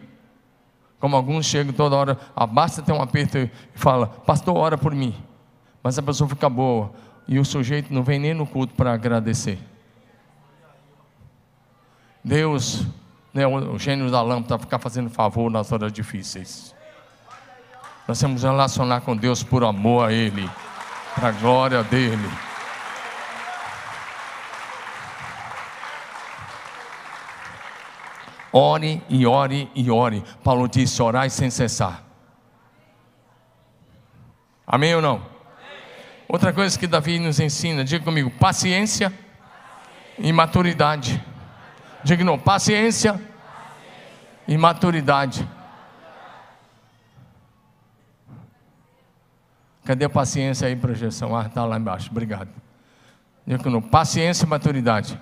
Como 0.97 1.13
alguns 1.13 1.45
chegam 1.45 1.73
toda 1.73 1.97
hora, 1.97 2.17
ah, 2.33 2.47
basta 2.47 2.81
ter 2.81 2.93
um 2.93 3.01
aperto 3.01 3.37
e 3.37 3.51
fala, 3.75 4.07
pastor, 4.07 4.55
ora 4.55 4.77
por 4.77 4.95
mim. 4.95 5.13
Mas 5.83 5.99
a 5.99 6.01
pessoa 6.01 6.29
fica 6.29 6.49
boa 6.49 6.93
e 7.27 7.37
o 7.37 7.43
sujeito 7.43 7.93
não 7.93 8.01
vem 8.01 8.17
nem 8.17 8.33
no 8.33 8.47
culto 8.47 8.73
para 8.75 8.93
agradecer. 8.93 9.59
Deus, 12.23 12.87
né, 13.33 13.45
o 13.45 13.77
gênio 13.77 14.09
da 14.09 14.21
lâmpada, 14.21 14.57
ficar 14.57 14.79
fazendo 14.79 15.09
favor 15.09 15.51
nas 15.51 15.69
horas 15.69 15.91
difíceis. 15.91 16.76
Nós 18.07 18.19
temos 18.19 18.41
que 18.41 18.47
relacionar 18.47 19.01
com 19.01 19.17
Deus 19.17 19.43
por 19.43 19.63
amor 19.63 20.07
a 20.07 20.13
Ele, 20.13 20.49
para 21.13 21.29
a 21.29 21.31
glória 21.31 21.83
dEle. 21.83 22.29
Ore 28.53 29.03
e 29.09 29.27
ore 29.27 29.69
e 29.75 29.91
ore. 29.91 30.23
Paulo 30.43 30.67
disse: 30.69 31.01
orai 31.01 31.29
sem 31.29 31.49
cessar. 31.49 32.01
Amém 34.65 34.95
ou 34.95 35.01
não? 35.01 35.21
Outra 36.29 36.51
coisa 36.51 36.77
que 36.79 36.87
Davi 36.87 37.19
nos 37.19 37.39
ensina, 37.39 37.83
diga 37.83 38.05
comigo: 38.05 38.31
paciência, 38.31 39.13
e 40.17 40.31
maturidade. 40.31 41.23
Diga 42.03 42.23
não, 42.23 42.39
paciência, 42.39 43.21
e 44.47 44.57
maturidade. 44.57 45.47
Cadê 49.87 50.03
a 50.03 50.09
paciência 50.09 50.67
aí, 50.67 50.75
projeção? 50.75 51.33
Ah, 51.33 51.45
está 51.45 51.63
lá 51.63 51.77
embaixo, 51.77 52.11
obrigado. 52.11 52.49
Paciência 53.89 54.43
e 54.43 54.47
maturidade. 54.49 55.17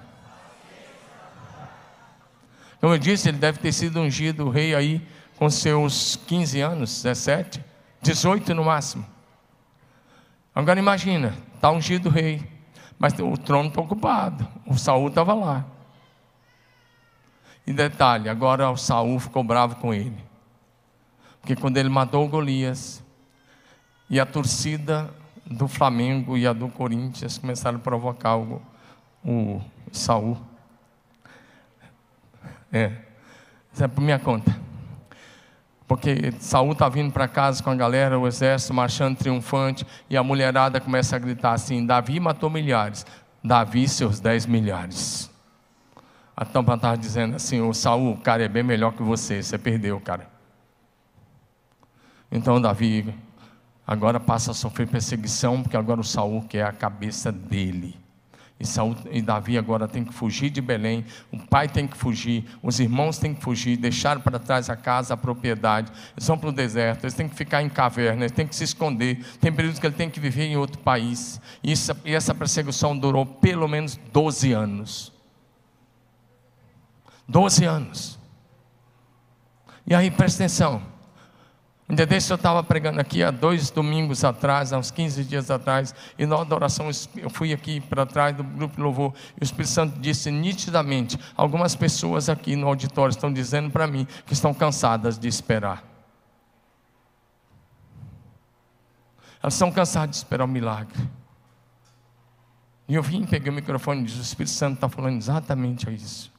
Como 2.82 2.92
eu 2.92 2.98
disse, 2.98 3.30
ele 3.30 3.38
deve 3.38 3.60
ter 3.60 3.72
sido 3.72 4.00
ungido 4.00 4.50
rei 4.50 4.74
aí 4.74 5.08
com 5.38 5.48
seus 5.52 6.16
15 6.16 6.62
anos, 6.62 7.04
17, 7.04 7.64
18 8.02 8.56
no 8.56 8.66
máximo. 8.66 9.06
Agora 10.56 10.80
imagina, 10.80 11.36
está 11.54 11.70
ungido 11.70 12.10
rei, 12.10 12.44
mas 12.98 13.14
o 13.20 13.38
trono 13.38 13.70
está 13.70 13.82
ocupado, 13.82 14.48
o 14.66 14.76
Saul 14.80 15.10
estava 15.10 15.36
lá. 15.36 15.64
E 17.68 17.72
detalhe, 17.72 18.30
agora 18.30 18.68
o 18.72 18.78
Saul 18.78 19.20
ficou 19.20 19.44
bravo 19.44 19.76
com 19.76 19.94
ele. 19.94 20.26
Porque 21.40 21.56
quando 21.56 21.78
ele 21.78 21.88
matou 21.90 22.28
Golias, 22.28 23.05
e 24.10 24.20
a 24.20 24.26
torcida 24.26 25.10
do 25.46 25.68
Flamengo 25.68 26.38
e 26.38 26.48
a 26.48 26.54
do 26.54 26.68
Corinthians 26.70 27.38
começaram 27.38 27.78
a 27.78 27.82
provocar 27.82 28.38
o, 28.38 28.62
o 29.24 29.62
Saul. 29.92 30.38
É, 32.72 32.92
isso 33.72 33.84
é 33.84 33.88
por 33.88 34.02
minha 34.02 34.20
conta. 34.20 34.56
Porque 35.88 36.34
Saul 36.40 36.72
está 36.72 36.90
vindo 36.90 37.12
para 37.12 37.28
casa 37.28 37.64
com 37.64 37.70
a 37.70 37.76
galera, 37.76 38.18
o 38.18 38.28
exército 38.28 38.74
marchando 38.74 39.18
triunfante, 39.18 39.86
e 40.10 40.18
a 40.18 40.24
mulherada 40.24 40.82
começa 40.82 41.16
a 41.16 41.20
gritar 41.20 41.54
assim: 41.54 41.86
Davi 41.86 42.20
matou 42.20 42.50
milhares, 42.50 43.06
Davi 43.44 43.88
seus 43.88 44.20
dez 44.20 44.46
milhares. 44.48 45.30
A 46.36 46.44
tampa 46.44 46.74
estava 46.74 46.98
dizendo 46.98 47.36
assim: 47.36 47.62
o 47.62 47.72
Saul, 47.74 48.14
o 48.14 48.18
cara 48.18 48.44
é 48.44 48.48
bem 48.48 48.64
melhor 48.64 48.94
que 48.94 49.04
você, 49.04 49.44
você 49.44 49.58
perdeu, 49.60 50.00
cara. 50.02 50.28
Então 52.32 52.60
Davi 52.60 53.14
agora 53.86 54.20
passa 54.20 54.52
a 54.52 54.54
sofrer 54.54 54.88
perseguição, 54.88 55.62
porque 55.62 55.78
agora 55.78 56.02
o 56.02 56.04
Saul 56.04 56.42
quer 56.44 56.66
a 56.66 56.72
cabeça 56.72 57.32
dele. 57.32 57.98
E, 58.58 58.66
Saul, 58.66 58.96
e 59.12 59.22
Davi 59.22 59.58
agora 59.58 59.86
tem 59.86 60.06
que 60.06 60.14
fugir 60.14 60.50
de 60.50 60.62
Belém, 60.62 61.06
o 61.30 61.38
pai 61.38 61.68
tem 61.68 61.86
que 61.86 61.98
fugir, 61.98 62.46
os 62.64 62.80
irmãos 62.80 63.18
têm 63.18 63.34
que 63.34 63.42
fugir, 63.42 63.76
deixar 63.76 64.20
para 64.22 64.40
trás 64.40 64.70
a 64.70 64.78
casa, 64.78 65.14
a 65.14 65.18
propriedade, 65.18 65.92
eles 66.16 66.26
vão 66.26 66.38
para 66.38 66.50
o 66.50 66.54
deserto, 66.54 67.04
eles 67.04 67.14
têm 67.14 67.28
que 67.28 67.36
ficar 67.36 67.62
em 67.62 67.68
caverna, 67.68 68.22
eles 68.22 68.32
têm 68.32 68.48
que 68.48 68.56
se 68.56 68.64
esconder, 68.64 69.22
tem 69.42 69.52
períodos 69.52 69.78
que 69.78 69.86
ele 69.86 69.96
tem 69.96 70.10
que 70.10 70.22
viver 70.22 70.46
em 70.46 70.56
outro 70.56 70.80
país. 70.80 71.42
E, 71.62 71.74
isso, 71.74 71.94
e 72.06 72.16
essa 72.16 72.34
perseguição 72.34 72.98
durou 72.98 73.26
pelo 73.26 73.68
menos 73.68 74.00
12 74.14 74.54
anos. 74.54 75.12
12 77.28 77.66
anos. 77.66 78.20
E 79.86 79.94
aí, 79.94 80.10
presta 80.10 80.44
atenção. 80.44 80.95
Dia 81.88 82.06
desse 82.08 82.34
eu 82.34 82.36
estava 82.36 82.64
pregando 82.64 83.00
aqui 83.00 83.24
há 83.24 83.30
dois 83.30 83.70
domingos 83.70 84.24
atrás, 84.24 84.74
há 84.74 84.78
uns 84.78 84.90
15 84.90 85.24
dias 85.24 85.52
atrás, 85.52 85.94
e 86.18 86.26
na 86.26 86.42
adoração 86.42 86.90
eu 87.16 87.30
fui 87.30 87.54
aqui 87.54 87.80
para 87.80 88.08
trás 88.08 88.36
do 88.36 88.44
grupo 88.44 88.82
louvor, 88.82 89.14
e 89.40 89.44
o 89.44 89.46
Espírito 89.46 89.70
Santo 89.70 90.00
disse 90.00 90.32
nitidamente: 90.32 91.18
algumas 91.38 91.76
pessoas 91.76 92.28
aqui 92.28 92.56
no 92.56 92.68
auditório 92.68 93.12
estão 93.12 93.32
dizendo 93.32 93.70
para 93.70 93.86
mim 93.86 94.08
que 94.26 94.34
estão 94.34 94.52
cansadas 94.52 95.20
de 95.20 95.28
esperar. 95.28 95.84
Elas 99.44 99.54
estão 99.54 99.72
cansadas 99.72 100.10
de 100.10 100.16
esperar 100.18 100.46
o 100.46 100.48
um 100.48 100.52
milagre. 100.52 101.08
E 102.88 102.96
eu 102.96 103.04
vim, 103.04 103.26
peguei 103.26 103.52
o 103.52 103.54
microfone 103.54 104.02
e 104.02 104.06
disse: 104.06 104.18
o 104.18 104.22
Espírito 104.24 104.54
Santo 104.54 104.76
está 104.76 104.90
falando 104.90 105.18
exatamente 105.18 105.88
isso. 105.94 106.35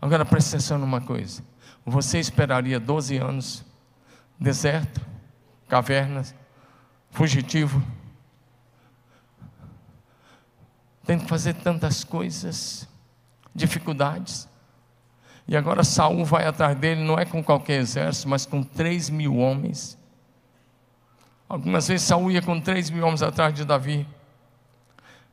Agora 0.00 0.24
presta 0.24 0.56
atenção 0.56 0.78
numa 0.78 1.00
coisa. 1.00 1.42
Você 1.84 2.18
esperaria 2.18 2.78
12 2.78 3.16
anos, 3.16 3.64
deserto, 4.38 5.00
cavernas, 5.68 6.34
fugitivo, 7.10 7.82
tem 11.08 11.18
que 11.18 11.26
fazer 11.26 11.54
tantas 11.54 12.04
coisas, 12.04 12.86
dificuldades. 13.54 14.46
E 15.48 15.56
agora 15.56 15.82
Saul 15.82 16.22
vai 16.26 16.46
atrás 16.46 16.76
dele, 16.76 17.02
não 17.02 17.18
é 17.18 17.24
com 17.24 17.42
qualquer 17.42 17.80
exército, 17.80 18.28
mas 18.28 18.44
com 18.44 18.62
3 18.62 19.08
mil 19.08 19.36
homens. 19.36 19.98
Algumas 21.48 21.88
vezes 21.88 22.06
Saul 22.06 22.30
ia 22.30 22.42
com 22.42 22.60
3 22.60 22.90
mil 22.90 23.06
homens 23.06 23.22
atrás 23.22 23.54
de 23.54 23.64
Davi. 23.64 24.06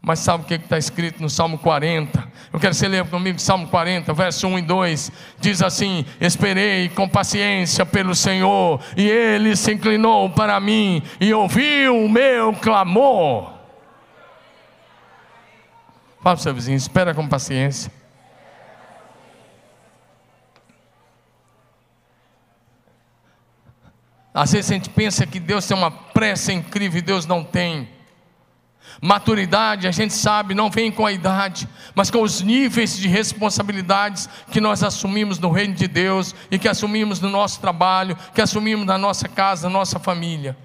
Mas 0.06 0.20
sabe 0.20 0.44
o 0.44 0.48
que 0.48 0.54
está 0.54 0.78
escrito 0.78 1.20
no 1.20 1.28
Salmo 1.28 1.58
40? 1.58 2.20
Eu 2.54 2.60
quero 2.60 2.74
que 2.74 2.78
você 2.78 2.88
leia 2.88 3.04
comigo 3.04 3.42
Salmo 3.42 3.68
40, 3.68 4.14
verso 4.14 4.48
1 4.48 4.60
e 4.60 4.62
2. 4.62 5.12
Diz 5.40 5.64
assim: 5.64 6.06
Esperei 6.22 6.90
com 6.90 7.10
paciência 7.10 7.84
pelo 7.88 8.14
Senhor, 8.14 8.80
e 8.96 9.10
ele 9.10 9.56
se 9.56 9.74
inclinou 9.74 10.30
para 10.30 10.60
mim 10.60 11.02
e 11.20 11.34
ouviu 11.34 12.06
o 12.06 12.08
meu 12.08 12.54
clamor. 12.54 13.54
Fala 16.22 16.36
para 16.36 16.36
o 16.36 16.38
seu 16.38 16.54
vizinho: 16.54 16.78
espera 16.78 17.12
com 17.12 17.28
paciência. 17.28 17.92
Às 24.32 24.52
vezes 24.52 24.70
a 24.70 24.76
gente 24.76 24.90
pensa 24.92 25.26
que 25.26 25.40
Deus 25.40 25.66
tem 25.66 25.76
uma 25.76 25.90
pressa 25.90 26.54
incrível 26.54 27.00
e 27.00 27.02
Deus 27.02 27.26
não 27.26 27.44
tem. 27.44 27.95
Maturidade, 29.02 29.88
a 29.88 29.92
gente 29.92 30.14
sabe, 30.14 30.54
não 30.54 30.70
vem 30.70 30.92
com 30.92 31.06
a 31.06 31.12
idade, 31.12 31.68
mas 31.94 32.10
com 32.10 32.22
os 32.22 32.42
níveis 32.42 32.98
de 32.98 33.08
responsabilidades 33.08 34.30
que 34.52 34.62
nós 34.62 34.84
assumimos 34.84 35.38
no 35.40 35.52
reino 35.52 35.74
de 35.74 35.88
Deus 35.88 36.34
e 36.50 36.58
que 36.58 36.68
assumimos 36.68 37.20
no 37.20 37.30
nosso 37.30 37.60
trabalho, 37.60 38.18
que 38.34 38.42
assumimos 38.42 38.86
na 38.86 38.98
nossa 38.98 39.28
casa, 39.28 39.68
na 39.68 39.74
nossa 39.74 40.00
família. 40.00 40.58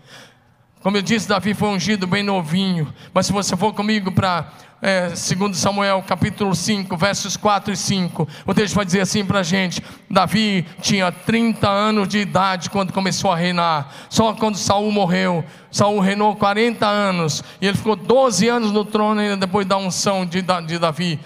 Como 0.80 0.96
eu 0.96 1.02
disse, 1.02 1.28
Davi 1.28 1.52
foi 1.52 1.68
ungido 1.68 2.06
bem 2.06 2.22
novinho, 2.22 2.92
mas 3.12 3.26
se 3.26 3.32
você 3.32 3.56
for 3.56 3.74
comigo 3.74 4.10
para 4.12 4.50
é, 4.82 5.14
segundo 5.14 5.54
Samuel 5.54 6.02
capítulo 6.06 6.54
5, 6.54 6.96
versos 6.96 7.36
4 7.36 7.72
e 7.72 7.76
5, 7.76 8.26
o 8.46 8.54
texto 8.54 8.74
vai 8.74 8.84
dizer 8.84 9.00
assim 9.00 9.24
para 9.24 9.40
a 9.40 9.42
gente: 9.42 9.82
Davi 10.08 10.66
tinha 10.80 11.12
30 11.12 11.68
anos 11.68 12.08
de 12.08 12.18
idade 12.18 12.70
quando 12.70 12.92
começou 12.92 13.30
a 13.30 13.36
reinar, 13.36 13.92
só 14.08 14.32
quando 14.32 14.56
Saul 14.56 14.90
morreu, 14.90 15.44
Saul 15.70 16.00
reinou 16.00 16.34
40 16.34 16.86
anos, 16.86 17.44
e 17.60 17.66
ele 17.66 17.76
ficou 17.76 17.94
12 17.94 18.48
anos 18.48 18.72
no 18.72 18.84
trono 18.84 19.20
ainda 19.20 19.36
depois 19.36 19.66
da 19.66 19.76
unção 19.76 20.24
de, 20.24 20.42
de 20.66 20.78
Davi. 20.78 21.20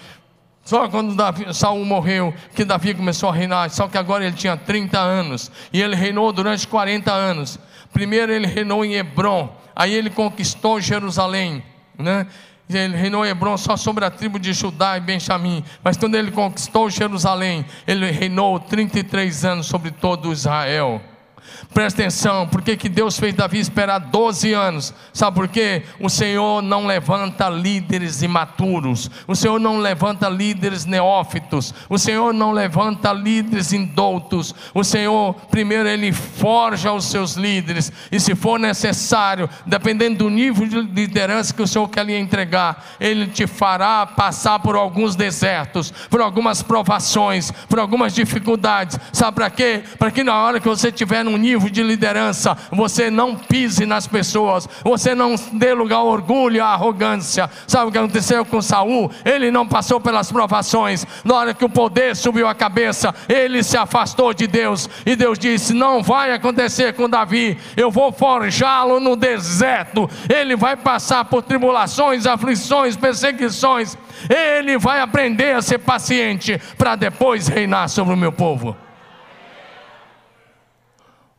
Só 0.65 0.89
quando 0.89 1.15
Davi, 1.15 1.53
Saul 1.53 1.85
morreu, 1.85 2.33
que 2.55 2.65
Davi 2.65 2.93
começou 2.93 3.29
a 3.29 3.33
reinar, 3.33 3.69
só 3.69 3.87
que 3.87 3.97
agora 3.97 4.25
ele 4.25 4.35
tinha 4.35 4.57
30 4.57 4.99
anos, 4.99 5.51
e 5.71 5.81
ele 5.81 5.95
reinou 5.95 6.33
durante 6.33 6.67
40 6.67 7.11
anos. 7.11 7.59
Primeiro 7.93 8.33
ele 8.33 8.47
reinou 8.47 8.83
em 8.83 8.95
Hebron, 8.95 9.55
aí 9.75 9.93
ele 9.93 10.09
conquistou 10.09 10.81
Jerusalém, 10.81 11.63
né? 11.97 12.27
Ele 12.67 12.95
reinou 12.95 13.25
Hebron 13.25 13.57
só 13.57 13.77
sobre 13.77 14.05
a 14.05 14.09
tribo 14.09 14.39
de 14.39 14.51
Judá 14.51 14.97
e 14.97 14.99
Benjamim. 14.99 15.63
Mas 15.83 15.97
quando 15.97 16.15
ele 16.15 16.31
conquistou 16.31 16.89
Jerusalém, 16.89 17.63
ele 17.85 18.09
reinou 18.09 18.59
33 18.59 19.45
anos 19.45 19.67
sobre 19.67 19.91
todo 19.91 20.33
Israel. 20.33 20.99
Presta 21.73 22.01
atenção, 22.01 22.47
por 22.47 22.61
que, 22.61 22.89
Deus 22.89 23.19
fez 23.19 23.33
Davi 23.33 23.59
esperar 23.59 23.99
12 23.99 24.53
anos? 24.53 24.93
Sabe 25.13 25.35
por 25.35 25.47
quê? 25.47 25.83
O 25.99 26.09
Senhor 26.09 26.61
não 26.61 26.85
levanta 26.85 27.49
líderes 27.49 28.21
imaturos, 28.21 29.09
o 29.27 29.35
Senhor 29.35 29.59
não 29.59 29.79
levanta 29.79 30.29
líderes 30.29 30.85
neófitos, 30.85 31.73
o 31.89 31.97
Senhor 31.97 32.33
não 32.33 32.51
levanta 32.51 33.11
líderes 33.11 33.73
indoutos. 33.73 34.53
O 34.73 34.83
Senhor, 34.83 35.33
primeiro, 35.49 35.87
Ele 35.87 36.11
forja 36.11 36.91
os 36.91 37.05
seus 37.05 37.33
líderes, 37.33 37.91
e 38.11 38.19
se 38.19 38.35
for 38.35 38.59
necessário, 38.59 39.49
dependendo 39.65 40.19
do 40.19 40.29
nível 40.29 40.67
de 40.67 40.81
liderança 40.81 41.53
que 41.53 41.61
o 41.61 41.67
Senhor 41.67 41.87
quer 41.89 42.05
lhe 42.05 42.15
entregar, 42.15 42.85
Ele 42.99 43.27
te 43.27 43.47
fará 43.47 44.05
passar 44.05 44.59
por 44.59 44.75
alguns 44.75 45.15
desertos, 45.15 45.91
por 46.09 46.21
algumas 46.21 46.61
provações, 46.61 47.51
por 47.67 47.79
algumas 47.79 48.13
dificuldades. 48.13 48.99
Sabe 49.11 49.35
para 49.35 49.49
quê? 49.49 49.83
Para 49.97 50.11
que 50.11 50.23
na 50.23 50.35
hora 50.35 50.59
que 50.59 50.67
você 50.67 50.89
estiver 50.89 51.23
num 51.23 51.37
nível 51.45 51.69
de 51.69 51.83
liderança, 51.83 52.57
você 52.71 53.11
não 53.11 53.35
pise 53.35 53.85
nas 53.85 54.07
pessoas, 54.07 54.67
você 54.83 55.13
não 55.13 55.35
dê 55.53 55.73
lugar 55.73 55.97
ao 55.97 56.07
orgulho, 56.07 56.63
à 56.63 56.69
arrogância. 56.69 57.49
Sabe 57.67 57.89
o 57.89 57.91
que 57.91 57.97
aconteceu 57.97 58.43
com 58.43 58.61
Saul? 58.61 59.11
Ele 59.23 59.51
não 59.51 59.67
passou 59.67 60.01
pelas 60.01 60.31
provações. 60.31 61.05
Na 61.23 61.35
hora 61.35 61.53
que 61.53 61.63
o 61.63 61.69
poder 61.69 62.15
subiu 62.15 62.47
a 62.47 62.55
cabeça, 62.55 63.13
ele 63.29 63.61
se 63.63 63.77
afastou 63.77 64.33
de 64.33 64.47
Deus. 64.47 64.89
E 65.05 65.15
Deus 65.15 65.37
disse: 65.37 65.73
Não 65.73 66.01
vai 66.01 66.33
acontecer 66.33 66.93
com 66.93 67.09
Davi, 67.09 67.57
eu 67.77 67.91
vou 67.91 68.11
forjá-lo 68.11 68.99
no 68.99 69.15
deserto. 69.15 70.09
Ele 70.27 70.55
vai 70.55 70.75
passar 70.75 71.25
por 71.25 71.43
tribulações, 71.43 72.25
aflições, 72.25 72.97
perseguições. 72.97 73.95
Ele 74.29 74.77
vai 74.77 74.99
aprender 74.99 75.55
a 75.55 75.61
ser 75.61 75.77
paciente 75.79 76.59
para 76.77 76.95
depois 76.95 77.47
reinar 77.47 77.87
sobre 77.89 78.13
o 78.13 78.17
meu 78.17 78.31
povo. 78.31 78.84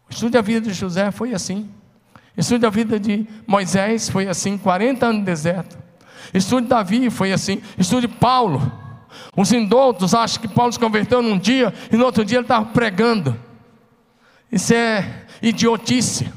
Estude 0.08 0.38
a 0.38 0.42
vida 0.42 0.68
de 0.68 0.72
José, 0.72 1.10
foi 1.10 1.34
assim. 1.34 1.68
Estude 2.36 2.66
a 2.66 2.70
vida 2.70 3.00
de 3.00 3.26
Moisés, 3.46 4.08
foi 4.08 4.28
assim, 4.28 4.58
40 4.58 5.06
anos 5.06 5.18
no 5.20 5.24
deserto. 5.24 5.78
Estude 6.34 6.66
Davi, 6.66 7.10
foi 7.10 7.32
assim. 7.32 7.62
Estude 7.78 8.06
Paulo. 8.08 8.60
Os 9.34 9.52
indoutos 9.52 10.14
acham 10.14 10.40
que 10.40 10.48
Paulo 10.48 10.72
se 10.72 10.78
converteu 10.78 11.22
num 11.22 11.38
dia 11.38 11.72
e 11.90 11.96
no 11.96 12.04
outro 12.04 12.24
dia 12.24 12.38
ele 12.38 12.44
estava 12.44 12.66
pregando. 12.66 13.38
Isso 14.50 14.74
é 14.74 15.24
idiotice, 15.40 16.30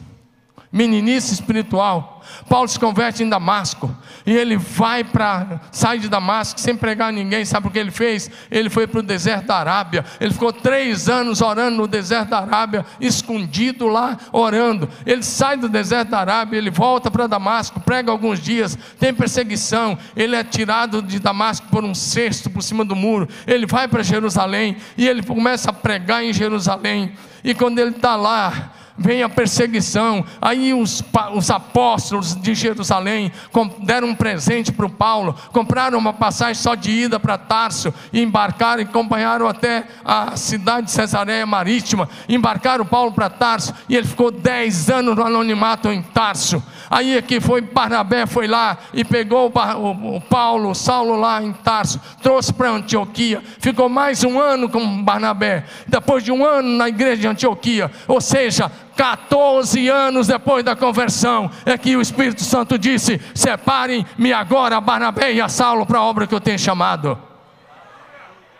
meninice 0.71 1.33
espiritual. 1.33 2.18
Paulo 2.47 2.67
se 2.67 2.79
converte 2.79 3.23
em 3.23 3.29
Damasco 3.29 3.95
e 4.25 4.31
ele 4.31 4.57
vai 4.57 5.03
para 5.03 5.61
sai 5.71 5.99
de 5.99 6.09
Damasco 6.09 6.59
sem 6.59 6.75
pregar 6.75 7.09
a 7.09 7.11
ninguém. 7.11 7.45
Sabe 7.45 7.67
o 7.67 7.71
que 7.71 7.79
ele 7.79 7.91
fez? 7.91 8.29
Ele 8.49 8.69
foi 8.69 8.87
para 8.87 8.99
o 8.99 9.03
deserto 9.03 9.47
da 9.47 9.57
Arábia. 9.57 10.05
Ele 10.19 10.33
ficou 10.33 10.51
três 10.51 11.09
anos 11.09 11.41
orando 11.41 11.77
no 11.77 11.87
deserto 11.87 12.29
da 12.29 12.39
Arábia, 12.39 12.85
escondido 12.99 13.87
lá 13.87 14.17
orando. 14.31 14.89
Ele 15.05 15.23
sai 15.23 15.57
do 15.57 15.69
deserto 15.69 16.09
da 16.09 16.19
Arábia, 16.19 16.57
ele 16.57 16.69
volta 16.69 17.09
para 17.09 17.27
Damasco, 17.27 17.79
prega 17.79 18.11
alguns 18.11 18.39
dias, 18.39 18.77
tem 18.99 19.13
perseguição. 19.13 19.97
Ele 20.15 20.35
é 20.35 20.43
tirado 20.43 21.01
de 21.01 21.19
Damasco 21.19 21.67
por 21.69 21.83
um 21.83 21.95
cesto 21.95 22.49
por 22.49 22.61
cima 22.61 22.83
do 22.85 22.95
muro. 22.95 23.27
Ele 23.45 23.65
vai 23.65 23.87
para 23.87 24.03
Jerusalém 24.03 24.77
e 24.97 25.07
ele 25.07 25.23
começa 25.23 25.69
a 25.69 25.73
pregar 25.73 26.23
em 26.23 26.33
Jerusalém. 26.33 27.13
E 27.43 27.53
quando 27.53 27.79
ele 27.79 27.91
está 27.91 28.15
lá, 28.15 28.73
vem 28.99 29.23
a 29.23 29.29
perseguição. 29.29 30.23
Aí 30.41 30.73
os, 30.73 31.03
os 31.33 31.49
apóstolos 31.49 32.35
de 32.35 32.53
Jerusalém 32.53 33.31
deram 33.79 34.09
um 34.09 34.15
presente 34.15 34.71
para 34.71 34.85
o 34.85 34.89
Paulo, 34.89 35.35
compraram 35.51 35.97
uma 35.97 36.13
passagem 36.13 36.61
só 36.61 36.75
de 36.75 36.91
ida 36.91 37.19
para 37.19 37.37
Tarso, 37.37 37.93
e 38.11 38.21
embarcaram 38.21 38.81
e 38.81 38.85
acompanharam 38.85 39.47
até 39.47 39.85
a 40.03 40.35
cidade 40.35 40.87
de 40.87 40.91
Cesareia 40.91 41.45
Marítima, 41.45 42.09
embarcaram 42.27 42.85
Paulo 42.85 43.11
para 43.11 43.29
Tarso, 43.29 43.73
e 43.87 43.95
ele 43.95 44.07
ficou 44.07 44.29
dez 44.29 44.89
anos 44.89 45.15
no 45.15 45.23
anonimato 45.23 45.89
em 45.89 46.01
Tarso. 46.01 46.61
Aí 46.89 47.15
é 47.15 47.21
que 47.21 47.39
foi 47.39 47.61
Barnabé, 47.61 48.25
foi 48.25 48.47
lá 48.47 48.77
e 48.93 49.05
pegou 49.05 49.51
o, 49.53 50.15
o 50.15 50.21
Paulo, 50.21 50.71
o 50.71 50.75
Saulo 50.75 51.15
lá 51.15 51.41
em 51.41 51.53
Tarso, 51.53 52.01
trouxe 52.21 52.51
para 52.51 52.71
Antioquia, 52.71 53.43
ficou 53.59 53.87
mais 53.87 54.23
um 54.23 54.39
ano 54.39 54.67
com 54.67 55.03
Barnabé, 55.03 55.65
depois 55.87 56.23
de 56.23 56.31
um 56.31 56.43
ano 56.43 56.77
na 56.77 56.89
igreja 56.89 57.21
de 57.21 57.27
Antioquia, 57.27 57.91
ou 58.07 58.19
seja, 58.19 58.71
14 58.95 59.87
anos 59.87 60.27
depois 60.27 60.63
da 60.65 60.75
conversão, 60.75 61.49
é 61.65 61.77
que 61.77 61.95
o 61.95 62.01
Espírito 62.01 62.43
Santo 62.43 62.77
disse: 62.77 63.21
Separem-me 63.33 64.33
agora, 64.33 64.81
Barnabé 64.81 65.31
e 65.33 65.39
a 65.39 65.47
Saulo, 65.47 65.85
para 65.85 65.99
a 65.99 66.03
obra 66.03 66.27
que 66.27 66.35
eu 66.35 66.41
tenho 66.41 66.59
chamado. 66.59 67.17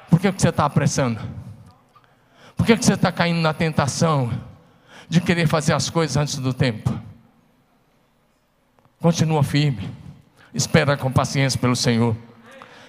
Por 0.10 0.20
que, 0.20 0.32
que 0.32 0.42
você 0.42 0.50
está 0.50 0.66
apressando? 0.66 1.20
Por 2.56 2.66
que, 2.66 2.78
que 2.78 2.86
você 2.86 2.94
está 2.94 3.12
caindo 3.12 3.42
na 3.42 3.54
tentação 3.54 4.32
de 5.10 5.20
querer 5.20 5.48
fazer 5.48 5.74
as 5.74 5.90
coisas 5.90 6.16
antes 6.16 6.38
do 6.38 6.54
tempo? 6.54 7.09
Continua 9.02 9.44
firme, 9.44 9.90
espera 10.54 10.98
com 10.98 11.10
paciência 11.10 11.58
pelo 11.58 11.76
Senhor. 11.76 12.16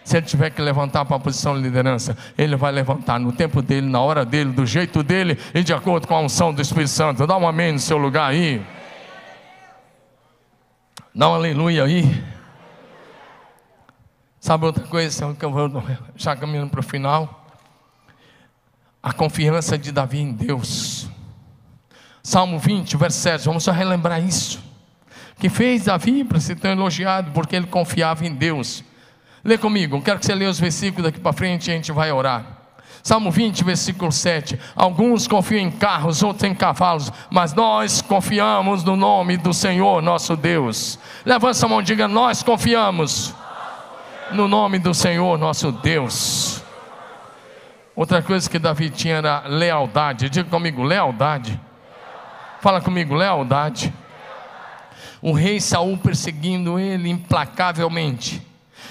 Se 0.02 0.16
ele 0.16 0.26
tiver 0.26 0.50
que 0.50 0.60
levantar 0.60 1.04
para 1.04 1.16
a 1.16 1.20
posição 1.20 1.54
de 1.54 1.62
liderança, 1.62 2.16
ele 2.36 2.56
vai 2.56 2.72
levantar 2.72 3.20
no 3.20 3.30
tempo 3.30 3.62
dele, 3.62 3.88
na 3.88 4.00
hora 4.00 4.24
dele, 4.24 4.50
do 4.50 4.66
jeito 4.66 5.04
dele 5.04 5.38
e 5.54 5.62
de 5.62 5.72
acordo 5.72 6.08
com 6.08 6.16
a 6.16 6.20
unção 6.20 6.52
do 6.52 6.60
Espírito 6.60 6.90
Santo. 6.90 7.26
Dá 7.28 7.36
um 7.36 7.46
amém 7.46 7.72
no 7.72 7.78
seu 7.78 7.96
lugar 7.96 8.28
aí. 8.28 8.60
Dá 11.14 11.28
um 11.28 11.34
aleluia 11.34 11.84
aí. 11.84 12.24
Sabe 14.40 14.64
outra 14.64 14.84
coisa 14.84 15.32
que 15.34 15.44
eu 15.44 15.52
vou 15.52 15.70
já 16.16 16.34
caminhando 16.34 16.70
para 16.70 16.80
o 16.80 16.82
final? 16.82 17.46
A 19.00 19.12
confiança 19.12 19.78
de 19.78 19.92
Davi 19.92 20.18
em 20.18 20.32
Deus. 20.32 21.08
Salmo 22.20 22.58
20, 22.58 22.96
verso 22.96 23.18
7. 23.18 23.44
Vamos 23.44 23.62
só 23.62 23.70
relembrar 23.70 24.20
isso 24.20 24.69
que 25.40 25.48
fez 25.48 25.86
Davi 25.86 26.22
para 26.22 26.38
ser 26.38 26.56
tão 26.56 26.70
elogiado, 26.70 27.30
porque 27.32 27.56
ele 27.56 27.66
confiava 27.66 28.26
em 28.26 28.34
Deus. 28.34 28.84
Lê 29.42 29.56
comigo, 29.56 30.00
quero 30.02 30.20
que 30.20 30.26
você 30.26 30.34
leia 30.34 30.50
os 30.50 30.60
versículos 30.60 31.04
daqui 31.04 31.18
para 31.18 31.32
frente 31.32 31.68
e 31.68 31.72
a 31.72 31.74
gente 31.74 31.90
vai 31.90 32.12
orar. 32.12 32.44
Salmo 33.02 33.30
20, 33.30 33.64
versículo 33.64 34.12
7. 34.12 34.60
Alguns 34.76 35.26
confiam 35.26 35.62
em 35.62 35.70
carros, 35.70 36.22
outros 36.22 36.44
em 36.44 36.54
cavalos, 36.54 37.10
mas 37.30 37.54
nós 37.54 38.02
confiamos 38.02 38.84
no 38.84 38.94
nome 38.94 39.38
do 39.38 39.54
Senhor 39.54 40.02
nosso 40.02 40.36
Deus. 40.36 40.98
Levanta 41.24 41.64
a 41.64 41.68
mão 41.68 41.80
e 41.80 41.84
diga: 41.84 42.06
Nós 42.06 42.42
confiamos 42.42 43.34
no 44.32 44.46
nome 44.46 44.78
do 44.78 44.92
Senhor 44.92 45.38
nosso 45.38 45.72
Deus. 45.72 46.62
Outra 47.96 48.20
coisa 48.20 48.48
que 48.48 48.58
Davi 48.58 48.90
tinha 48.90 49.16
era 49.16 49.44
lealdade. 49.46 50.28
Diga 50.28 50.50
comigo: 50.50 50.82
lealdade. 50.82 51.58
Fala 52.60 52.82
comigo: 52.82 53.14
lealdade 53.14 53.90
o 55.22 55.32
rei 55.32 55.60
Saul 55.60 55.98
perseguindo 55.98 56.78
ele 56.78 57.08
implacavelmente. 57.08 58.46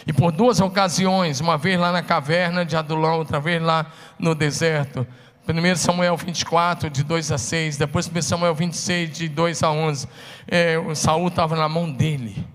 E 0.06 0.14
por 0.14 0.32
duas 0.32 0.60
ocasiões, 0.60 1.40
uma 1.40 1.58
vez 1.58 1.80
lá 1.80 1.92
na 1.92 2.02
caverna 2.02 2.66
de 2.66 2.76
Adulão, 2.76 3.18
outra 3.18 3.40
vez 3.40 3.62
lá 3.62 3.86
no 4.18 4.34
deserto. 4.34 5.06
1 5.48 5.76
Samuel 5.78 6.16
24, 6.16 6.90
de 6.90 7.04
2 7.04 7.32
a 7.32 7.38
6, 7.38 7.78
depois 7.78 8.08
1 8.08 8.22
Samuel 8.22 8.54
26, 8.54 9.18
de 9.18 9.28
2 9.28 9.64
a 9.64 9.72
11. 9.72 10.08
É, 10.48 10.78
o 10.78 10.94
Saul 10.94 11.28
estava 11.28 11.56
na 11.56 11.68
mão 11.68 11.92
dele, 11.92 12.46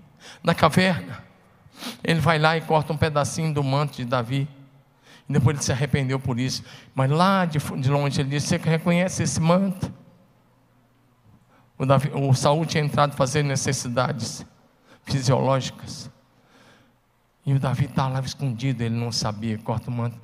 na 0.41 0.55
caverna. 0.55 1.23
Ele 2.03 2.21
vai 2.21 2.39
lá 2.39 2.55
e 2.55 2.61
corta 2.61 2.93
um 2.93 2.97
pedacinho 2.97 3.53
do 3.53 3.63
manto 3.63 3.97
de 3.97 4.05
Davi. 4.05 4.47
E 5.27 5.33
depois 5.33 5.57
ele 5.57 5.65
se 5.65 5.71
arrependeu 5.71 6.19
por 6.19 6.39
isso. 6.39 6.63
Mas 6.93 7.11
lá 7.11 7.45
de, 7.45 7.59
de 7.59 7.89
longe 7.89 8.21
ele 8.21 8.29
disse: 8.29 8.47
Você 8.47 8.57
reconhece 8.57 9.23
esse 9.23 9.41
manto? 9.41 9.91
O, 11.77 11.85
Davi, 11.85 12.09
o 12.13 12.33
Saul 12.33 12.65
tinha 12.65 12.83
entrado 12.83 13.15
fazer 13.15 13.43
necessidades 13.43 14.45
fisiológicas. 15.03 16.09
E 17.45 17.53
o 17.53 17.59
Davi 17.59 17.85
está 17.85 18.07
lá 18.07 18.19
escondido, 18.21 18.81
ele 18.81 18.95
não 18.95 19.11
sabia, 19.11 19.57
corta 19.57 19.89
o 19.89 19.93
manto. 19.93 20.19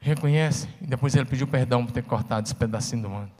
Reconhece, 0.00 0.68
e 0.80 0.86
depois 0.86 1.14
ele 1.14 1.24
pediu 1.24 1.46
perdão 1.46 1.84
por 1.84 1.92
ter 1.92 2.02
cortado 2.02 2.46
esse 2.46 2.54
pedacinho 2.54 3.02
do 3.02 3.10
manto. 3.10 3.32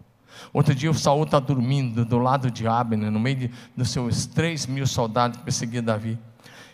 Outro 0.53 0.75
dia 0.75 0.91
o 0.91 0.95
Saul 0.95 1.25
está 1.25 1.39
dormindo 1.39 2.05
do 2.05 2.19
lado 2.19 2.51
de 2.51 2.67
Abner, 2.67 3.11
no 3.11 3.21
meio 3.21 3.37
de, 3.37 3.51
dos 3.77 3.91
seus 3.91 4.27
três 4.27 4.67
mil 4.67 4.87
soldados 4.87 5.39
que 5.39 5.45
perseguiam 5.45 5.85
Davi. 5.85 6.19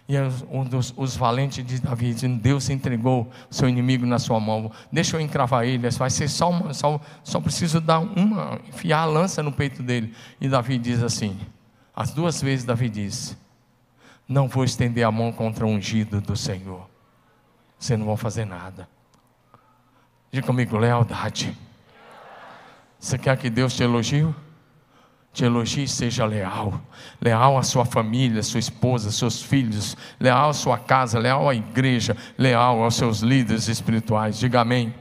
E 0.08 0.16
um 0.50 0.64
dos 0.64 0.94
os 0.96 1.14
valentes 1.16 1.64
de 1.64 1.80
Davi 1.80 2.14
dizendo: 2.14 2.40
Deus 2.40 2.70
entregou 2.70 3.30
o 3.50 3.54
seu 3.54 3.68
inimigo 3.68 4.06
na 4.06 4.18
sua 4.18 4.40
mão. 4.40 4.72
Deixa 4.90 5.16
eu 5.16 5.20
encravar 5.20 5.64
ele. 5.64 5.90
Vai 5.90 6.08
ser 6.08 6.28
só 6.28 6.48
uma, 6.48 6.72
só, 6.72 6.98
só 7.22 7.38
preciso 7.38 7.78
dar 7.78 7.98
uma, 7.98 8.58
enfiar 8.66 9.00
a 9.00 9.04
lança 9.04 9.42
no 9.42 9.52
peito 9.52 9.82
dele. 9.82 10.14
E 10.40 10.48
Davi 10.48 10.78
diz 10.78 11.02
assim: 11.02 11.38
as 11.94 12.10
duas 12.10 12.40
vezes 12.40 12.64
Davi 12.64 12.88
diz: 12.88 13.36
Não 14.26 14.48
vou 14.48 14.64
estender 14.64 15.04
a 15.04 15.12
mão 15.12 15.30
contra 15.30 15.66
o 15.66 15.68
ungido 15.68 16.22
do 16.22 16.34
Senhor. 16.34 16.88
Você 17.78 17.94
não 17.94 18.06
vai 18.06 18.16
fazer 18.16 18.46
nada. 18.46 18.88
Diga 20.32 20.46
comigo, 20.46 20.78
lealdade. 20.78 21.56
Você 22.98 23.18
quer 23.18 23.36
que 23.36 23.50
Deus 23.50 23.74
te 23.74 23.82
elogie? 23.82 24.26
Te 25.32 25.44
elogie 25.44 25.84
e 25.84 25.88
seja 25.88 26.24
leal. 26.24 26.80
Leal 27.20 27.58
à 27.58 27.62
sua 27.62 27.84
família, 27.84 28.42
sua 28.42 28.60
esposa, 28.60 29.10
seus 29.10 29.42
filhos, 29.42 29.96
leal 30.18 30.50
à 30.50 30.52
sua 30.52 30.78
casa, 30.78 31.18
leal 31.18 31.48
à 31.48 31.54
igreja, 31.54 32.16
leal 32.36 32.82
aos 32.82 32.94
seus 32.94 33.20
líderes 33.20 33.68
espirituais. 33.68 34.38
Diga 34.38 34.60
amém. 34.60 34.94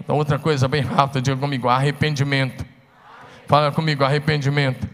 Então, 0.00 0.16
outra 0.16 0.38
coisa 0.38 0.68
bem 0.68 0.82
rápida, 0.82 1.20
diga 1.20 1.36
comigo: 1.36 1.68
arrependimento. 1.68 2.64
Fala 3.46 3.72
comigo, 3.72 4.04
arrependimento. 4.04 4.88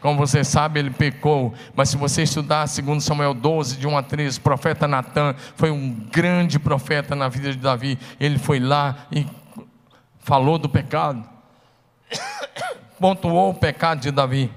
Como 0.00 0.18
você 0.18 0.44
sabe, 0.44 0.80
ele 0.80 0.90
pecou, 0.90 1.54
mas 1.74 1.88
se 1.88 1.96
você 1.96 2.22
estudar 2.22 2.66
segundo 2.66 3.00
Samuel 3.00 3.32
12, 3.32 3.78
de 3.78 3.86
1 3.86 3.96
a 3.96 4.02
13, 4.02 4.38
o 4.38 4.42
profeta 4.42 4.86
Natan 4.86 5.34
foi 5.56 5.70
um 5.70 5.94
grande 6.12 6.58
profeta 6.58 7.14
na 7.14 7.26
vida 7.28 7.52
de 7.52 7.58
Davi. 7.58 7.98
Ele 8.20 8.38
foi 8.38 8.60
lá 8.60 9.06
e 9.10 9.26
falou 10.18 10.58
do 10.58 10.68
pecado 10.68 11.26
pontuou 12.98 13.50
o 13.50 13.54
pecado 13.54 14.00
de 14.00 14.10
Davi. 14.10 14.52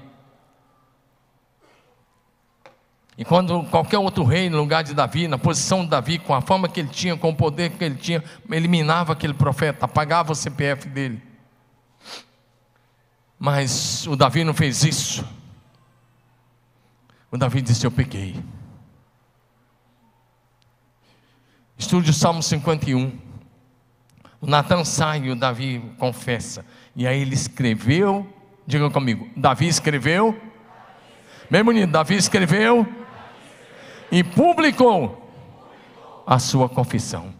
E 3.16 3.24
quando 3.24 3.64
qualquer 3.64 3.98
outro 3.98 4.22
rei 4.22 4.48
no 4.48 4.58
lugar 4.58 4.84
de 4.84 4.94
Davi, 4.94 5.26
na 5.26 5.36
posição 5.36 5.82
de 5.82 5.90
Davi, 5.90 6.20
com 6.20 6.32
a 6.32 6.40
fama 6.40 6.68
que 6.68 6.78
ele 6.78 6.88
tinha, 6.88 7.16
com 7.16 7.30
o 7.30 7.34
poder 7.34 7.70
que 7.70 7.84
ele 7.84 7.96
tinha, 7.96 8.22
eliminava 8.48 9.12
aquele 9.12 9.34
profeta, 9.34 9.86
apagava 9.86 10.30
o 10.30 10.36
CPF 10.36 10.88
dele. 10.88 11.20
Mas 13.36 14.06
o 14.06 14.14
Davi 14.14 14.44
não 14.44 14.54
fez 14.54 14.84
isso. 14.84 15.26
O 17.30 17.36
Davi 17.36 17.60
disse: 17.60 17.84
Eu 17.84 17.90
peguei. 17.90 18.36
Estude 21.76 22.10
o 22.10 22.14
Salmo 22.14 22.42
51. 22.42 23.18
O 24.40 24.46
Natan 24.46 24.84
sai 24.84 25.24
e 25.24 25.30
o 25.30 25.36
Davi 25.36 25.80
confessa. 25.98 26.64
E 26.98 27.06
aí 27.06 27.22
ele 27.22 27.34
escreveu, 27.34 28.26
diga 28.66 28.90
comigo, 28.90 29.28
Davi 29.36 29.68
escreveu, 29.68 30.36
bem 31.48 31.62
bonito, 31.62 31.92
Davi 31.92 32.16
escreveu 32.16 32.84
e 34.10 34.24
publicou 34.24 35.30
a 36.26 36.40
sua 36.40 36.68
confissão. 36.68 37.32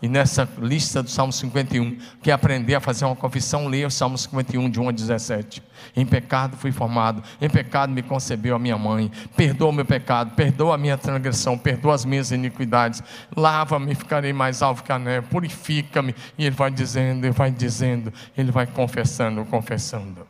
E 0.00 0.08
nessa 0.08 0.48
lista 0.58 1.02
do 1.02 1.10
Salmo 1.10 1.32
51, 1.32 1.98
quer 2.22 2.32
aprender 2.32 2.76
a 2.76 2.80
fazer 2.80 3.04
uma 3.04 3.16
confissão, 3.16 3.66
leia 3.66 3.88
o 3.88 3.90
Salmo 3.90 4.16
51, 4.16 4.70
de 4.70 4.80
1 4.80 4.88
a 4.88 4.92
17. 4.92 5.62
Em 5.96 6.06
pecado 6.06 6.56
fui 6.56 6.70
formado, 6.70 7.22
em 7.40 7.50
pecado 7.50 7.92
me 7.92 8.02
concebeu 8.02 8.54
a 8.54 8.58
minha 8.58 8.78
mãe. 8.78 9.10
Perdoa 9.36 9.70
o 9.70 9.72
meu 9.72 9.84
pecado, 9.84 10.36
perdoa 10.36 10.76
a 10.76 10.78
minha 10.78 10.96
transgressão, 10.96 11.58
perdoa 11.58 11.94
as 11.94 12.04
minhas 12.04 12.30
iniquidades. 12.30 13.02
Lava-me, 13.36 13.92
ficarei 13.94 14.32
mais 14.32 14.62
alvo 14.62 14.84
que 14.84 14.92
a 14.92 14.98
neve, 14.98 15.26
purifica-me. 15.26 16.14
E 16.38 16.44
ele 16.44 16.54
vai 16.54 16.70
dizendo, 16.70 17.24
ele 17.24 17.34
vai 17.34 17.50
dizendo, 17.50 18.12
ele 18.36 18.52
vai 18.52 18.66
confessando, 18.68 19.44
confessando. 19.46 20.26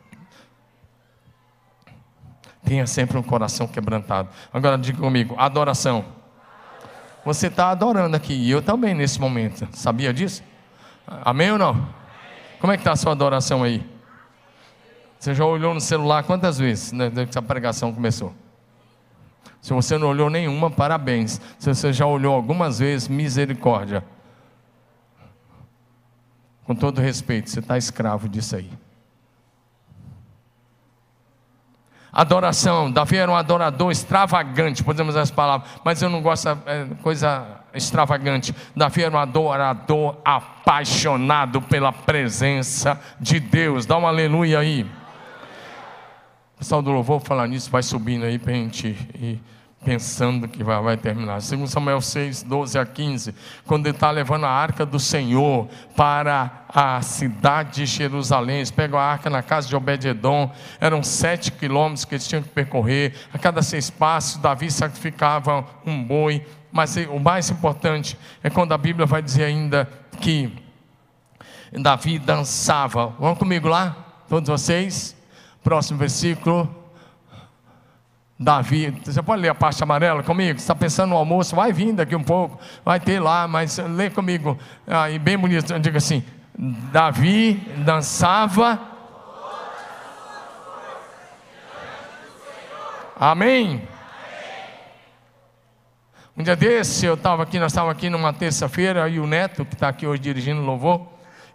Tenha 2.63 2.87
sempre 2.87 3.17
um 3.17 3.23
coração 3.23 3.67
quebrantado. 3.67 4.29
Agora 4.51 4.77
diga 4.77 4.97
comigo: 4.97 5.35
adoração. 5.37 6.18
Você 7.25 7.47
está 7.47 7.69
adorando 7.69 8.15
aqui, 8.15 8.33
e 8.33 8.49
eu 8.49 8.61
também 8.61 8.93
nesse 8.93 9.19
momento. 9.19 9.67
Sabia 9.73 10.13
disso? 10.13 10.43
Amém 11.07 11.51
ou 11.51 11.57
não? 11.57 11.87
Como 12.59 12.71
é 12.73 12.77
que 12.77 12.81
está 12.81 12.91
a 12.91 12.95
sua 12.95 13.11
adoração 13.11 13.63
aí? 13.63 13.85
Você 15.19 15.33
já 15.33 15.45
olhou 15.45 15.73
no 15.73 15.81
celular 15.81 16.23
quantas 16.23 16.57
vezes 16.57 16.91
né, 16.91 17.09
desde 17.09 17.33
que 17.33 17.37
a 17.37 17.41
pregação 17.41 17.93
começou? 17.93 18.33
Se 19.61 19.73
você 19.73 19.97
não 19.97 20.07
olhou 20.07 20.29
nenhuma, 20.29 20.71
parabéns. 20.71 21.41
Se 21.57 21.73
você 21.73 21.91
já 21.91 22.05
olhou 22.05 22.33
algumas 22.33 22.79
vezes, 22.79 23.07
misericórdia. 23.07 24.03
Com 26.63 26.73
todo 26.73 27.01
respeito, 27.01 27.49
você 27.49 27.59
está 27.59 27.77
escravo 27.77 28.29
disso 28.29 28.55
aí. 28.55 28.69
Adoração, 32.11 32.91
Davi 32.91 33.17
era 33.17 33.31
um 33.31 33.35
adorador 33.35 33.91
extravagante, 33.91 34.83
podemos 34.83 35.13
usar 35.13 35.21
as 35.21 35.31
palavras, 35.31 35.69
mas 35.83 36.01
eu 36.01 36.09
não 36.09 36.21
gosto 36.21 36.55
de 36.55 36.61
é, 36.65 36.87
coisa 37.03 37.45
extravagante. 37.73 38.53
Davi 38.75 39.03
era 39.03 39.15
um 39.15 39.19
adorador 39.19 40.17
apaixonado 40.25 41.61
pela 41.61 41.91
presença 41.91 42.99
de 43.19 43.39
Deus. 43.39 43.85
Dá 43.85 43.97
um 43.97 44.07
aleluia 44.07 44.59
aí. 44.59 44.83
O 46.55 46.59
pessoal 46.59 46.81
do 46.81 46.91
louvor 46.91 47.21
falar 47.21 47.47
nisso, 47.47 47.69
vai 47.69 47.83
subindo 47.83 48.25
aí 48.25 48.39
para 48.39 48.53
a 48.53 48.55
gente 48.55 48.87
ir 49.15 49.41
pensando 49.83 50.47
que 50.47 50.63
vai, 50.63 50.81
vai 50.81 50.97
terminar. 50.97 51.41
Segundo 51.41 51.67
Samuel 51.67 52.01
6, 52.01 52.43
12 52.43 52.77
a 52.77 52.85
15, 52.85 53.33
quando 53.65 53.87
ele 53.87 53.95
está 53.95 54.11
levando 54.11 54.45
a 54.45 54.49
arca 54.49 54.85
do 54.85 54.99
Senhor 54.99 55.69
para 55.95 56.65
a 56.67 57.01
cidade 57.01 57.75
de 57.75 57.85
Jerusalém, 57.85 58.57
eles 58.57 58.71
pegam 58.71 58.99
a 58.99 59.03
arca 59.03 59.29
na 59.29 59.41
casa 59.41 59.67
de 59.67 59.75
Obed-edom, 59.75 60.51
eram 60.79 61.01
sete 61.01 61.51
quilômetros 61.51 62.05
que 62.05 62.15
eles 62.15 62.27
tinham 62.27 62.43
que 62.43 62.49
percorrer, 62.49 63.15
a 63.33 63.39
cada 63.39 63.61
seis 63.61 63.89
passos 63.89 64.37
Davi 64.37 64.69
sacrificava 64.69 65.65
um 65.85 66.03
boi, 66.03 66.45
mas 66.71 66.95
o 66.97 67.19
mais 67.19 67.49
importante 67.49 68.17
é 68.43 68.49
quando 68.49 68.73
a 68.73 68.77
Bíblia 68.77 69.05
vai 69.05 69.21
dizer 69.21 69.45
ainda 69.45 69.89
que 70.19 70.53
Davi 71.71 72.19
dançava, 72.19 73.13
vamos 73.19 73.39
comigo 73.39 73.67
lá, 73.67 73.95
todos 74.27 74.49
vocês, 74.49 75.15
próximo 75.63 75.97
versículo, 75.97 76.78
Davi, 78.41 78.91
você 79.03 79.21
pode 79.21 79.41
ler 79.41 79.49
a 79.49 79.55
parte 79.55 79.83
amarela 79.83 80.23
comigo? 80.23 80.57
Você 80.57 80.63
está 80.63 80.73
pensando 80.73 81.09
no 81.09 81.17
almoço? 81.17 81.53
Vai 81.57 81.73
vir 81.73 81.91
daqui 81.91 82.15
um 82.15 82.23
pouco, 82.23 82.57
vai 82.85 82.97
ter 82.97 83.19
lá, 83.19 83.45
mas 83.49 83.77
lê 83.79 84.09
comigo, 84.09 84.57
aí 84.87 85.19
bem 85.19 85.37
bonito, 85.37 85.77
diga 85.77 85.97
assim: 85.97 86.23
Davi 86.57 87.55
dançava. 87.83 88.79
Amém? 93.19 93.85
Um 96.37 96.41
dia 96.41 96.55
desse, 96.55 97.05
eu 97.05 97.15
estava 97.15 97.43
aqui, 97.43 97.59
nós 97.59 97.73
estávamos 97.73 97.97
aqui 97.97 98.09
numa 98.09 98.31
terça-feira, 98.31 99.09
e 99.09 99.19
o 99.19 99.27
neto, 99.27 99.65
que 99.65 99.73
está 99.73 99.89
aqui 99.89 100.07
hoje 100.07 100.21
dirigindo 100.21 100.61
louvor, 100.61 101.05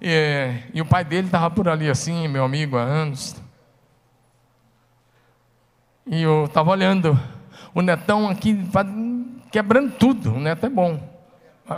e, 0.02 0.52
e 0.74 0.82
o 0.82 0.84
pai 0.84 1.02
dele 1.02 1.28
estava 1.28 1.50
por 1.50 1.66
ali 1.66 1.88
assim, 1.88 2.28
meu 2.28 2.44
amigo 2.44 2.76
há 2.76 2.82
anos. 2.82 3.42
E 6.06 6.22
eu 6.22 6.44
estava 6.44 6.70
olhando, 6.70 7.18
o 7.74 7.80
netão 7.80 8.28
aqui 8.28 8.58
quebrando 9.50 9.92
tudo. 9.92 10.34
O 10.34 10.40
neto 10.40 10.66
é 10.66 10.68
bom. 10.68 11.00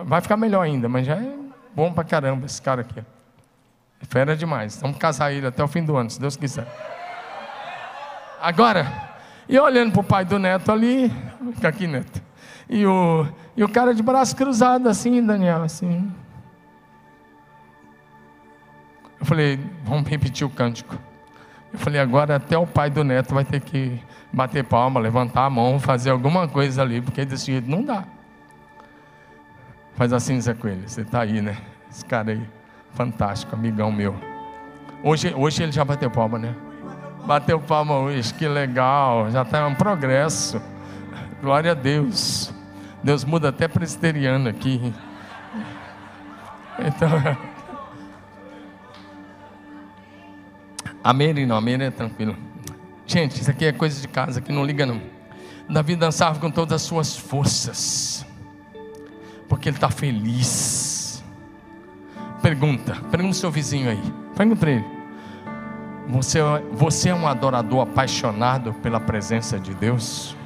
Vai 0.05 0.21
ficar 0.21 0.37
melhor 0.37 0.63
ainda, 0.63 0.89
mas 0.89 1.07
já 1.07 1.15
é 1.15 1.35
bom 1.75 1.93
pra 1.93 2.03
caramba 2.03 2.47
esse 2.47 2.61
cara 2.61 2.81
aqui. 2.81 2.99
É 2.99 4.05
fera 4.09 4.37
demais. 4.37 4.81
Vamos 4.81 4.99
casar 4.99 5.33
ele 5.33 5.47
até 5.47 5.63
o 5.63 5.69
fim 5.69 5.85
do 5.85 5.97
ano, 5.97 6.11
se 6.11 6.21
Deus 6.21 6.37
quiser. 6.37 6.67
Agora, 8.41 9.17
e 9.49 9.59
olhando 9.59 9.93
para 9.93 10.01
o 10.01 10.05
pai 10.05 10.25
do 10.25 10.39
neto 10.39 10.73
ali, 10.73 11.11
fica 11.55 11.69
aqui, 11.69 11.87
neto. 11.87 12.21
E 12.69 12.85
o, 12.85 13.27
e 13.57 13.63
o 13.63 13.69
cara 13.69 13.95
de 13.95 14.03
braço 14.03 14.35
cruzado 14.35 14.89
assim, 14.89 15.25
Daniel, 15.25 15.63
assim. 15.63 16.13
Eu 19.21 19.25
falei, 19.25 19.61
vamos 19.85 20.09
repetir 20.09 20.47
o 20.47 20.51
cântico. 20.51 20.99
Eu 21.73 21.79
falei, 21.79 22.01
agora 22.01 22.37
até 22.37 22.59
o 22.59 22.67
pai 22.67 22.91
do 22.91 23.05
neto 23.05 23.35
vai 23.35 23.45
ter 23.45 23.61
que 23.61 24.01
bater 24.37 24.63
palma, 24.65 25.01
levantar 25.01 25.47
a 25.47 25.51
mão, 25.51 25.81
fazer 25.81 26.11
alguma 26.11 26.47
coisa 26.47 26.83
ali, 26.83 27.01
porque 27.01 27.25
desse 27.25 27.47
jeito 27.47 27.71
não 27.71 27.83
dá. 27.83 28.05
Faz 29.95 30.13
assim, 30.13 30.39
Zé 30.39 30.53
Coelho, 30.53 30.87
você 30.87 31.01
está 31.01 31.23
aí, 31.23 31.41
né? 31.41 31.57
Esse 31.91 32.05
cara 32.05 32.33
aí, 32.33 32.47
fantástico, 32.93 33.57
amigão 33.57 33.91
meu. 33.91 34.15
Hoje, 35.03 35.33
hoje 35.35 35.63
ele 35.63 35.73
já 35.73 35.83
bateu 35.87 36.11
palma, 36.11 36.39
né? 36.39 36.55
Bateu 37.25 37.59
palma 37.59 37.97
hoje, 37.97 38.35
que 38.35 38.47
legal, 38.47 39.31
já 39.31 39.41
está 39.41 39.67
um 39.67 39.75
progresso. 39.75 40.61
Glória 41.41 41.71
a 41.71 41.75
Deus. 41.75 42.53
Deus 43.03 43.25
muda 43.25 43.49
até 43.49 43.67
presbiteriano 43.67 44.51
aqui. 44.51 44.93
Então. 46.79 47.09
Amém, 51.03 51.47
não, 51.47 51.57
amém 51.57 51.81
é 51.81 51.91
tranquilo. 51.91 52.37
Gente, 53.07 53.41
isso 53.41 53.51
aqui 53.51 53.65
é 53.65 53.73
coisa 53.73 54.01
de 54.01 54.09
casa, 54.09 54.41
que 54.41 54.53
não 54.53 54.65
liga 54.65 54.85
não. 54.85 55.01
Davi 55.69 55.95
dançava 55.95 56.41
com 56.41 56.51
todas 56.51 56.75
as 56.75 56.83
suas 56.83 57.17
forças, 57.17 58.27
porque 59.49 59.69
ele 59.69 59.77
está 59.77 59.89
feliz. 59.89 61.23
Pergunta, 62.43 62.95
pergunta 63.11 63.31
ao 63.31 63.35
seu 63.35 63.51
vizinho 63.51 63.91
aí, 63.91 64.03
pergunta 64.37 64.61
para 64.61 64.71
ele: 64.73 64.85
você, 66.09 66.39
você 66.73 67.09
é 67.09 67.15
um 67.15 67.27
adorador 67.27 67.81
apaixonado 67.81 68.73
pela 68.75 69.01
presença 69.01 69.59
de 69.59 69.73
Deus? 69.75 70.37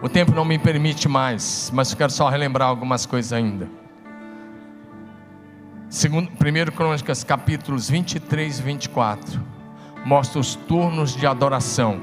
O 0.00 0.08
tempo 0.08 0.32
não 0.32 0.44
me 0.44 0.58
permite 0.58 1.08
mais, 1.08 1.70
mas 1.74 1.90
eu 1.90 1.96
quero 1.96 2.12
só 2.12 2.28
relembrar 2.28 2.68
algumas 2.68 3.04
coisas 3.04 3.32
ainda. 3.32 3.68
Segundo, 5.90 6.28
1 6.28 6.70
Crônicas, 6.72 7.24
capítulos 7.24 7.88
23 7.88 8.58
e 8.58 8.62
24, 8.62 9.40
mostra 10.04 10.38
os 10.38 10.54
turnos 10.54 11.16
de 11.16 11.26
adoração 11.26 11.98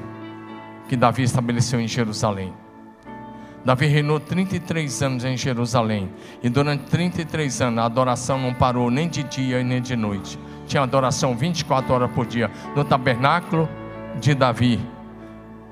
que 0.88 0.96
Davi 0.96 1.22
estabeleceu 1.22 1.80
em 1.80 1.86
Jerusalém. 1.86 2.52
Davi 3.64 3.86
reinou 3.86 4.18
33 4.18 5.02
anos 5.02 5.24
em 5.24 5.36
Jerusalém, 5.36 6.10
e 6.42 6.48
durante 6.48 6.82
33 6.86 7.60
anos 7.62 7.78
a 7.78 7.84
adoração 7.84 8.40
não 8.40 8.52
parou 8.52 8.90
nem 8.90 9.08
de 9.08 9.22
dia 9.22 9.60
e 9.60 9.64
nem 9.64 9.80
de 9.80 9.94
noite. 9.94 10.36
Tinha 10.66 10.82
adoração 10.82 11.36
24 11.36 11.94
horas 11.94 12.10
por 12.10 12.26
dia 12.26 12.50
no 12.74 12.84
tabernáculo 12.84 13.68
de 14.20 14.34
Davi, 14.34 14.80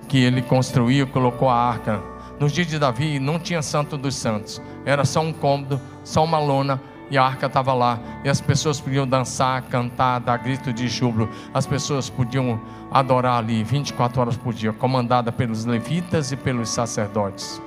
que 0.06 0.18
ele 0.18 0.40
construiu, 0.40 1.08
colocou 1.08 1.50
a 1.50 1.56
arca. 1.56 2.00
Nos 2.38 2.52
dias 2.52 2.68
de 2.68 2.78
Davi 2.78 3.18
não 3.18 3.40
tinha 3.40 3.60
santo 3.60 3.98
dos 3.98 4.14
santos, 4.14 4.62
era 4.86 5.04
só 5.04 5.20
um 5.20 5.32
cômodo, 5.32 5.80
só 6.04 6.22
uma 6.22 6.38
lona 6.38 6.80
e 7.10 7.18
a 7.18 7.24
arca 7.24 7.46
estava 7.46 7.74
lá, 7.74 7.98
e 8.24 8.28
as 8.28 8.40
pessoas 8.40 8.80
podiam 8.80 9.06
dançar, 9.06 9.62
cantar, 9.62 10.20
dar 10.20 10.38
grito 10.38 10.72
de 10.72 10.88
júbilo, 10.88 11.28
as 11.52 11.66
pessoas 11.66 12.08
podiam 12.08 12.60
adorar 12.90 13.38
ali 13.38 13.62
24 13.62 14.20
horas 14.20 14.36
por 14.36 14.54
dia, 14.54 14.72
comandada 14.72 15.30
pelos 15.30 15.64
levitas 15.64 16.32
e 16.32 16.36
pelos 16.36 16.70
sacerdotes. 16.70 17.60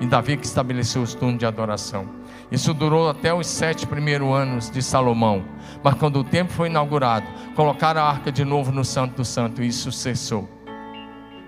E 0.00 0.06
Davi 0.06 0.36
que 0.36 0.46
estabeleceu 0.46 1.02
os 1.02 1.14
turnos 1.14 1.38
de 1.38 1.46
adoração. 1.46 2.08
Isso 2.50 2.72
durou 2.72 3.10
até 3.10 3.34
os 3.34 3.46
sete 3.46 3.86
primeiros 3.86 4.34
anos 4.34 4.70
de 4.70 4.82
Salomão. 4.82 5.44
Mas 5.84 5.94
quando 5.94 6.20
o 6.20 6.24
templo 6.24 6.54
foi 6.54 6.68
inaugurado, 6.68 7.26
colocaram 7.54 8.00
a 8.00 8.08
arca 8.08 8.32
de 8.32 8.44
novo 8.44 8.72
no 8.72 8.84
Santo 8.84 9.16
do 9.16 9.24
Santo 9.24 9.62
e 9.62 9.68
isso 9.68 9.92
cessou. 9.92 10.48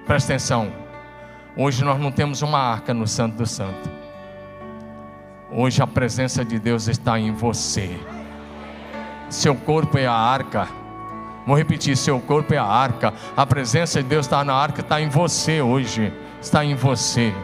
Presta 0.06 0.34
atenção. 0.34 0.70
Hoje 1.56 1.82
nós 1.82 1.98
não 1.98 2.12
temos 2.12 2.42
uma 2.42 2.58
arca 2.58 2.92
no 2.92 3.06
Santo 3.06 3.36
do 3.36 3.46
Santo. 3.46 4.01
Hoje 5.55 5.82
a 5.82 5.86
presença 5.86 6.42
de 6.42 6.59
Deus 6.59 6.88
está 6.88 7.20
em 7.20 7.30
você. 7.30 7.98
Seu 9.28 9.55
corpo 9.55 9.98
é 9.98 10.07
a 10.07 10.14
arca. 10.14 10.66
Vou 11.46 11.57
repetir: 11.57 11.94
seu 11.94 12.18
corpo 12.20 12.55
é 12.55 12.59
a 12.59 12.64
arca. 12.64 13.12
A 13.36 13.44
presença 13.44 14.03
de 14.03 14.09
Deus 14.09 14.24
está 14.24 14.42
na 14.42 14.55
arca, 14.55 14.80
está 14.80 15.00
em 15.00 15.11
você 15.11 15.61
hoje. 15.61 16.11
Está 16.40 16.64
em 16.64 16.74
você. 16.74 17.34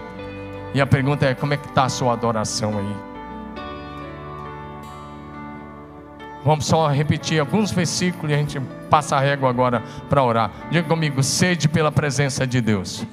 E 0.73 0.81
a 0.81 0.87
pergunta 0.87 1.27
é: 1.27 1.35
como 1.35 1.53
é 1.53 1.59
que 1.59 1.67
está 1.67 1.85
a 1.85 1.89
sua 1.91 2.15
adoração 2.15 2.79
aí? 2.79 2.97
Vamos 6.45 6.65
só 6.65 6.89
repetir 6.89 7.39
alguns 7.39 7.71
versículos 7.71 8.31
e 8.31 8.35
a 8.35 8.39
gente 8.39 8.59
passa 8.89 9.17
a 9.17 9.21
régua 9.21 9.51
agora 9.51 9.83
para 10.09 10.23
orar. 10.23 10.51
Diga 10.71 10.89
comigo: 10.89 11.23
sede 11.23 11.69
pela 11.69 11.93
presença 11.93 12.47
de 12.47 12.63
Deus. 12.63 13.05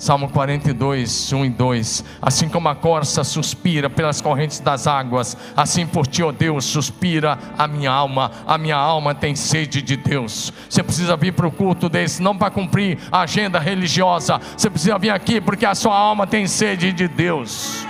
Salmo 0.00 0.30
42, 0.30 1.30
1 1.30 1.44
e 1.44 1.50
2. 1.50 2.04
Assim 2.22 2.48
como 2.48 2.70
a 2.70 2.74
corça 2.74 3.22
suspira 3.22 3.90
pelas 3.90 4.22
correntes 4.22 4.58
das 4.58 4.86
águas, 4.86 5.36
assim 5.54 5.86
por 5.86 6.06
ti, 6.06 6.22
ó 6.22 6.28
oh 6.28 6.32
Deus, 6.32 6.64
suspira 6.64 7.38
a 7.58 7.68
minha 7.68 7.90
alma. 7.90 8.30
A 8.46 8.56
minha 8.56 8.76
alma 8.76 9.14
tem 9.14 9.36
sede 9.36 9.82
de 9.82 9.98
Deus. 9.98 10.54
Você 10.70 10.82
precisa 10.82 11.18
vir 11.18 11.34
para 11.34 11.46
o 11.46 11.52
culto 11.52 11.86
desse, 11.86 12.22
não 12.22 12.34
para 12.34 12.50
cumprir 12.50 12.98
a 13.12 13.20
agenda 13.20 13.58
religiosa. 13.58 14.40
Você 14.56 14.70
precisa 14.70 14.98
vir 14.98 15.10
aqui 15.10 15.38
porque 15.38 15.66
a 15.66 15.74
sua 15.74 15.94
alma 15.94 16.26
tem 16.26 16.46
sede 16.46 16.94
de 16.94 17.06
Deus. 17.06 17.84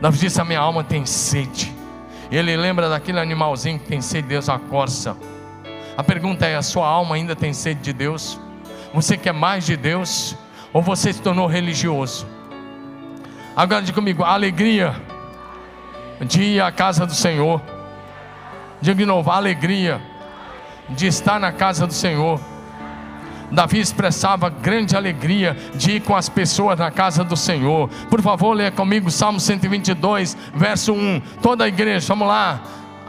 Davi 0.00 0.18
disse: 0.18 0.40
A 0.40 0.44
minha 0.44 0.58
alma 0.58 0.82
tem 0.82 1.06
sede. 1.06 1.72
Ele 2.32 2.56
lembra 2.56 2.88
daquele 2.88 3.20
animalzinho 3.20 3.78
que 3.78 3.86
tem 3.86 4.00
sede 4.00 4.22
de 4.22 4.30
Deus, 4.30 4.48
a 4.48 4.58
corça. 4.58 5.16
A 5.96 6.02
pergunta 6.02 6.46
é: 6.46 6.56
a 6.56 6.62
sua 6.62 6.88
alma 6.88 7.14
ainda 7.14 7.36
tem 7.36 7.52
sede 7.52 7.80
de 7.80 7.92
Deus? 7.92 8.40
Você 8.96 9.14
quer 9.14 9.34
mais 9.34 9.66
de 9.66 9.76
Deus? 9.76 10.34
Ou 10.72 10.80
você 10.80 11.12
se 11.12 11.20
tornou 11.20 11.46
religioso? 11.46 12.26
Agora 13.54 13.82
diga 13.82 13.94
comigo: 13.94 14.24
alegria 14.24 14.96
de 16.22 16.42
ir 16.42 16.62
à 16.62 16.72
casa 16.72 17.04
do 17.04 17.14
Senhor. 17.14 17.60
Diga 18.80 18.94
de 18.94 19.04
novo: 19.04 19.30
alegria 19.30 20.00
de 20.88 21.06
estar 21.06 21.38
na 21.38 21.52
casa 21.52 21.86
do 21.86 21.92
Senhor. 21.92 22.40
Davi 23.52 23.80
expressava 23.80 24.48
grande 24.48 24.96
alegria 24.96 25.54
de 25.74 25.96
ir 25.96 26.00
com 26.00 26.16
as 26.16 26.30
pessoas 26.30 26.78
na 26.78 26.90
casa 26.90 27.22
do 27.22 27.36
Senhor. 27.36 27.90
Por 28.08 28.22
favor, 28.22 28.54
leia 28.54 28.72
comigo 28.72 29.10
Salmo 29.10 29.38
122, 29.38 30.34
verso 30.54 30.94
1. 30.94 31.20
Toda 31.42 31.64
a 31.64 31.68
igreja, 31.68 32.06
vamos 32.08 32.28
lá. 32.28 32.62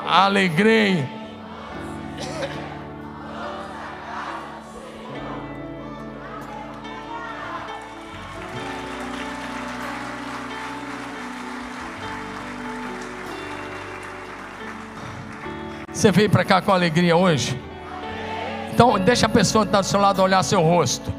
Alegrei 0.05 1.07
Você 15.97 16.11
veio 16.11 16.29
para 16.29 16.45
cá 16.45 16.61
com 16.61 16.71
alegria 16.71 17.17
hoje? 17.17 17.59
Então, 18.71 18.99
deixa 18.99 19.25
a 19.25 19.29
pessoa 19.29 19.65
que 19.65 19.69
está 19.69 19.81
do 19.81 19.87
seu 19.87 19.99
lado 19.99 20.21
olhar 20.21 20.43
seu 20.43 20.61
rosto. 20.61 21.11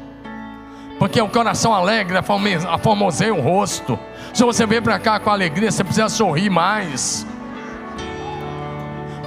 Porque 0.97 1.19
o 1.19 1.27
coração 1.27 1.73
alegre 1.73 2.17
aformoseia 2.17 3.35
o 3.35 3.41
rosto. 3.41 3.99
Se 4.33 4.41
você 4.41 4.65
veio 4.65 4.81
para 4.81 4.97
cá 4.97 5.19
com 5.19 5.29
alegria, 5.29 5.69
você 5.69 5.83
precisa 5.83 6.07
sorrir 6.07 6.49
mais. 6.49 7.27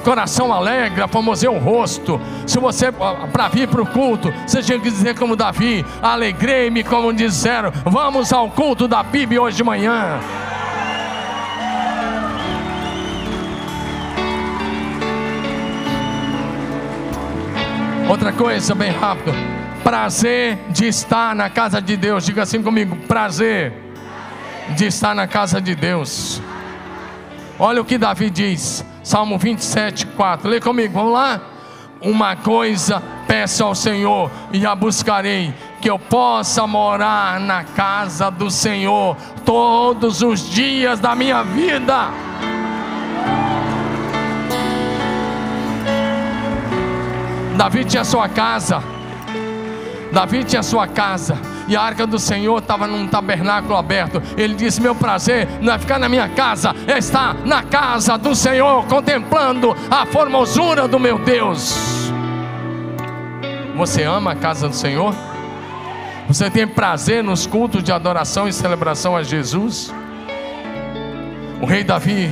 Coração 0.03 0.51
alegre, 0.51 1.03
aformoseia 1.03 1.53
o 1.53 1.59
rosto. 1.59 2.19
Se 2.47 2.59
você, 2.59 2.91
para 2.91 3.49
vir 3.49 3.69
para 3.69 3.83
o 3.83 3.87
culto, 3.87 4.33
você 4.47 4.63
tinha 4.63 4.81
que 4.81 4.91
dizer 4.91 5.19
como 5.19 5.37
Davi: 5.37 5.85
Alegrei-me, 6.01 6.83
como 6.83 7.13
disseram. 7.13 7.71
Vamos 7.85 8.33
ao 8.33 8.51
culto 8.51 8.89
da 8.89 9.05
PIB 9.05 9.39
hoje 9.39 9.59
de 9.59 9.65
manhã. 9.65 10.19
Outra 18.13 18.31
coisa, 18.31 18.75
bem 18.75 18.91
rápido. 18.93 19.33
Prazer 19.83 20.59
de 20.69 20.87
estar 20.87 21.35
na 21.35 21.49
casa 21.49 21.81
de 21.81 21.97
Deus. 21.97 22.27
Diga 22.27 22.43
assim 22.43 22.63
comigo: 22.63 22.95
prazer 23.09 23.73
de 24.77 24.85
estar 24.85 25.15
na 25.15 25.27
casa 25.27 25.63
de 25.63 25.75
Deus. 25.75 26.39
Olha 27.59 27.81
o 27.81 27.85
que 27.87 27.97
Davi 27.97 28.29
diz, 28.29 28.85
Salmo 29.03 29.39
27, 29.39 30.05
4. 30.09 30.47
Lê 30.47 30.61
comigo, 30.61 30.93
vamos 30.93 31.15
lá? 31.15 31.41
Uma 32.03 32.37
coisa 32.37 33.03
peço 33.27 33.65
ao 33.65 33.75
Senhor 33.75 34.31
e 34.53 34.67
a 34.67 34.75
buscarei, 34.75 35.55
que 35.81 35.89
eu 35.89 35.99
possa 35.99 36.67
morar 36.67 37.41
na 37.41 37.65
casa 37.65 38.31
do 38.31 38.51
Senhor 38.51 39.17
todos 39.43 40.21
os 40.21 40.51
dias 40.51 41.01
da 41.01 41.15
minha 41.15 41.43
vida. 41.43 42.11
Davi 47.63 47.85
tinha 47.85 48.05
sua 48.05 48.29
casa. 48.29 48.83
Davi 50.11 50.43
tinha 50.43 50.65
sua 50.65 50.89
casa. 50.89 51.39
E 51.69 51.77
a 51.77 51.81
arca 51.81 52.05
do 52.05 52.19
Senhor 52.19 52.59
estava 52.59 52.89
num 52.89 53.07
tabernáculo 53.07 53.77
aberto. 53.77 54.21
Ele 54.37 54.53
disse: 54.57 54.81
Meu 54.81 54.97
prazer 54.97 55.47
não 55.61 55.73
é 55.73 55.79
ficar 55.79 55.97
na 55.97 56.09
minha 56.09 56.29
casa, 56.29 56.75
é 56.89 56.99
estar 56.99 57.35
na 57.47 57.63
casa 57.63 58.19
do 58.19 58.35
Senhor, 58.35 58.85
contemplando 58.87 59.77
a 59.89 60.05
formosura 60.05 60.89
do 60.89 60.99
meu 60.99 61.21
Deus. 61.21 62.11
Você 63.77 64.03
ama 64.03 64.33
a 64.33 64.35
casa 64.35 64.69
do 64.69 64.75
Senhor? 64.75 65.15
Você 66.27 66.51
tem 66.51 66.67
prazer 66.67 67.23
nos 67.23 67.47
cultos 67.47 67.85
de 67.85 67.93
adoração 67.93 68.49
e 68.49 68.53
celebração 68.53 69.17
a 69.17 69.23
Jesus? 69.23 69.95
O 71.61 71.65
rei 71.65 71.85
Davi 71.85 72.29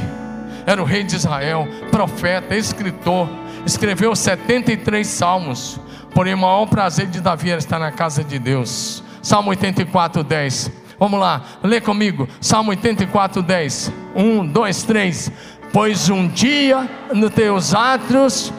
era 0.67 0.83
o 0.83 0.85
rei 0.85 1.05
de 1.05 1.15
Israel, 1.15 1.69
profeta, 1.93 2.57
escritor 2.57 3.29
escreveu 3.65 4.15
73 4.15 5.07
salmos, 5.07 5.79
porém 6.15 6.35
o 6.35 6.39
maior 6.39 6.67
prazer 6.67 7.07
de 7.07 7.21
Davi 7.21 7.51
era 7.51 7.59
estar 7.59 7.79
na 7.79 7.93
casa 7.93 8.25
de 8.25 8.39
Deus. 8.39 9.03
Salmo 9.23 9.51
84, 9.51 10.25
10. 10.25 10.71
Vamos 10.99 11.19
lá, 11.19 11.43
lê 11.63 11.81
comigo. 11.81 12.29
Salmo 12.41 12.71
84, 12.71 13.43
10. 13.43 13.93
1, 14.15 14.47
2, 14.47 14.83
3. 14.83 15.33
Pois 15.73 16.11
um 16.11 16.29
dia 16.29 16.89
nos 17.15 17.33
teus 17.33 17.75
átrios. 17.75 18.53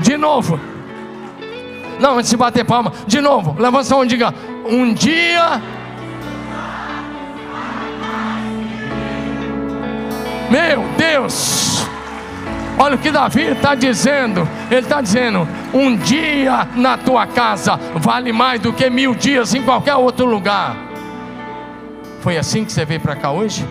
De 0.00 0.16
novo. 0.16 0.60
Não, 1.98 2.18
antes 2.18 2.30
de 2.30 2.36
bater 2.36 2.64
palma. 2.64 2.92
De 3.06 3.20
novo. 3.20 3.56
Levanta 3.58 3.94
a 3.94 3.96
mão 3.96 4.04
e 4.04 4.08
diga: 4.08 4.34
Um 4.66 4.92
dia 4.92 5.62
Meu 10.50 10.84
Deus! 10.96 11.86
Olha 12.78 12.94
o 12.94 12.98
que 12.98 13.10
Davi 13.10 13.42
está 13.42 13.74
dizendo. 13.74 14.46
Ele 14.70 14.80
está 14.80 15.00
dizendo: 15.00 15.48
um 15.72 15.96
dia 15.96 16.68
na 16.74 16.96
tua 16.96 17.26
casa 17.26 17.76
vale 17.96 18.32
mais 18.32 18.60
do 18.60 18.72
que 18.72 18.88
mil 18.90 19.14
dias 19.14 19.54
em 19.54 19.62
qualquer 19.62 19.94
outro 19.96 20.26
lugar. 20.26 20.76
Foi 22.20 22.36
assim 22.36 22.64
que 22.64 22.72
você 22.72 22.84
veio 22.84 23.00
para 23.00 23.16
cá 23.16 23.30
hoje? 23.30 23.66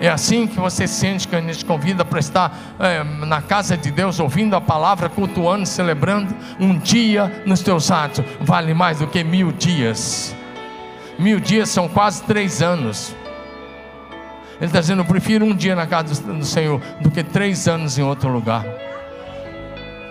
É 0.00 0.08
assim 0.08 0.46
que 0.46 0.60
você 0.60 0.86
sente 0.86 1.26
que 1.26 1.34
a 1.34 1.40
gente 1.40 1.64
convida 1.64 2.04
para 2.04 2.18
estar 2.18 2.52
é, 2.78 3.02
na 3.02 3.40
casa 3.40 3.76
de 3.76 3.90
Deus, 3.90 4.20
ouvindo 4.20 4.54
a 4.54 4.60
palavra, 4.60 5.08
cultuando, 5.08 5.64
celebrando. 5.64 6.34
Um 6.60 6.78
dia 6.78 7.42
nos 7.46 7.62
teus 7.62 7.90
atos 7.90 8.24
vale 8.40 8.74
mais 8.74 8.98
do 8.98 9.06
que 9.06 9.24
mil 9.24 9.52
dias. 9.52 10.34
Mil 11.18 11.40
dias 11.40 11.70
são 11.70 11.88
quase 11.88 12.22
três 12.24 12.60
anos. 12.60 13.14
Ele 14.58 14.66
está 14.66 14.80
dizendo: 14.80 15.02
Eu 15.02 15.06
prefiro 15.06 15.44
um 15.44 15.54
dia 15.54 15.74
na 15.74 15.86
casa 15.86 16.22
do 16.22 16.44
Senhor 16.44 16.80
do 17.00 17.10
que 17.10 17.22
três 17.22 17.68
anos 17.68 17.98
em 17.98 18.02
outro 18.02 18.28
lugar. 18.28 18.64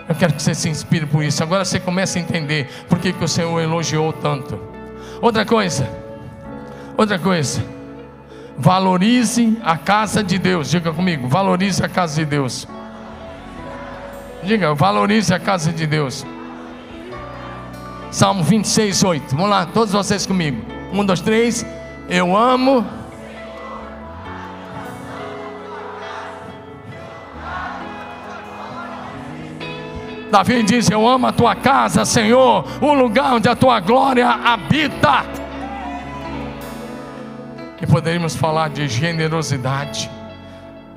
Eu 0.08 0.14
quero 0.14 0.34
que 0.34 0.42
você 0.42 0.54
se 0.54 0.68
inspire 0.68 1.06
por 1.06 1.22
isso. 1.24 1.42
Agora 1.42 1.64
você 1.64 1.80
começa 1.80 2.18
a 2.18 2.22
entender 2.22 2.68
por 2.88 2.98
que, 2.98 3.12
que 3.12 3.24
o 3.24 3.28
Senhor 3.28 3.60
elogiou 3.60 4.12
tanto. 4.12 4.58
Outra 5.20 5.44
coisa, 5.44 5.88
outra 6.96 7.18
coisa. 7.18 7.62
Valorize 8.56 9.58
a 9.62 9.76
casa 9.76 10.22
de 10.22 10.38
Deus. 10.38 10.70
Diga 10.70 10.92
comigo, 10.92 11.28
valorize 11.28 11.84
a 11.84 11.88
casa 11.88 12.14
de 12.16 12.24
Deus. 12.24 12.66
Diga, 14.42 14.74
valorize 14.74 15.34
a 15.34 15.40
casa 15.40 15.72
de 15.72 15.86
Deus. 15.86 16.24
Salmo 18.10 18.44
26, 18.44 19.02
8. 19.02 19.36
Vamos 19.36 19.50
lá, 19.50 19.66
todos 19.66 19.92
vocês 19.92 20.24
comigo. 20.24 20.62
Um, 20.92 21.04
dois, 21.04 21.20
três. 21.20 21.66
Eu 22.08 22.36
amo 22.36 22.86
Davi 30.30 30.62
diz: 30.62 30.90
Eu 30.90 31.06
amo 31.06 31.26
a 31.26 31.32
tua 31.32 31.54
casa, 31.54 32.04
Senhor, 32.04 32.64
o 32.80 32.94
lugar 32.94 33.34
onde 33.34 33.48
a 33.48 33.56
tua 33.56 33.80
glória 33.80 34.28
habita. 34.28 35.24
E 37.80 37.86
poderíamos 37.86 38.34
falar 38.34 38.70
de 38.70 38.88
generosidade. 38.88 40.10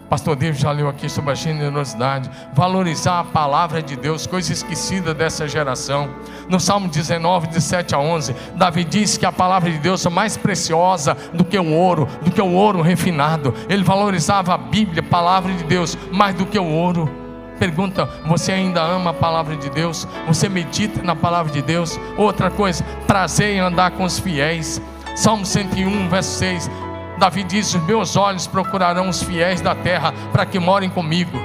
Pastor 0.10 0.36
David 0.36 0.60
já 0.60 0.72
leu 0.72 0.90
aqui 0.90 1.08
sobre 1.08 1.32
a 1.32 1.36
generosidade, 1.36 2.32
valorizar 2.52 3.20
a 3.20 3.24
palavra 3.24 3.80
de 3.80 3.96
Deus, 3.96 4.26
coisa 4.26 4.52
esquecida 4.52 5.14
dessa 5.14 5.48
geração. 5.48 6.10
No 6.50 6.60
Salmo 6.60 6.88
19, 6.88 7.48
de 7.48 7.62
7 7.62 7.94
a 7.94 8.00
11, 8.00 8.36
Davi 8.56 8.84
diz 8.84 9.18
que 9.18 9.26
a 9.26 9.32
palavra 9.32 9.70
de 9.70 9.78
Deus 9.78 10.04
é 10.04 10.10
mais 10.10 10.36
preciosa 10.36 11.16
do 11.32 11.46
que 11.46 11.60
o 11.60 11.72
ouro, 11.72 12.08
do 12.24 12.32
que 12.32 12.42
o 12.42 12.52
ouro 12.54 12.82
refinado. 12.82 13.54
Ele 13.70 13.84
valorizava 13.84 14.56
a 14.56 14.58
Bíblia, 14.58 15.04
a 15.06 15.12
palavra 15.12 15.54
de 15.54 15.64
Deus, 15.64 15.96
mais 16.12 16.34
do 16.34 16.48
que 16.48 16.58
o 16.58 16.66
ouro. 16.66 17.19
Pergunta: 17.60 18.06
você 18.26 18.54
ainda 18.54 18.82
ama 18.82 19.12
a 19.12 19.14
palavra 19.14 19.56
de 19.58 19.70
Deus? 19.70 20.08
Você 20.26 20.48
medita 20.48 21.04
na 21.04 21.16
palavra 21.16 21.52
de 21.52 21.62
Deus? 21.62 22.00
Outra 22.18 22.50
coisa, 22.50 22.84
prazer 23.06 23.56
em 23.56 23.60
andar 23.60 23.92
com 23.92 24.06
os 24.06 24.18
fiéis. 24.18 24.82
Salmo 25.16 25.46
101, 25.46 26.10
verso 26.10 26.40
6. 26.40 26.72
Davi 27.20 27.44
diz: 27.44 27.74
Os 27.76 27.84
meus 27.84 28.16
olhos 28.16 28.48
procurarão 28.48 29.10
os 29.10 29.22
fiéis 29.22 29.60
da 29.60 29.76
terra 29.76 30.14
para 30.32 30.46
que 30.46 30.58
morem 30.58 30.90
comigo. 30.90 31.38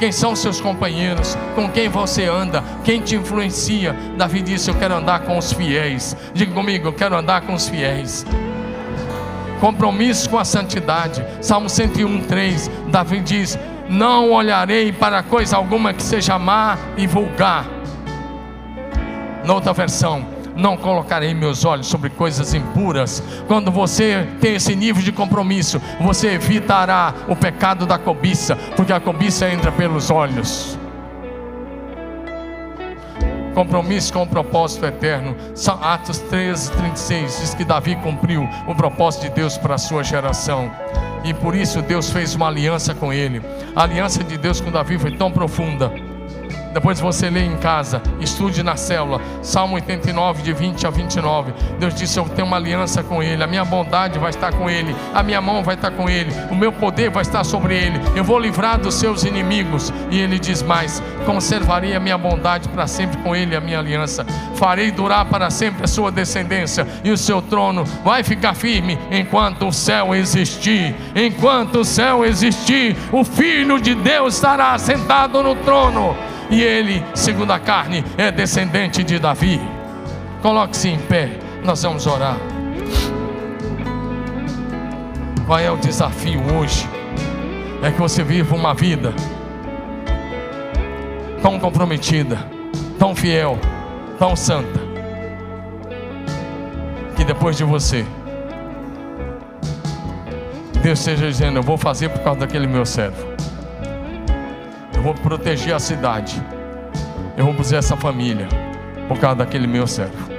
Quem 0.00 0.10
são 0.10 0.34
seus 0.34 0.60
companheiros? 0.60 1.36
Com 1.54 1.68
quem 1.70 1.88
você 1.88 2.24
anda? 2.24 2.64
Quem 2.82 3.00
te 3.00 3.14
influencia? 3.14 3.92
Davi 4.16 4.42
disse: 4.42 4.70
Eu 4.70 4.74
quero 4.74 4.94
andar 4.94 5.20
com 5.20 5.38
os 5.38 5.52
fiéis. 5.52 6.16
Diga 6.34 6.52
comigo: 6.52 6.88
Eu 6.88 6.92
quero 6.92 7.16
andar 7.16 7.42
com 7.42 7.54
os 7.54 7.68
fiéis 7.68 8.26
compromisso 9.60 10.28
com 10.28 10.38
a 10.38 10.44
santidade. 10.44 11.24
Salmo 11.40 11.68
101, 11.68 12.22
3, 12.22 12.70
Davi 12.88 13.20
diz: 13.20 13.58
não 13.90 14.30
olharei 14.30 14.92
para 14.92 15.20
coisa 15.20 15.56
alguma 15.56 15.92
que 15.92 16.02
seja 16.02 16.38
má 16.38 16.78
e 16.96 17.08
vulgar. 17.08 17.66
Noutra 19.44 19.72
versão, 19.72 20.24
não 20.54 20.76
colocarei 20.76 21.34
meus 21.34 21.64
olhos 21.64 21.88
sobre 21.88 22.08
coisas 22.08 22.54
impuras. 22.54 23.20
Quando 23.48 23.72
você 23.72 24.28
tem 24.40 24.54
esse 24.54 24.76
nível 24.76 25.02
de 25.02 25.10
compromisso, 25.10 25.82
você 26.00 26.28
evitará 26.28 27.12
o 27.26 27.34
pecado 27.34 27.84
da 27.84 27.98
cobiça, 27.98 28.54
porque 28.76 28.92
a 28.92 29.00
cobiça 29.00 29.50
entra 29.50 29.72
pelos 29.72 30.08
olhos. 30.08 30.78
Compromisso 33.54 34.12
com 34.12 34.22
o 34.22 34.26
propósito 34.26 34.86
eterno. 34.86 35.34
Atos 35.82 36.20
13, 36.20 36.70
36 36.70 37.40
diz 37.40 37.54
que 37.54 37.64
Davi 37.64 37.96
cumpriu 37.96 38.48
o 38.68 38.74
propósito 38.74 39.22
de 39.22 39.30
Deus 39.30 39.58
para 39.58 39.74
a 39.74 39.78
sua 39.78 40.04
geração 40.04 40.70
e 41.24 41.34
por 41.34 41.54
isso 41.54 41.82
Deus 41.82 42.10
fez 42.10 42.34
uma 42.34 42.48
aliança 42.48 42.94
com 42.94 43.12
ele. 43.12 43.42
A 43.74 43.82
aliança 43.82 44.22
de 44.24 44.36
Deus 44.36 44.60
com 44.60 44.70
Davi 44.70 44.98
foi 44.98 45.12
tão 45.12 45.30
profunda 45.30 45.92
depois 46.72 47.00
você 47.00 47.28
lê 47.28 47.44
em 47.44 47.56
casa, 47.56 48.00
estude 48.20 48.62
na 48.62 48.76
célula, 48.76 49.20
Salmo 49.42 49.74
89, 49.74 50.42
de 50.42 50.52
20 50.52 50.86
a 50.86 50.90
29. 50.90 51.52
Deus 51.78 51.94
disse: 51.94 52.18
Eu 52.18 52.28
tenho 52.28 52.46
uma 52.46 52.56
aliança 52.56 53.02
com 53.02 53.22
Ele, 53.22 53.42
a 53.42 53.46
minha 53.46 53.64
bondade 53.64 54.18
vai 54.18 54.30
estar 54.30 54.52
com 54.52 54.70
Ele, 54.70 54.94
a 55.12 55.22
minha 55.22 55.40
mão 55.40 55.64
vai 55.64 55.74
estar 55.74 55.90
com 55.90 56.08
Ele, 56.08 56.32
o 56.50 56.54
meu 56.54 56.72
poder 56.72 57.10
vai 57.10 57.22
estar 57.22 57.42
sobre 57.44 57.74
Ele, 57.74 58.00
eu 58.14 58.22
vou 58.22 58.38
livrar 58.38 58.78
dos 58.78 58.94
seus 58.94 59.24
inimigos. 59.24 59.92
E 60.10 60.20
Ele 60.20 60.38
diz 60.38 60.62
mais: 60.62 61.02
Conservarei 61.26 61.94
a 61.96 62.00
minha 62.00 62.16
bondade 62.16 62.68
para 62.68 62.86
sempre 62.86 63.18
com 63.18 63.34
Ele, 63.34 63.56
a 63.56 63.60
minha 63.60 63.78
aliança, 63.78 64.24
farei 64.54 64.90
durar 64.92 65.24
para 65.24 65.50
sempre 65.50 65.84
a 65.84 65.88
sua 65.88 66.12
descendência, 66.12 66.86
e 67.02 67.10
o 67.10 67.18
seu 67.18 67.42
trono 67.42 67.84
vai 68.04 68.22
ficar 68.22 68.54
firme 68.54 68.98
enquanto 69.10 69.66
o 69.66 69.72
céu 69.72 70.14
existir. 70.14 70.94
Enquanto 71.16 71.80
o 71.80 71.84
céu 71.84 72.24
existir, 72.24 72.96
o 73.10 73.24
Filho 73.24 73.80
de 73.80 73.94
Deus 73.94 74.34
estará 74.34 74.78
sentado 74.78 75.42
no 75.42 75.56
trono 75.56 76.29
e 76.50 76.62
ele, 76.62 77.04
segundo 77.14 77.52
a 77.52 77.58
carne, 77.58 78.04
é 78.18 78.30
descendente 78.32 79.04
de 79.04 79.18
Davi. 79.18 79.60
Coloque-se 80.42 80.88
em 80.88 80.98
pé, 80.98 81.30
nós 81.64 81.82
vamos 81.82 82.06
orar. 82.06 82.36
Qual 85.46 85.58
é 85.58 85.70
o 85.70 85.76
desafio 85.76 86.40
hoje? 86.54 86.88
É 87.82 87.90
que 87.90 87.98
você 87.98 88.22
viva 88.22 88.54
uma 88.54 88.74
vida 88.74 89.14
tão 91.42 91.58
comprometida, 91.58 92.38
tão 92.98 93.14
fiel, 93.14 93.58
tão 94.18 94.36
santa, 94.36 94.80
que 97.16 97.24
depois 97.24 97.56
de 97.56 97.64
você, 97.64 98.04
Deus 100.82 100.98
esteja 100.98 101.26
dizendo: 101.26 101.58
Eu 101.58 101.62
vou 101.62 101.78
fazer 101.78 102.08
por 102.08 102.20
causa 102.20 102.40
daquele 102.40 102.66
meu 102.66 102.84
servo. 102.84 103.29
Eu 105.00 105.04
vou 105.04 105.14
proteger 105.14 105.74
a 105.74 105.78
cidade. 105.78 106.44
Eu 107.34 107.46
vou 107.46 107.54
fazer 107.54 107.76
essa 107.76 107.96
família 107.96 108.46
por 109.08 109.18
causa 109.18 109.36
daquele 109.36 109.66
meu 109.66 109.86
servo. 109.86 110.30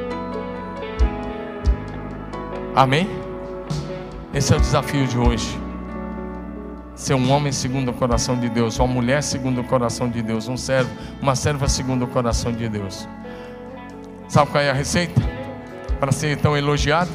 Amém? 2.76 3.10
Esse 4.32 4.54
é 4.54 4.58
o 4.58 4.60
desafio 4.60 5.08
de 5.08 5.18
hoje. 5.18 5.60
Ser 6.94 7.16
um 7.16 7.32
homem 7.32 7.52
segundo 7.52 7.90
o 7.90 7.94
coração 7.96 8.40
de 8.40 8.50
Deus, 8.50 8.78
uma 8.78 8.88
mulher 8.88 9.24
segundo 9.24 9.62
o 9.62 9.64
coração 9.64 10.08
de 10.08 10.22
Deus, 10.22 10.48
um 10.48 10.56
servo, 10.56 10.92
uma 11.20 11.36
serva 11.36 11.68
segundo 11.68 12.06
o 12.06 12.08
coração 12.08 12.54
de 12.54 12.70
Deus. 12.70 13.10
Sabe 14.28 14.52
qual 14.52 14.64
é 14.64 14.70
a 14.70 14.74
receita? 14.74 15.20
Para 16.00 16.12
ser 16.12 16.38
tão 16.38 16.56
elogiado? 16.56 17.10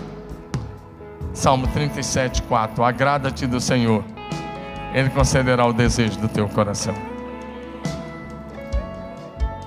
Salmo 1.33 1.69
37, 1.69 2.43
4. 2.43 2.83
Agrada-te 2.83 3.47
do 3.47 3.61
Senhor, 3.61 4.03
Ele 4.93 5.11
concederá 5.11 5.65
o 5.65 5.73
desejo 5.73 6.19
do 6.19 6.27
teu 6.27 6.49
coração. 6.49 7.15